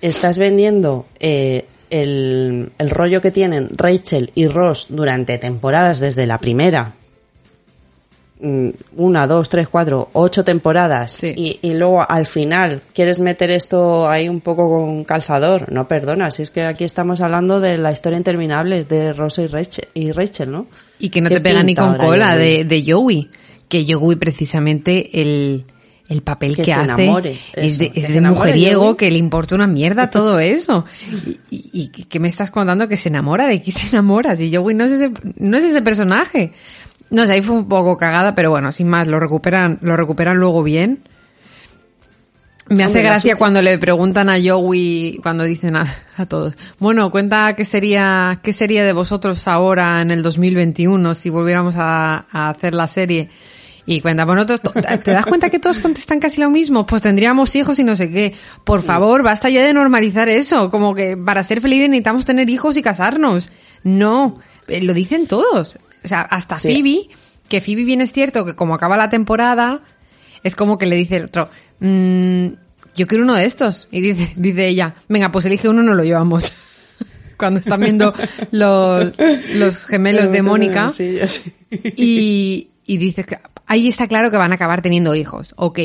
estás 0.01 0.39
vendiendo 0.39 1.07
eh, 1.21 1.67
el, 1.91 2.73
el 2.79 2.91
rollo 2.91 3.21
que 3.21 3.31
tienen 3.31 3.71
Rachel 3.77 4.33
y 4.35 4.49
Ross 4.49 4.87
durante 4.89 5.39
temporadas 5.39 6.01
desde 6.01 6.27
la 6.27 6.39
primera. 6.39 6.95
Mm, 8.41 8.71
Una, 8.97 9.27
dos, 9.27 9.51
tres, 9.51 9.69
cuatro, 9.69 10.09
ocho 10.15 10.45
temporadas. 10.45 11.19
Sí. 11.21 11.33
Y, 11.37 11.59
y 11.63 11.75
luego 11.75 12.05
al 12.09 12.27
final 12.27 12.81
quieres 12.95 13.21
meter 13.21 13.51
esto 13.51 14.09
ahí 14.09 14.29
un 14.29 14.41
poco 14.41 14.69
con 14.71 15.05
calzador. 15.05 15.71
No 15.71 15.87
perdona, 15.87 16.31
si 16.31 16.43
es 16.43 16.51
que 16.51 16.63
aquí 16.63 16.85
estamos 16.85 17.21
hablando 17.21 17.61
de 17.61 17.77
la 17.77 17.93
historia 17.93 18.17
interminable 18.17 18.85
de 18.85 19.13
Ross 19.13 19.39
y 19.39 19.47
Rachel, 19.47 19.89
y 19.95 20.13
Rachel 20.13 20.51
¿no? 20.51 20.67
Y 20.99 21.11
que 21.11 21.21
no 21.21 21.29
¿Qué 21.29 21.35
te 21.37 21.41
pega 21.43 21.63
ni 21.63 21.75
con 21.75 21.97
cola 21.97 22.35
de, 22.37 22.65
de 22.65 22.83
Joey. 22.87 23.31
Que 23.71 23.87
Joey 23.89 24.17
precisamente 24.17 25.23
el, 25.23 25.65
el 26.11 26.23
papel 26.23 26.57
que, 26.57 26.65
Que 26.65 26.73
se 26.73 26.81
hace 26.81 27.05
enamore, 27.05 27.37
es 27.55 27.79
de, 27.79 27.93
que 27.93 28.01
es 28.01 28.07
se 28.09 28.21
de 28.21 28.29
mujeriego, 28.29 28.97
que 28.97 29.11
le 29.11 29.17
importa 29.17 29.55
una 29.55 29.69
mierda 29.69 30.11
todo 30.11 30.41
eso. 30.41 30.85
Y, 31.51 31.57
y, 31.73 31.91
y 31.97 32.05
que 32.05 32.19
me 32.19 32.29
estás 32.29 32.51
contando 32.51 32.89
que 32.89 32.97
se 32.97 33.09
enamora, 33.09 33.47
¿de 33.47 33.63
quién 33.63 33.77
se 33.77 33.89
enamora? 33.89 34.35
Si 34.35 34.55
Joey 34.55 34.75
no 34.75 34.85
es 34.85 34.91
ese, 34.91 35.13
no 35.37 35.57
es 35.57 35.65
ese 35.65 35.81
personaje. 35.83 36.53
No 37.11 37.27
sé, 37.27 37.33
ahí 37.33 37.43
fue 37.43 37.57
un 37.57 37.69
poco 37.69 37.97
cagada, 37.97 38.35
pero 38.35 38.51
bueno, 38.51 38.73
sin 38.73 38.89
más, 38.89 39.07
lo 39.07 39.21
recuperan, 39.21 39.79
lo 39.83 39.97
recuperan 39.97 40.37
luego 40.37 40.63
bien. 40.63 41.05
Me 42.71 42.85
hace 42.85 43.03
gracia 43.03 43.35
cuando 43.35 43.63
le 43.63 43.79
preguntan 43.79 44.29
a 44.29 44.37
Joey, 44.41 45.19
cuando 45.23 45.43
dicen 45.43 45.75
a, 45.75 45.93
a 46.17 46.27
todos, 46.27 46.55
bueno, 46.79 47.11
cuenta 47.11 47.55
qué 47.57 47.65
sería, 47.65 48.39
qué 48.45 48.53
sería 48.53 48.85
de 48.85 48.93
vosotros 48.93 49.49
ahora 49.49 50.01
en 50.01 50.13
el 50.13 50.23
2021 50.23 51.15
si 51.15 51.31
volviéramos 51.31 51.75
a, 51.77 52.27
a 52.31 52.51
hacer 52.51 52.75
la 52.75 52.87
serie. 52.87 53.29
Y 53.87 54.01
cuenta, 54.01 54.25
to- 54.47 54.59
¿te 55.03 55.11
das 55.13 55.27
cuenta 55.27 55.51
que 55.51 55.59
todos 55.59 55.79
contestan 55.81 56.21
casi 56.21 56.41
lo 56.41 56.51
mismo? 56.51 56.87
Pues 56.87 57.03
tendríamos 57.03 57.55
hijos 57.57 57.79
y 57.79 57.85
no 57.85 57.97
sé 57.97 58.11
qué. 58.11 58.35
Por 58.65 58.83
favor, 58.83 59.23
basta 59.23 59.49
ya 59.49 59.65
de 59.65 59.73
normalizar 59.73 60.29
eso. 60.29 60.71
Como 60.71 60.95
que 60.95 61.17
para 61.17 61.43
ser 61.43 61.61
felices 61.61 61.89
necesitamos 61.89 62.25
tener 62.25 62.49
hijos 62.51 62.77
y 62.77 62.83
casarnos. 62.83 63.51
No, 63.83 64.39
eh, 64.69 64.83
lo 64.83 64.93
dicen 64.95 65.27
todos. 65.27 65.79
O 66.05 66.09
sea, 66.09 66.21
hasta 66.21 66.57
Sí. 66.57 66.69
Phoebe, 66.75 67.09
que 67.49 67.61
Phoebe 67.61 67.85
bien 67.85 68.01
es 68.01 68.13
cierto 68.13 68.45
que 68.45 68.55
como 68.55 68.75
acaba 68.75 68.97
la 68.97 69.09
temporada, 69.11 69.81
es 70.45 70.55
como 70.55 70.79
que 70.79 70.87
le 70.87 70.97
dice 70.97 71.17
el 71.17 71.25
otro, 71.25 71.49
"Mm, 71.81 72.47
yo 72.95 73.07
quiero 73.07 73.25
uno 73.25 73.35
de 73.35 73.45
estos. 73.47 73.89
Y 73.91 74.01
dice, 74.03 74.33
dice 74.37 74.69
ella, 74.69 74.95
venga, 75.09 75.33
pues 75.33 75.45
elige 75.47 75.69
uno, 75.69 75.83
no 75.83 75.95
lo 75.95 76.05
llevamos. 76.05 76.53
Cuando 77.37 77.59
están 77.61 77.81
viendo 77.81 78.15
los, 78.51 79.13
los 79.55 79.87
gemelos 79.87 80.31
de 80.31 80.43
Mónica. 80.43 80.93
Sí, 80.93 81.17
yo 81.19 81.27
sí. 81.27 81.53
Y, 81.97 82.69
y 82.85 82.97
dices 82.99 83.25
que 83.27 83.39
ahí 83.71 83.87
está 83.87 84.09
claro 84.09 84.33
que 84.33 84.37
van 84.37 84.51
a 84.51 84.57
acabar 84.57 84.83
teniendo 84.83 85.15
hijos, 85.15 85.55
ok. 85.57 85.79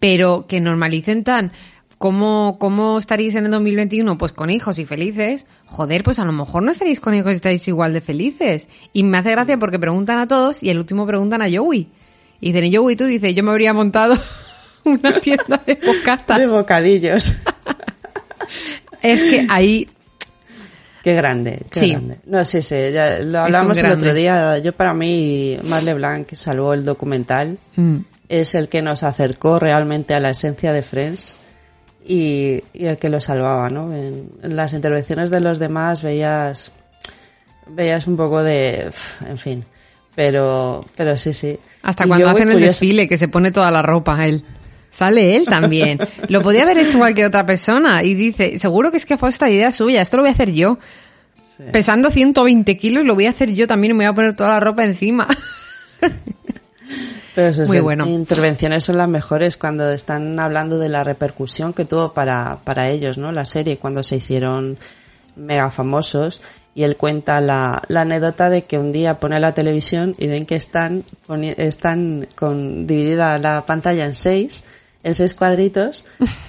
Pero 0.00 0.46
que 0.48 0.60
normalicen 0.60 1.22
tan, 1.22 1.52
¿cómo, 1.96 2.56
¿cómo 2.58 2.98
estaréis 2.98 3.36
en 3.36 3.44
el 3.44 3.52
2021? 3.52 4.18
Pues 4.18 4.32
con 4.32 4.50
hijos 4.50 4.80
y 4.80 4.86
felices. 4.86 5.46
Joder, 5.66 6.02
pues 6.02 6.18
a 6.18 6.24
lo 6.24 6.32
mejor 6.32 6.64
no 6.64 6.72
estaréis 6.72 6.98
con 6.98 7.14
hijos 7.14 7.30
y 7.30 7.36
estáis 7.36 7.68
igual 7.68 7.92
de 7.92 8.00
felices. 8.00 8.66
Y 8.92 9.04
me 9.04 9.18
hace 9.18 9.30
gracia 9.30 9.56
porque 9.56 9.78
preguntan 9.78 10.18
a 10.18 10.26
todos 10.26 10.64
y 10.64 10.70
el 10.70 10.78
último 10.78 11.06
preguntan 11.06 11.42
a 11.42 11.46
Joey. 11.48 11.88
Y 12.40 12.50
dicen, 12.50 12.64
¿y 12.64 12.74
Joey 12.74 12.96
tú? 12.96 13.04
Dice, 13.04 13.32
yo 13.34 13.44
me 13.44 13.52
habría 13.52 13.72
montado 13.72 14.20
una 14.84 15.12
tienda 15.20 15.62
de 15.64 15.76
bocata. 15.76 16.36
De 16.38 16.48
bocadillos. 16.48 17.40
Es 19.00 19.22
que 19.22 19.46
ahí, 19.48 19.88
Qué 21.02 21.14
grande, 21.14 21.62
qué 21.70 21.80
Sí. 21.80 21.90
grande. 21.90 22.18
No, 22.26 22.44
sí, 22.44 22.62
sí, 22.62 22.76
ya 22.92 23.18
lo 23.20 23.40
hablamos 23.40 23.78
el 23.78 23.90
otro 23.92 24.14
día. 24.14 24.58
Yo 24.58 24.72
para 24.74 24.94
mí, 24.94 25.58
Marle 25.64 25.94
Blanc, 25.94 26.26
que 26.26 26.36
salvó 26.36 26.74
el 26.74 26.84
documental, 26.84 27.58
mm, 27.76 27.96
es 28.28 28.54
el 28.54 28.68
que 28.68 28.82
nos 28.82 29.02
acercó 29.02 29.58
realmente 29.58 30.14
a 30.14 30.20
la 30.20 30.30
esencia 30.30 30.72
de 30.72 30.82
Friends 30.82 31.34
y, 32.06 32.62
y 32.72 32.86
el 32.86 32.96
que 32.98 33.08
lo 33.08 33.20
salvaba, 33.20 33.68
¿no? 33.68 33.92
En, 33.94 34.30
en 34.42 34.56
las 34.56 34.72
intervenciones 34.74 35.30
de 35.30 35.40
los 35.40 35.58
demás 35.58 36.02
veías, 36.02 36.72
veías 37.68 38.06
un 38.06 38.16
poco 38.16 38.42
de, 38.42 38.90
en 39.28 39.38
fin, 39.38 39.64
pero, 40.14 40.84
pero 40.96 41.16
sí, 41.16 41.32
sí. 41.32 41.58
Hasta 41.82 42.04
Y 42.04 42.08
cuando 42.08 42.28
hacen 42.28 42.48
el 42.48 42.54
curiosa- 42.54 42.68
desfile, 42.70 43.08
que 43.08 43.18
se 43.18 43.28
pone 43.28 43.50
toda 43.50 43.70
la 43.70 43.82
ropa 43.82 44.24
él. 44.26 44.44
Sale 44.92 45.34
él 45.36 45.46
también. 45.46 45.98
Lo 46.28 46.42
podía 46.42 46.62
haber 46.62 46.78
hecho 46.78 46.98
cualquier 46.98 47.26
otra 47.26 47.44
persona. 47.46 48.04
Y 48.04 48.14
dice, 48.14 48.58
seguro 48.58 48.90
que 48.90 48.98
es 48.98 49.06
que 49.06 49.16
fue 49.16 49.30
esta 49.30 49.50
idea 49.50 49.72
suya, 49.72 50.02
esto 50.02 50.18
lo 50.18 50.22
voy 50.22 50.28
a 50.28 50.34
hacer 50.34 50.52
yo. 50.52 50.78
Sí. 51.56 51.64
Pesando 51.72 52.10
120 52.10 52.78
kilos, 52.78 53.04
lo 53.04 53.14
voy 53.14 53.26
a 53.26 53.30
hacer 53.30 53.52
yo 53.54 53.66
también 53.66 53.92
y 53.92 53.94
me 53.94 54.04
voy 54.04 54.12
a 54.12 54.14
poner 54.14 54.36
toda 54.36 54.50
la 54.50 54.60
ropa 54.60 54.84
encima. 54.84 55.26
Pero 57.34 57.48
esas 57.48 57.68
Muy 57.68 57.80
bueno. 57.80 58.06
intervenciones 58.06 58.84
son 58.84 58.98
las 58.98 59.08
mejores 59.08 59.56
cuando 59.56 59.90
están 59.90 60.38
hablando 60.38 60.78
de 60.78 60.90
la 60.90 61.02
repercusión 61.02 61.72
que 61.72 61.86
tuvo 61.86 62.12
para, 62.12 62.58
para 62.62 62.90
ellos, 62.90 63.16
¿no? 63.16 63.32
La 63.32 63.46
serie, 63.46 63.78
cuando 63.78 64.02
se 64.02 64.16
hicieron 64.16 64.76
mega 65.34 65.70
famosos 65.70 66.42
y 66.74 66.82
él 66.82 66.98
cuenta 66.98 67.40
la, 67.40 67.80
la 67.88 68.02
anécdota 68.02 68.50
de 68.50 68.64
que 68.64 68.78
un 68.78 68.92
día 68.92 69.18
pone 69.18 69.40
la 69.40 69.54
televisión 69.54 70.14
y 70.18 70.26
ven 70.26 70.44
que 70.44 70.56
están, 70.56 71.04
están 71.56 72.28
con 72.34 72.86
dividida 72.86 73.38
la 73.38 73.64
pantalla 73.64 74.04
en 74.04 74.14
seis, 74.14 74.64
en 75.02 75.14
seis 75.14 75.34
cuadritos, 75.34 76.04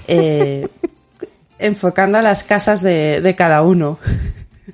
eh, 0.08 0.68
enfocando 1.60 2.18
a 2.18 2.22
las 2.22 2.44
casas 2.44 2.82
de, 2.82 3.22
de 3.22 3.36
cada 3.36 3.62
uno. 3.64 4.00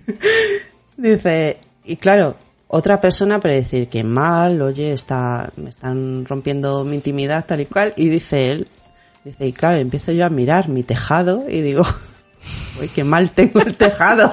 Dice, 0.97 1.59
y 1.86 1.95
claro, 1.95 2.36
otra 2.67 3.01
persona 3.01 3.39
puede 3.39 3.55
decir 3.55 3.88
que 3.88 4.03
mal, 4.03 4.61
oye, 4.61 4.93
está, 4.93 5.51
me 5.55 5.69
están 5.69 6.25
rompiendo 6.25 6.86
mi 6.86 6.95
intimidad 6.95 7.45
tal 7.45 7.61
y 7.61 7.65
cual, 7.65 7.93
y 7.95 8.09
dice 8.09 8.51
él, 8.51 8.67
dice, 9.23 9.47
y 9.47 9.53
claro, 9.53 9.80
empiezo 9.80 10.11
yo 10.11 10.25
a 10.25 10.30
mirar 10.30 10.69
mi 10.69 10.84
tejado 10.84 11.45
y 11.49 11.61
digo, 11.61 11.84
uy, 12.80 12.89
qué 12.89 13.03
mal 13.03 13.32
tengo 13.32 13.61
el 13.61 13.75
tejado. 13.75 14.32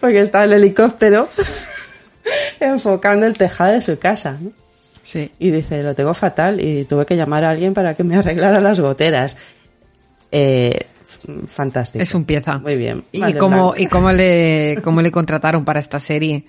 Porque 0.00 0.22
está 0.22 0.42
el 0.42 0.52
helicóptero 0.52 1.28
enfocando 2.58 3.26
el 3.26 3.38
tejado 3.38 3.74
de 3.74 3.80
su 3.80 3.98
casa, 3.98 4.36
¿no? 4.40 4.50
Sí. 5.10 5.30
Y 5.40 5.50
dice, 5.50 5.82
lo 5.82 5.94
tengo 5.94 6.14
fatal 6.14 6.60
y 6.60 6.84
tuve 6.84 7.04
que 7.04 7.16
llamar 7.16 7.42
a 7.44 7.50
alguien 7.50 7.74
para 7.74 7.94
que 7.94 8.04
me 8.04 8.16
arreglara 8.16 8.60
las 8.60 8.78
goteras. 8.78 9.36
Eh, 10.30 10.78
fantástico. 11.46 12.02
Es 12.02 12.14
un 12.14 12.24
pieza. 12.24 12.58
Muy 12.58 12.76
bien. 12.76 13.02
¿Y 13.10 13.32
cómo, 13.34 13.74
y 13.76 13.86
cómo 13.88 14.12
le, 14.12 14.78
cómo 14.84 15.02
le 15.02 15.10
contrataron 15.10 15.64
para 15.64 15.80
esta 15.80 15.98
serie? 15.98 16.44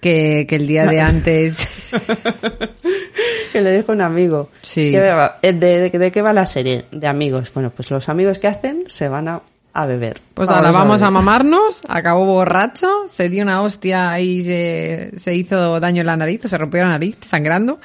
Que, 0.00 0.46
que 0.48 0.56
el 0.56 0.66
día 0.66 0.86
de 0.86 1.00
antes. 1.00 1.58
que 3.52 3.60
le 3.60 3.76
dijo 3.76 3.92
un 3.92 4.00
amigo. 4.02 4.48
Sí. 4.62 4.90
¿Qué 4.90 5.00
va- 5.00 5.34
eh, 5.42 5.52
¿De, 5.52 5.90
de, 5.90 5.98
de 5.98 6.10
qué 6.10 6.22
va 6.22 6.32
la 6.32 6.46
serie? 6.46 6.86
De 6.90 7.06
amigos. 7.06 7.52
Bueno, 7.52 7.70
pues 7.70 7.90
los 7.90 8.08
amigos 8.08 8.38
que 8.38 8.48
hacen 8.48 8.84
se 8.88 9.08
van 9.08 9.28
a, 9.28 9.42
a 9.72 9.86
beber. 9.86 10.20
Pues 10.34 10.48
ahora 10.50 10.72
vamos 10.72 11.02
a 11.02 11.10
mamarnos, 11.10 11.80
acabó 11.88 12.24
borracho, 12.26 12.88
se 13.08 13.28
dio 13.28 13.42
una 13.42 13.62
hostia 13.62 14.18
y 14.20 14.42
se, 14.42 15.12
se 15.16 15.34
hizo 15.36 15.78
daño 15.80 16.00
en 16.00 16.06
la 16.06 16.16
nariz, 16.16 16.44
o 16.44 16.48
se 16.48 16.58
rompió 16.58 16.82
la 16.82 16.88
nariz, 16.88 17.16
sangrando, 17.24 17.78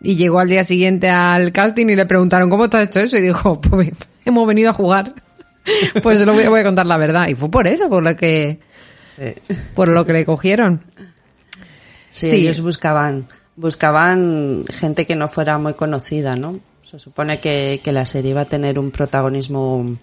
y 0.00 0.16
llegó 0.16 0.38
al 0.38 0.48
día 0.48 0.64
siguiente 0.64 1.08
al 1.10 1.52
casting 1.52 1.86
y 1.88 1.96
le 1.96 2.06
preguntaron, 2.06 2.48
¿cómo 2.48 2.70
te 2.70 2.78
has 2.78 2.84
hecho 2.88 3.00
eso? 3.00 3.18
Y 3.18 3.22
dijo, 3.22 3.60
pues 3.70 3.90
hemos 4.24 4.46
venido 4.46 4.70
a 4.70 4.72
jugar. 4.72 5.14
Pues 6.02 6.20
lo 6.20 6.32
voy, 6.32 6.46
voy 6.46 6.60
a 6.60 6.64
contar 6.64 6.86
la 6.86 6.96
verdad. 6.96 7.26
Y 7.28 7.34
fue 7.34 7.50
por 7.50 7.66
eso, 7.66 7.88
por 7.88 8.04
lo 8.04 8.14
que, 8.14 8.60
Sí. 9.00 9.34
por 9.74 9.88
lo 9.88 10.06
que 10.06 10.12
le 10.12 10.24
cogieron. 10.24 10.84
Sí, 12.08 12.30
Sí. 12.30 12.36
ellos 12.36 12.60
buscaban, 12.60 13.26
buscaban 13.56 14.64
gente 14.70 15.06
que 15.06 15.16
no 15.16 15.26
fuera 15.26 15.58
muy 15.58 15.74
conocida, 15.74 16.36
¿no? 16.36 16.60
Se 16.84 17.00
supone 17.00 17.40
que, 17.40 17.80
que 17.82 17.90
la 17.90 18.06
serie 18.06 18.30
iba 18.30 18.42
a 18.42 18.44
tener 18.44 18.78
un 18.78 18.92
protagonismo 18.92 19.96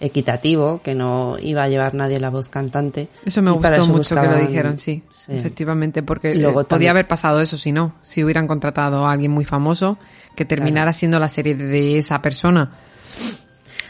equitativo, 0.00 0.80
que 0.82 0.94
no 0.94 1.36
iba 1.40 1.62
a 1.62 1.68
llevar 1.68 1.94
nadie 1.94 2.18
la 2.18 2.30
voz 2.30 2.48
cantante. 2.48 3.08
Eso 3.24 3.42
me 3.42 3.50
gustó 3.50 3.72
eso 3.74 3.92
mucho 3.92 4.14
que 4.14 4.26
lo 4.26 4.36
dijeron, 4.36 4.78
sí, 4.78 5.02
sí. 5.10 5.32
efectivamente, 5.32 6.02
porque 6.02 6.34
luego 6.34 6.62
eh, 6.62 6.64
podía 6.64 6.90
haber 6.90 7.06
pasado 7.06 7.40
eso 7.40 7.56
si 7.56 7.70
no, 7.72 7.94
si 8.02 8.24
hubieran 8.24 8.46
contratado 8.46 9.06
a 9.06 9.12
alguien 9.12 9.30
muy 9.30 9.44
famoso 9.44 9.98
que 10.34 10.44
terminara 10.44 10.92
siendo 10.92 11.18
la 11.18 11.28
serie 11.28 11.54
de 11.54 11.98
esa 11.98 12.22
persona. 12.22 12.72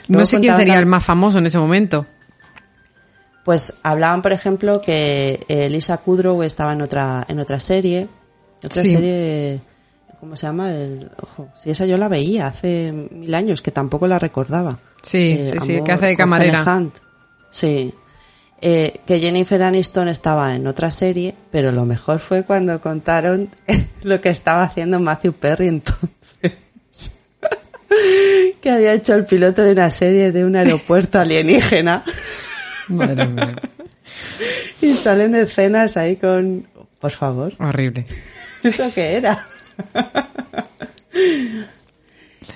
No 0.09 0.27
sé 0.27 0.41
quién 0.41 0.57
sería 0.57 0.79
el 0.79 0.87
más 0.87 1.05
famoso 1.05 1.39
en 1.39 1.47
ese 1.47 1.59
momento. 1.59 2.07
Pues 3.45 3.79
hablaban, 3.83 4.21
por 4.23 4.33
ejemplo, 4.33 4.83
que 4.83 5.45
eh, 5.49 5.69
Lisa 5.71 5.97
Kudrow 5.99 6.43
estaba 6.43 6.73
en 6.73 6.83
otra, 6.83 7.25
en 7.29 7.41
otra 7.41 7.59
serie. 7.61 8.09
Otra 8.63 8.83
Sí. 8.83 8.89
serie, 8.91 9.61
¿cómo 10.21 10.37
se 10.37 10.47
llama? 10.47 10.71
El, 10.71 11.11
ojo, 11.23 11.49
si 11.57 11.71
esa 11.71 11.87
yo 11.87 11.97
la 11.97 12.09
veía 12.09 12.47
hace 12.47 12.93
mil 12.93 13.35
años, 13.35 13.63
que 13.63 13.71
tampoco 13.73 14.07
la 14.07 14.19
recordaba. 14.19 14.79
Sí, 15.03 15.35
Eh, 15.39 15.53
sí, 15.61 15.67
sí, 15.67 15.81
que 15.85 15.93
hace 15.93 16.07
de 16.07 16.17
camarera. 16.17 16.63
Hunt. 16.65 16.95
Sí. 17.51 17.93
Eh, 18.63 18.93
que 19.07 19.19
Jennifer 19.19 19.63
Aniston 19.63 20.09
estaba 20.09 20.55
en 20.55 20.67
otra 20.67 20.91
serie, 20.91 21.35
pero 21.51 21.73
lo 21.73 21.87
mejor 21.87 22.19
fue 22.19 22.45
cuando 22.45 22.79
contaron 22.81 23.49
lo 24.03 24.21
que 24.21 24.29
estaba 24.29 24.65
haciendo 24.65 25.01
Matthew 25.01 25.33
Perry 25.33 25.69
entonces. 25.69 26.41
que 28.61 28.71
había 28.71 28.93
hecho 28.93 29.15
el 29.15 29.25
piloto 29.25 29.63
de 29.63 29.73
una 29.73 29.91
serie 29.91 30.31
de 30.31 30.45
un 30.45 30.55
aeropuerto 30.57 31.19
alienígena 31.19 32.05
Madre 32.89 33.27
mía. 33.27 33.57
y 34.83 34.95
salen 34.95 35.35
escenas 35.35 35.97
ahí 35.97 36.17
con... 36.17 36.69
Por 37.01 37.13
favor, 37.13 37.55
Horrible. 37.59 38.05
¿eso 38.63 38.93
qué 38.95 39.15
era? 39.15 39.43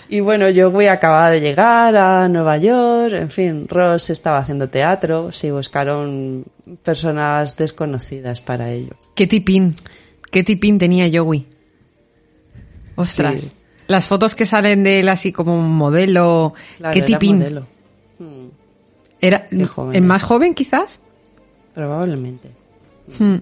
Y 0.08 0.20
bueno, 0.20 0.46
Joey 0.54 0.86
acababa 0.86 1.30
de 1.30 1.40
llegar 1.40 1.96
a 1.96 2.28
Nueva 2.28 2.56
York, 2.58 3.14
en 3.14 3.30
fin, 3.30 3.66
Ross 3.68 4.10
estaba 4.10 4.38
haciendo 4.38 4.68
teatro, 4.68 5.32
sí, 5.32 5.50
buscaron 5.50 6.44
personas 6.82 7.56
desconocidas 7.56 8.40
para 8.40 8.70
ello. 8.70 8.92
Qué 9.14 9.26
tipín. 9.26 9.74
Qué 10.30 10.44
tipín 10.44 10.78
tenía 10.78 11.08
Joey. 11.12 11.46
Ostras. 12.96 13.40
Sí. 13.40 13.50
Las 13.88 14.06
fotos 14.06 14.34
que 14.34 14.46
salen 14.46 14.84
de 14.84 15.00
él 15.00 15.08
así 15.08 15.32
como 15.32 15.58
un 15.58 15.70
modelo. 15.70 16.54
Claro, 16.76 16.92
qué 16.92 16.98
era 17.00 17.06
tipín. 17.06 17.38
modelo. 17.38 17.66
Hmm, 18.18 18.46
Era 19.20 19.46
joven 19.68 19.96
el 19.96 20.02
más 20.02 20.22
joven 20.22 20.54
quizás. 20.54 21.00
probablemente. 21.74 22.50
Hmm. 23.18 23.36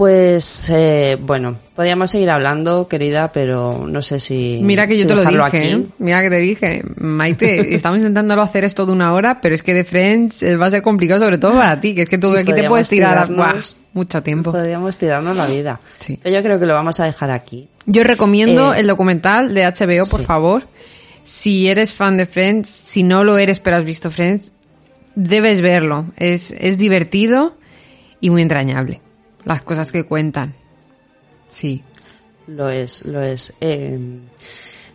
Pues, 0.00 0.70
eh, 0.70 1.18
bueno, 1.20 1.58
podríamos 1.74 2.10
seguir 2.10 2.30
hablando, 2.30 2.88
querida, 2.88 3.32
pero 3.32 3.86
no 3.86 4.00
sé 4.00 4.18
si... 4.18 4.58
Mira 4.62 4.86
que 4.86 4.96
yo 4.96 5.02
si 5.02 5.08
te 5.08 5.14
lo 5.14 5.26
dije, 5.26 5.42
aquí. 5.42 5.58
¿eh? 5.58 5.86
Mira 5.98 6.22
que 6.22 6.30
te 6.30 6.38
dije, 6.38 6.82
Maite, 6.96 7.74
estamos 7.74 7.98
intentándolo 7.98 8.40
hacer 8.40 8.64
esto 8.64 8.86
de 8.86 8.92
una 8.92 9.12
hora, 9.12 9.42
pero 9.42 9.54
es 9.54 9.62
que 9.62 9.74
de 9.74 9.84
Friends 9.84 10.42
eh, 10.42 10.56
va 10.56 10.68
a 10.68 10.70
ser 10.70 10.80
complicado, 10.80 11.20
sobre 11.22 11.36
todo 11.36 11.52
para 11.52 11.78
ti, 11.82 11.94
que 11.94 12.00
es 12.00 12.08
que 12.08 12.16
tú 12.16 12.34
Y 12.34 12.38
aquí 12.38 12.54
te 12.54 12.66
puedes 12.66 12.88
tirar 12.88 13.28
mucho 13.92 14.22
tiempo. 14.22 14.52
Podríamos 14.52 14.96
tirarnos 14.96 15.36
la 15.36 15.46
vida. 15.46 15.78
Sí. 15.98 16.18
Pero 16.22 16.34
yo 16.34 16.42
creo 16.42 16.58
que 16.58 16.64
lo 16.64 16.72
vamos 16.72 16.98
a 16.98 17.04
dejar 17.04 17.30
aquí. 17.30 17.68
Yo 17.84 18.02
recomiendo 18.02 18.72
Eh, 18.72 18.80
el 18.80 18.86
documental 18.86 19.52
de 19.52 19.66
HBO, 19.66 20.08
por 20.10 20.20
sí. 20.20 20.24
favor. 20.24 20.66
Si 21.24 21.68
eres 21.68 21.92
fan 21.92 22.16
de 22.16 22.24
Friends, 22.24 22.70
si 22.70 23.02
no 23.02 23.22
lo 23.22 23.36
eres 23.36 23.60
pero 23.60 23.76
has 23.76 23.84
visto 23.84 24.10
Friends, 24.10 24.52
debes 25.14 25.60
verlo. 25.60 26.06
Es, 26.16 26.54
es 26.58 26.78
divertido 26.78 27.54
y 28.18 28.30
muy 28.30 28.40
entrañable. 28.40 29.02
Las 29.44 29.62
cosas 29.62 29.92
que 29.92 30.04
cuentan. 30.04 30.54
Sí. 31.50 31.82
Lo 32.46 32.68
es, 32.68 33.04
lo 33.04 33.20
es. 33.22 33.52
Eh, 33.60 33.98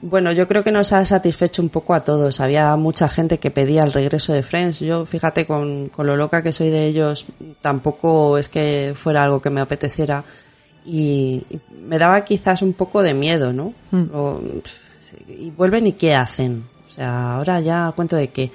bueno, 0.02 0.32
yo 0.32 0.48
creo 0.48 0.64
que 0.64 0.72
nos 0.72 0.92
ha 0.94 1.06
satisfecho 1.06 1.62
un 1.62 1.70
poco 1.70 1.94
a 1.94 2.02
todos. 2.02 2.40
Había 2.40 2.76
mucha 2.76 3.10
gente 3.10 3.40
que 3.40 3.52
pedía 3.52 3.84
el 3.84 3.94
regreso 3.94 4.34
de 4.34 4.44
Friends. 4.44 4.80
Yo, 4.82 5.06
fíjate, 5.06 5.46
con, 5.46 5.90
con 5.90 6.06
lo 6.06 6.16
loca 6.16 6.44
que 6.44 6.52
soy 6.52 6.70
de 6.70 6.86
ellos, 6.86 7.26
tampoco 7.62 8.38
es 8.38 8.50
que 8.50 8.94
fuera 8.96 9.24
algo 9.24 9.42
que 9.42 9.50
me 9.50 9.62
apeteciera. 9.62 10.24
Y, 10.86 11.46
y 11.50 11.60
me 11.82 11.98
daba 11.98 12.24
quizás 12.24 12.62
un 12.62 12.74
poco 12.74 13.02
de 13.02 13.14
miedo, 13.14 13.52
¿no? 13.54 13.74
Mm. 13.92 14.04
O, 14.14 14.42
y 15.28 15.50
vuelven 15.52 15.88
y 15.88 15.94
qué 15.94 16.14
hacen. 16.14 16.68
O 16.86 16.90
sea, 16.90 17.32
ahora 17.34 17.60
ya 17.60 17.92
cuento 17.96 18.16
de 18.16 18.28
qué. 18.28 18.52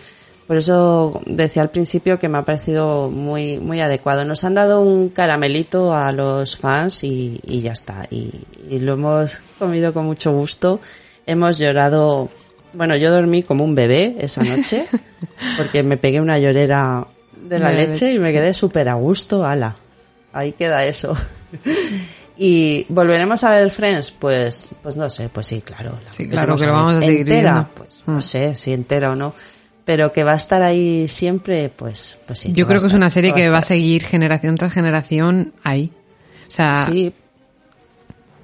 Por 0.51 0.57
eso 0.57 1.21
decía 1.27 1.63
al 1.63 1.71
principio 1.71 2.19
que 2.19 2.29
me 2.29 2.37
ha 2.39 2.45
parecido 2.45 3.09
muy, 3.09 3.59
muy 3.61 3.81
adecuado. 3.81 4.25
Nos 4.25 4.43
han 4.43 4.55
dado 4.55 4.81
un 4.81 5.09
caramelito 5.11 5.95
a 5.95 6.11
los 6.11 6.57
fans 6.57 7.05
y, 7.05 7.39
y 7.45 7.61
ya 7.61 7.71
está. 7.71 8.09
Y, 8.11 8.33
y 8.69 8.81
lo 8.81 8.95
hemos 8.95 9.43
comido 9.61 9.95
con 9.95 10.07
mucho 10.07 10.33
gusto. 10.33 10.81
Hemos 11.25 11.59
llorado. 11.59 12.31
Bueno, 12.73 12.97
yo 12.97 13.13
dormí 13.13 13.45
como 13.45 13.63
un 13.63 13.77
bebé 13.77 14.17
esa 14.19 14.43
noche 14.43 14.89
porque 15.57 15.85
me 15.85 15.97
pegué 15.99 16.21
una 16.21 16.37
llorera 16.41 17.07
de 17.47 17.59
la 17.61 17.71
leche 17.71 18.13
y 18.13 18.19
me 18.19 18.33
quedé 18.33 18.53
súper 18.53 18.89
a 18.89 18.95
gusto. 18.95 19.47
Ala, 19.47 19.77
ahí 20.33 20.51
queda 20.51 20.85
eso. 20.85 21.17
Y 22.43 22.87
volveremos 22.89 23.45
a 23.45 23.51
ver 23.51 23.71
Friends, 23.71 24.13
pues, 24.13 24.71
pues 24.83 24.97
no 24.97 25.11
sé, 25.11 25.29
pues 25.29 25.47
sí, 25.47 25.61
claro. 25.61 25.99
la 26.03 26.11
Sí, 26.13 26.27
claro, 26.27 26.57
que 26.57 26.65
lo 26.65 26.73
vamos 26.73 26.95
a 26.95 27.01
seguir 27.03 27.21
entera, 27.21 27.53
viendo. 27.53 27.71
pues 27.75 28.03
Mm. 28.07 28.13
no 28.15 28.23
sé 28.23 28.55
si 28.57 28.73
entera 28.73 29.11
o 29.11 29.15
no, 29.15 29.35
pero 29.91 30.13
que 30.13 30.23
va 30.23 30.35
a 30.35 30.37
estar 30.37 30.63
ahí 30.63 31.09
siempre, 31.09 31.69
pues, 31.69 32.17
pues 32.25 32.39
sí. 32.39 32.53
Yo 32.53 32.69
creo 32.69 32.81
que 32.81 32.87
es 32.87 32.95
una 32.95 33.11
serie 33.11 33.35
que 33.35 33.49
va 33.49 33.59
a 33.59 33.63
seguir 33.63 34.05
generación 34.05 34.55
tras 34.55 34.73
generación 34.73 35.53
ahí. 35.65 35.91
O 36.47 36.51
sea, 36.53 36.87
Sí, 36.87 37.13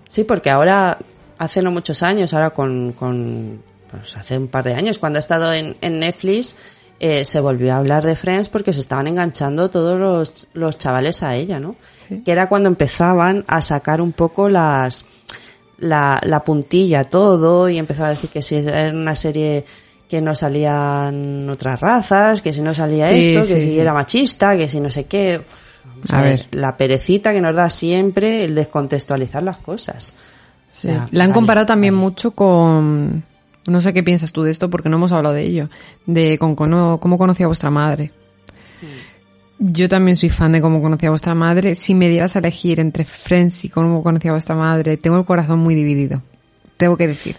sí, 0.09 0.25
porque 0.25 0.51
ahora, 0.51 0.99
hace 1.39 1.63
no 1.63 1.71
muchos 1.71 2.03
años, 2.03 2.35
ahora 2.35 2.51
con, 2.51 2.95
con 2.95 3.63
pues 3.89 4.17
hace 4.17 4.37
un 4.37 4.49
par 4.49 4.65
de 4.65 4.75
años, 4.75 4.99
cuando 4.99 5.19
ha 5.19 5.21
estado 5.21 5.53
en, 5.53 5.77
en 5.83 6.01
Netflix, 6.01 6.57
eh, 6.99 7.25
se 7.25 7.39
volvió 7.39 7.75
a 7.75 7.77
hablar 7.77 8.05
de 8.05 8.17
Friends 8.17 8.49
porque 8.49 8.73
se 8.73 8.81
estaban 8.81 9.07
enganchando 9.07 9.71
todos 9.71 10.01
los, 10.01 10.49
los 10.53 10.79
chavales 10.79 11.23
a 11.23 11.37
ella, 11.37 11.61
¿no? 11.61 11.77
Que 12.25 12.33
era 12.33 12.49
cuando 12.49 12.69
empezaban 12.69 13.45
a 13.47 13.63
sacar 13.63 14.01
un 14.01 14.13
poco 14.13 14.49
las, 14.49 15.07
la, 15.79 16.19
la 16.25 16.43
puntilla 16.43 17.05
todo 17.05 17.69
y 17.69 17.79
empezaba 17.79 18.09
a 18.09 18.15
decir 18.15 18.31
que 18.31 18.43
si 18.43 18.57
era 18.57 18.91
una 18.91 19.15
serie 19.15 19.65
que 20.09 20.21
no 20.21 20.35
salían 20.35 21.49
otras 21.51 21.81
razas, 21.81 22.43
que 22.43 22.53
si 22.53 22.61
no 22.63 22.73
salía 22.75 23.11
Sí, 23.11 23.33
esto, 23.35 23.47
que 23.47 23.57
sí, 23.57 23.61
si 23.69 23.73
sí. 23.75 23.81
era 23.81 23.93
machista, 23.93 24.57
que 24.57 24.69
si 24.69 24.81
no 24.81 24.91
sé 24.91 25.05
qué. 25.05 25.41
Vamos 25.85 26.11
A 26.13 26.23
ver. 26.23 26.47
la 26.53 26.77
perecita 26.77 27.33
que 27.33 27.41
nos 27.41 27.55
da 27.57 27.69
siempre 27.71 28.45
el 28.45 28.55
descontextualizar 28.55 29.43
las 29.43 29.59
cosas. 29.59 30.15
O 30.79 30.81
sea, 30.81 31.09
La 31.11 31.25
han 31.25 31.31
vale, 31.31 31.33
comparado 31.33 31.67
también 31.67 31.95
vale. 31.95 32.05
mucho 32.05 32.31
con 32.33 33.25
No 33.67 33.81
sé 33.81 33.93
qué 33.93 34.03
piensas 34.03 34.31
tú 34.33 34.43
de 34.43 34.51
esto 34.53 34.69
porque 34.71 34.89
no 34.89 34.97
hemos 34.97 35.11
hablado 35.13 35.35
de 35.35 35.43
ello. 35.43 35.71
De 36.07 36.39
con, 36.39 36.55
cono- 36.55 36.99
cómo 37.01 37.19
conocí 37.19 37.43
a 37.43 37.47
vuestra 37.49 37.71
madre. 37.71 38.13
Yo 39.59 39.89
también 39.89 40.19
soy 40.19 40.29
fan 40.29 40.53
de 40.53 40.61
cómo 40.61 40.83
conocí 40.83 41.07
a 41.07 41.11
vuestra 41.11 41.35
madre. 41.35 41.75
Si 41.75 41.95
me 41.95 42.09
dieras 42.11 42.37
a 42.37 42.41
elegir 42.41 42.79
entre 42.79 43.05
Friends 43.07 43.65
y 43.65 43.71
cómo 43.71 44.03
conocí 44.03 44.29
a 44.29 44.33
vuestra 44.33 44.55
madre, 44.55 44.99
tengo 44.99 45.17
el 45.17 45.25
corazón 45.25 45.61
muy 45.61 45.75
dividido. 45.75 46.23
Tengo 46.77 46.97
que 46.99 47.09
decir. 47.09 47.37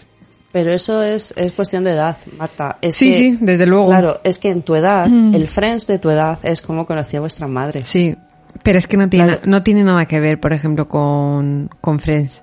Pero 0.52 0.70
eso 0.72 1.02
es, 1.02 1.34
es 1.36 1.52
cuestión 1.52 1.84
de 1.84 1.92
edad, 1.92 2.16
Marta. 2.38 2.78
Es 2.80 2.94
Sí, 2.96 3.10
que- 3.10 3.16
sí, 3.18 3.38
desde 3.40 3.66
luego. 3.66 3.84
Mm. 3.86 3.88
Claro, 3.88 4.20
es 4.24 4.38
que 4.38 4.48
en 4.48 4.62
tu 4.62 4.74
edad, 4.74 5.06
el 5.06 5.46
Friends 5.46 5.86
de 5.86 5.98
tu 5.98 6.08
edad 6.10 6.38
es 6.42 6.62
como 6.62 6.86
conocí 6.86 7.16
a 7.16 7.20
vuestra 7.20 7.46
madre. 7.46 7.82
Sí, 7.82 8.16
pero 8.62 8.78
es 8.78 8.86
que 8.86 8.96
no 8.96 9.08
tiene, 9.10 9.26
Claro. 9.26 9.42
no 9.44 9.62
tiene 9.62 9.84
nada 9.84 10.06
que 10.06 10.20
ver, 10.20 10.40
por 10.40 10.52
ejemplo, 10.54 10.88
con, 10.88 11.68
con 11.80 11.98
Friends. 12.00 12.42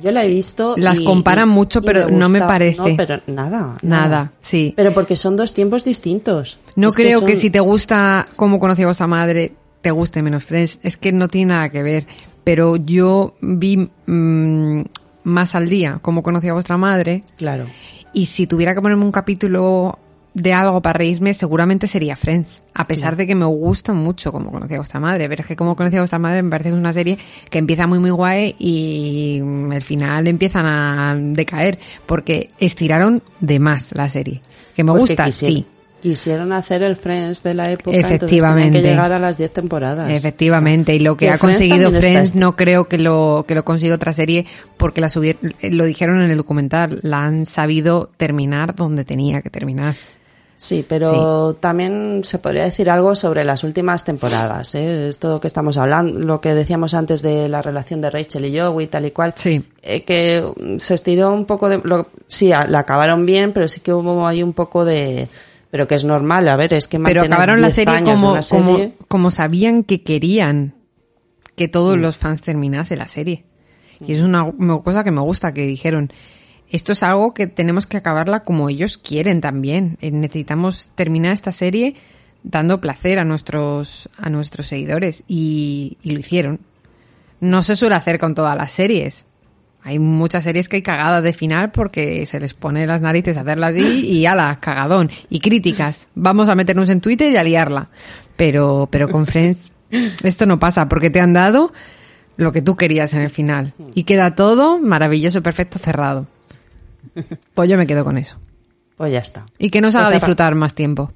Yo 0.00 0.12
la 0.12 0.24
he 0.24 0.28
visto. 0.28 0.74
Las 0.76 1.00
y- 1.00 1.04
comparan 1.04 1.48
mucho, 1.48 1.82
pero 1.82 2.08
no 2.08 2.28
me 2.28 2.40
parece. 2.40 2.76
No, 2.78 2.96
pero 2.96 3.20
nada, 3.26 3.76
Nada, 3.82 4.32
sí. 4.42 4.72
Pero 4.76 4.92
porque 4.92 5.16
son 5.16 5.36
dos 5.36 5.54
tiempos 5.54 5.84
distintos. 5.84 6.58
No 6.76 6.88
Es 6.88 6.94
creo 6.94 7.24
que, 7.24 7.32
son- 7.32 7.40
si 7.40 7.50
te 7.50 7.60
gusta 7.60 8.24
cómo 8.36 8.58
conocí 8.60 8.82
a 8.82 8.86
vuestra 8.86 9.06
madre, 9.08 9.52
te 9.80 9.90
guste 9.90 10.22
menos 10.22 10.44
Friends. 10.44 10.78
Es 10.82 10.96
que 10.96 11.12
no 11.12 11.28
tiene 11.28 11.54
nada 11.54 11.68
que 11.70 11.82
ver. 11.82 12.06
Pero 12.44 12.76
yo 12.76 13.34
vi 13.40 13.90
mm, 14.06 14.82
más 15.28 15.54
al 15.54 15.68
día 15.68 15.98
cómo 16.02 16.22
conocí 16.22 16.48
a 16.48 16.52
vuestra 16.52 16.76
madre. 16.76 17.22
Claro. 17.36 17.66
Y 18.12 18.26
si 18.26 18.46
tuviera 18.46 18.74
que 18.74 18.80
ponerme 18.80 19.04
un 19.04 19.12
capítulo 19.12 19.98
de 20.34 20.52
algo 20.52 20.80
para 20.80 20.98
reírme, 20.98 21.34
seguramente 21.34 21.86
sería 21.86 22.16
Friends. 22.16 22.62
A 22.74 22.84
pesar 22.84 23.16
de 23.16 23.26
que 23.26 23.34
me 23.34 23.44
gusta 23.44 23.92
mucho 23.92 24.32
cómo 24.32 24.50
conocí 24.50 24.74
a 24.74 24.78
vuestra 24.78 25.00
madre. 25.00 25.28
Pero 25.28 25.42
es 25.42 25.46
que 25.46 25.56
cómo 25.56 25.76
conocí 25.76 25.96
a 25.96 26.00
vuestra 26.00 26.18
madre 26.18 26.42
me 26.42 26.50
parece 26.50 26.70
que 26.70 26.74
es 26.74 26.80
una 26.80 26.92
serie 26.92 27.18
que 27.50 27.58
empieza 27.58 27.86
muy 27.86 27.98
muy 27.98 28.10
guay 28.10 28.54
y 28.58 29.40
mm, 29.42 29.72
al 29.72 29.82
final 29.82 30.26
empiezan 30.28 30.66
a 30.66 31.16
decaer. 31.18 31.78
Porque 32.06 32.50
estiraron 32.58 33.22
de 33.40 33.58
más 33.58 33.92
la 33.94 34.08
serie. 34.08 34.40
Que 34.74 34.84
me 34.84 34.92
Porque 34.92 35.14
gusta, 35.14 35.30
sí. 35.32 35.66
Quisieron 36.00 36.52
hacer 36.52 36.82
el 36.82 36.96
Friends 36.96 37.42
de 37.42 37.54
la 37.54 37.70
época. 37.70 37.96
Entonces 37.96 38.16
Efectivamente. 38.16 38.70
tenían 38.70 38.82
que 38.82 38.88
llegar 38.90 39.12
a 39.12 39.18
las 39.18 39.36
10 39.36 39.52
temporadas. 39.52 40.10
Efectivamente, 40.10 40.94
y 40.94 41.00
lo 41.00 41.16
que 41.16 41.28
ha 41.30 41.36
Friends 41.38 41.58
conseguido 41.58 41.90
Friends 41.90 42.28
este- 42.28 42.38
no 42.38 42.54
creo 42.54 42.88
que 42.88 42.98
lo 42.98 43.44
que 43.48 43.54
lo 43.54 43.64
consiga 43.64 43.96
otra 43.96 44.12
serie 44.12 44.46
porque 44.76 45.00
la 45.00 45.08
lo 45.62 45.84
dijeron 45.84 46.22
en 46.22 46.30
el 46.30 46.36
documental, 46.36 47.00
la 47.02 47.24
han 47.24 47.46
sabido 47.46 48.10
terminar 48.16 48.76
donde 48.76 49.04
tenía 49.04 49.42
que 49.42 49.50
terminar. 49.50 49.94
Sí, 50.60 50.84
pero 50.88 51.54
también 51.54 52.22
se 52.24 52.40
podría 52.40 52.64
decir 52.64 52.90
algo 52.90 53.14
sobre 53.14 53.44
las 53.44 53.62
últimas 53.62 54.04
temporadas. 54.04 54.74
¿eh? 54.74 55.08
Esto 55.08 55.38
que 55.38 55.46
estamos 55.46 55.76
hablando, 55.76 56.18
lo 56.18 56.40
que 56.40 56.52
decíamos 56.52 56.94
antes 56.94 57.22
de 57.22 57.48
la 57.48 57.62
relación 57.62 58.00
de 58.00 58.10
Rachel 58.10 58.44
y 58.44 58.58
Joey, 58.58 58.88
tal 58.88 59.06
y 59.06 59.12
cual. 59.12 59.34
Sí. 59.36 59.62
eh, 59.82 60.02
que 60.02 60.42
se 60.78 60.94
estiró 60.94 61.32
un 61.32 61.44
poco 61.44 61.68
de... 61.68 61.80
Lo, 61.84 62.08
sí, 62.26 62.48
la 62.48 62.80
acabaron 62.80 63.24
bien, 63.24 63.52
pero 63.52 63.68
sí 63.68 63.78
que 63.80 63.92
hubo 63.92 64.26
ahí 64.26 64.42
un 64.42 64.52
poco 64.52 64.84
de... 64.84 65.28
Pero 65.70 65.86
que 65.86 65.94
es 65.96 66.04
normal, 66.04 66.48
a 66.48 66.56
ver, 66.56 66.72
es 66.72 66.88
que 66.88 66.98
Pero 66.98 67.22
acabaron 67.22 67.60
la 67.60 67.68
10 67.68 67.74
serie 67.74 68.02
como, 68.04 68.32
una 68.32 68.40
como, 68.48 68.76
serie- 68.76 68.94
como 69.08 69.30
sabían 69.30 69.84
que 69.84 70.02
querían 70.02 70.74
que 71.56 71.68
todos 71.68 71.96
Mm. 71.96 72.00
los 72.00 72.16
fans 72.16 72.40
terminase 72.40 72.96
la 72.96 73.08
serie. 73.08 73.44
Y 74.00 74.12
es 74.14 74.22
una 74.22 74.44
me- 74.56 74.80
cosa 74.82 75.02
que 75.04 75.10
me 75.10 75.20
gusta, 75.20 75.52
que 75.52 75.66
dijeron, 75.66 76.10
esto 76.70 76.92
es 76.92 77.02
algo 77.02 77.34
que 77.34 77.46
tenemos 77.48 77.86
que 77.86 77.96
acabarla 77.96 78.44
como 78.44 78.68
ellos 78.68 78.96
quieren 78.96 79.40
también. 79.40 79.98
Eh, 80.00 80.10
Necesitamos 80.10 80.90
terminar 80.94 81.32
esta 81.32 81.52
serie 81.52 81.96
dando 82.44 82.80
placer 82.80 83.18
a 83.18 83.24
nuestros, 83.24 84.08
a 84.16 84.30
nuestros 84.30 84.66
seguidores. 84.68 85.24
Y, 85.26 85.98
y 86.02 86.12
lo 86.12 86.20
hicieron. 86.20 86.60
No 87.40 87.62
se 87.62 87.76
suele 87.76 87.94
hacer 87.96 88.18
con 88.18 88.34
todas 88.34 88.56
las 88.56 88.70
series. 88.70 89.24
Hay 89.88 89.98
muchas 89.98 90.44
series 90.44 90.68
que 90.68 90.76
hay 90.76 90.82
cagadas 90.82 91.22
de 91.22 91.32
final 91.32 91.70
porque 91.70 92.26
se 92.26 92.38
les 92.38 92.52
pone 92.52 92.86
las 92.86 93.00
narices 93.00 93.38
a 93.38 93.40
hacerla 93.40 93.68
así 93.68 94.06
y 94.06 94.26
ala, 94.26 94.58
cagadón. 94.60 95.10
Y 95.30 95.40
críticas. 95.40 96.10
Vamos 96.14 96.50
a 96.50 96.54
meternos 96.54 96.90
en 96.90 97.00
Twitter 97.00 97.32
y 97.32 97.38
a 97.38 97.42
liarla. 97.42 97.88
Pero, 98.36 98.86
pero 98.92 99.08
con 99.08 99.26
Friends 99.26 99.70
esto 100.22 100.44
no 100.44 100.58
pasa 100.58 100.90
porque 100.90 101.08
te 101.08 101.20
han 101.20 101.32
dado 101.32 101.72
lo 102.36 102.52
que 102.52 102.60
tú 102.60 102.76
querías 102.76 103.14
en 103.14 103.22
el 103.22 103.30
final. 103.30 103.72
Y 103.94 104.04
queda 104.04 104.34
todo 104.34 104.78
maravilloso, 104.78 105.42
perfecto, 105.42 105.78
cerrado. 105.78 106.26
Pues 107.54 107.70
yo 107.70 107.78
me 107.78 107.86
quedo 107.86 108.04
con 108.04 108.18
eso. 108.18 108.36
Pues 108.94 109.10
ya 109.10 109.20
está. 109.20 109.46
Y 109.56 109.70
que 109.70 109.80
nos 109.80 109.94
haga 109.94 110.08
Pues 110.08 110.20
disfrutar 110.20 110.54
más 110.54 110.74
tiempo. 110.74 111.12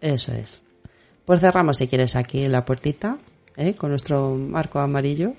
Eso 0.00 0.30
es. 0.30 0.62
Pues 1.24 1.40
cerramos, 1.40 1.78
si 1.78 1.88
quieres, 1.88 2.14
aquí 2.14 2.46
la 2.46 2.64
puertita, 2.64 3.18
¿eh? 3.56 3.74
con 3.74 3.90
nuestro 3.90 4.36
marco 4.36 4.78
amarillo. 4.78 5.32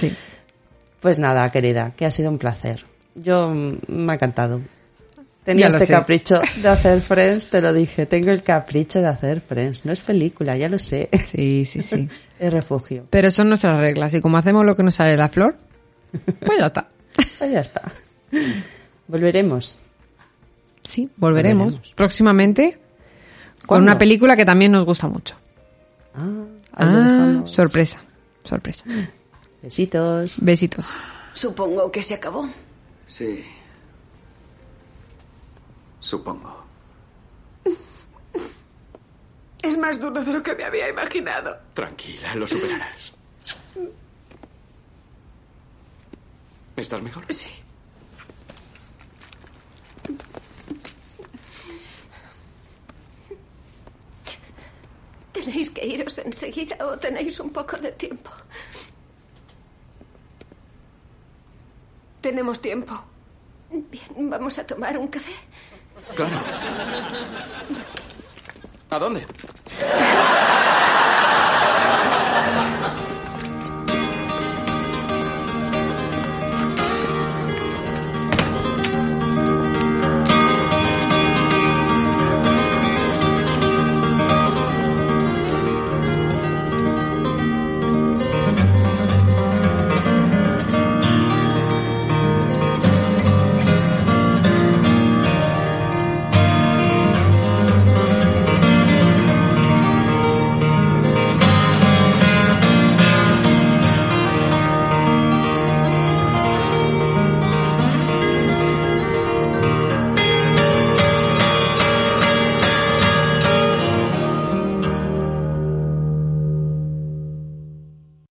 Sí. 0.00 0.12
Pues 1.04 1.18
nada, 1.18 1.52
querida, 1.52 1.92
que 1.94 2.06
ha 2.06 2.10
sido 2.10 2.30
un 2.30 2.38
placer. 2.38 2.86
Yo 3.14 3.50
mm, 3.50 3.76
me 3.88 4.12
ha 4.12 4.14
encantado. 4.14 4.62
Tenía 5.42 5.66
este 5.66 5.80
sé. 5.84 5.92
capricho 5.92 6.40
de 6.62 6.66
hacer 6.66 7.02
Friends, 7.02 7.50
te 7.50 7.60
lo 7.60 7.74
dije, 7.74 8.06
tengo 8.06 8.30
el 8.30 8.42
capricho 8.42 9.02
de 9.02 9.08
hacer 9.08 9.42
Friends. 9.42 9.84
No 9.84 9.92
es 9.92 10.00
película, 10.00 10.56
ya 10.56 10.70
lo 10.70 10.78
sé. 10.78 11.10
Sí, 11.30 11.68
sí, 11.70 11.82
sí. 11.82 12.08
es 12.38 12.50
refugio. 12.50 13.06
Pero 13.10 13.30
son 13.30 13.50
nuestras 13.50 13.78
reglas 13.78 14.14
y 14.14 14.22
como 14.22 14.38
hacemos 14.38 14.64
lo 14.64 14.74
que 14.74 14.82
nos 14.82 14.94
sale 14.94 15.14
la 15.18 15.28
flor, 15.28 15.58
pues 16.40 16.58
ya 16.58 16.66
está. 16.68 16.88
Pues 17.38 17.52
ya 17.52 17.60
está. 17.60 17.82
Volveremos. 19.06 19.78
Sí, 20.82 21.10
volveremos, 21.18 21.64
Volveremos. 21.66 21.92
próximamente 21.94 22.78
con 23.66 23.82
una 23.82 23.98
película 23.98 24.36
que 24.36 24.46
también 24.46 24.72
nos 24.72 24.86
gusta 24.86 25.06
mucho. 25.06 25.36
Ah, 26.14 26.44
Ah, 26.72 27.42
sorpresa, 27.44 28.02
sorpresa. 28.42 28.84
Besitos. 29.64 30.40
Besitos. 30.42 30.86
Supongo 31.32 31.90
que 31.90 32.02
se 32.02 32.12
acabó. 32.12 32.46
Sí. 33.06 33.42
Supongo. 36.00 36.62
Es 39.62 39.78
más 39.78 39.98
duro 39.98 40.22
de 40.22 40.34
lo 40.34 40.42
que 40.42 40.54
me 40.54 40.64
había 40.64 40.90
imaginado. 40.90 41.56
Tranquila, 41.72 42.34
lo 42.34 42.46
superarás. 42.46 43.14
¿Estás 46.76 47.00
mejor? 47.00 47.24
Sí. 47.32 47.48
Tenéis 55.32 55.70
que 55.70 55.86
iros 55.86 56.18
enseguida 56.18 56.76
o 56.84 56.98
tenéis 56.98 57.40
un 57.40 57.48
poco 57.48 57.78
de 57.78 57.92
tiempo. 57.92 58.30
Tenemos 62.24 62.58
tiempo. 62.58 62.94
Bien, 63.70 64.30
vamos 64.30 64.58
a 64.58 64.66
tomar 64.66 64.96
un 64.96 65.08
café. 65.08 65.32
Claro. 66.16 66.32
¿A 68.88 68.98
dónde? 68.98 69.26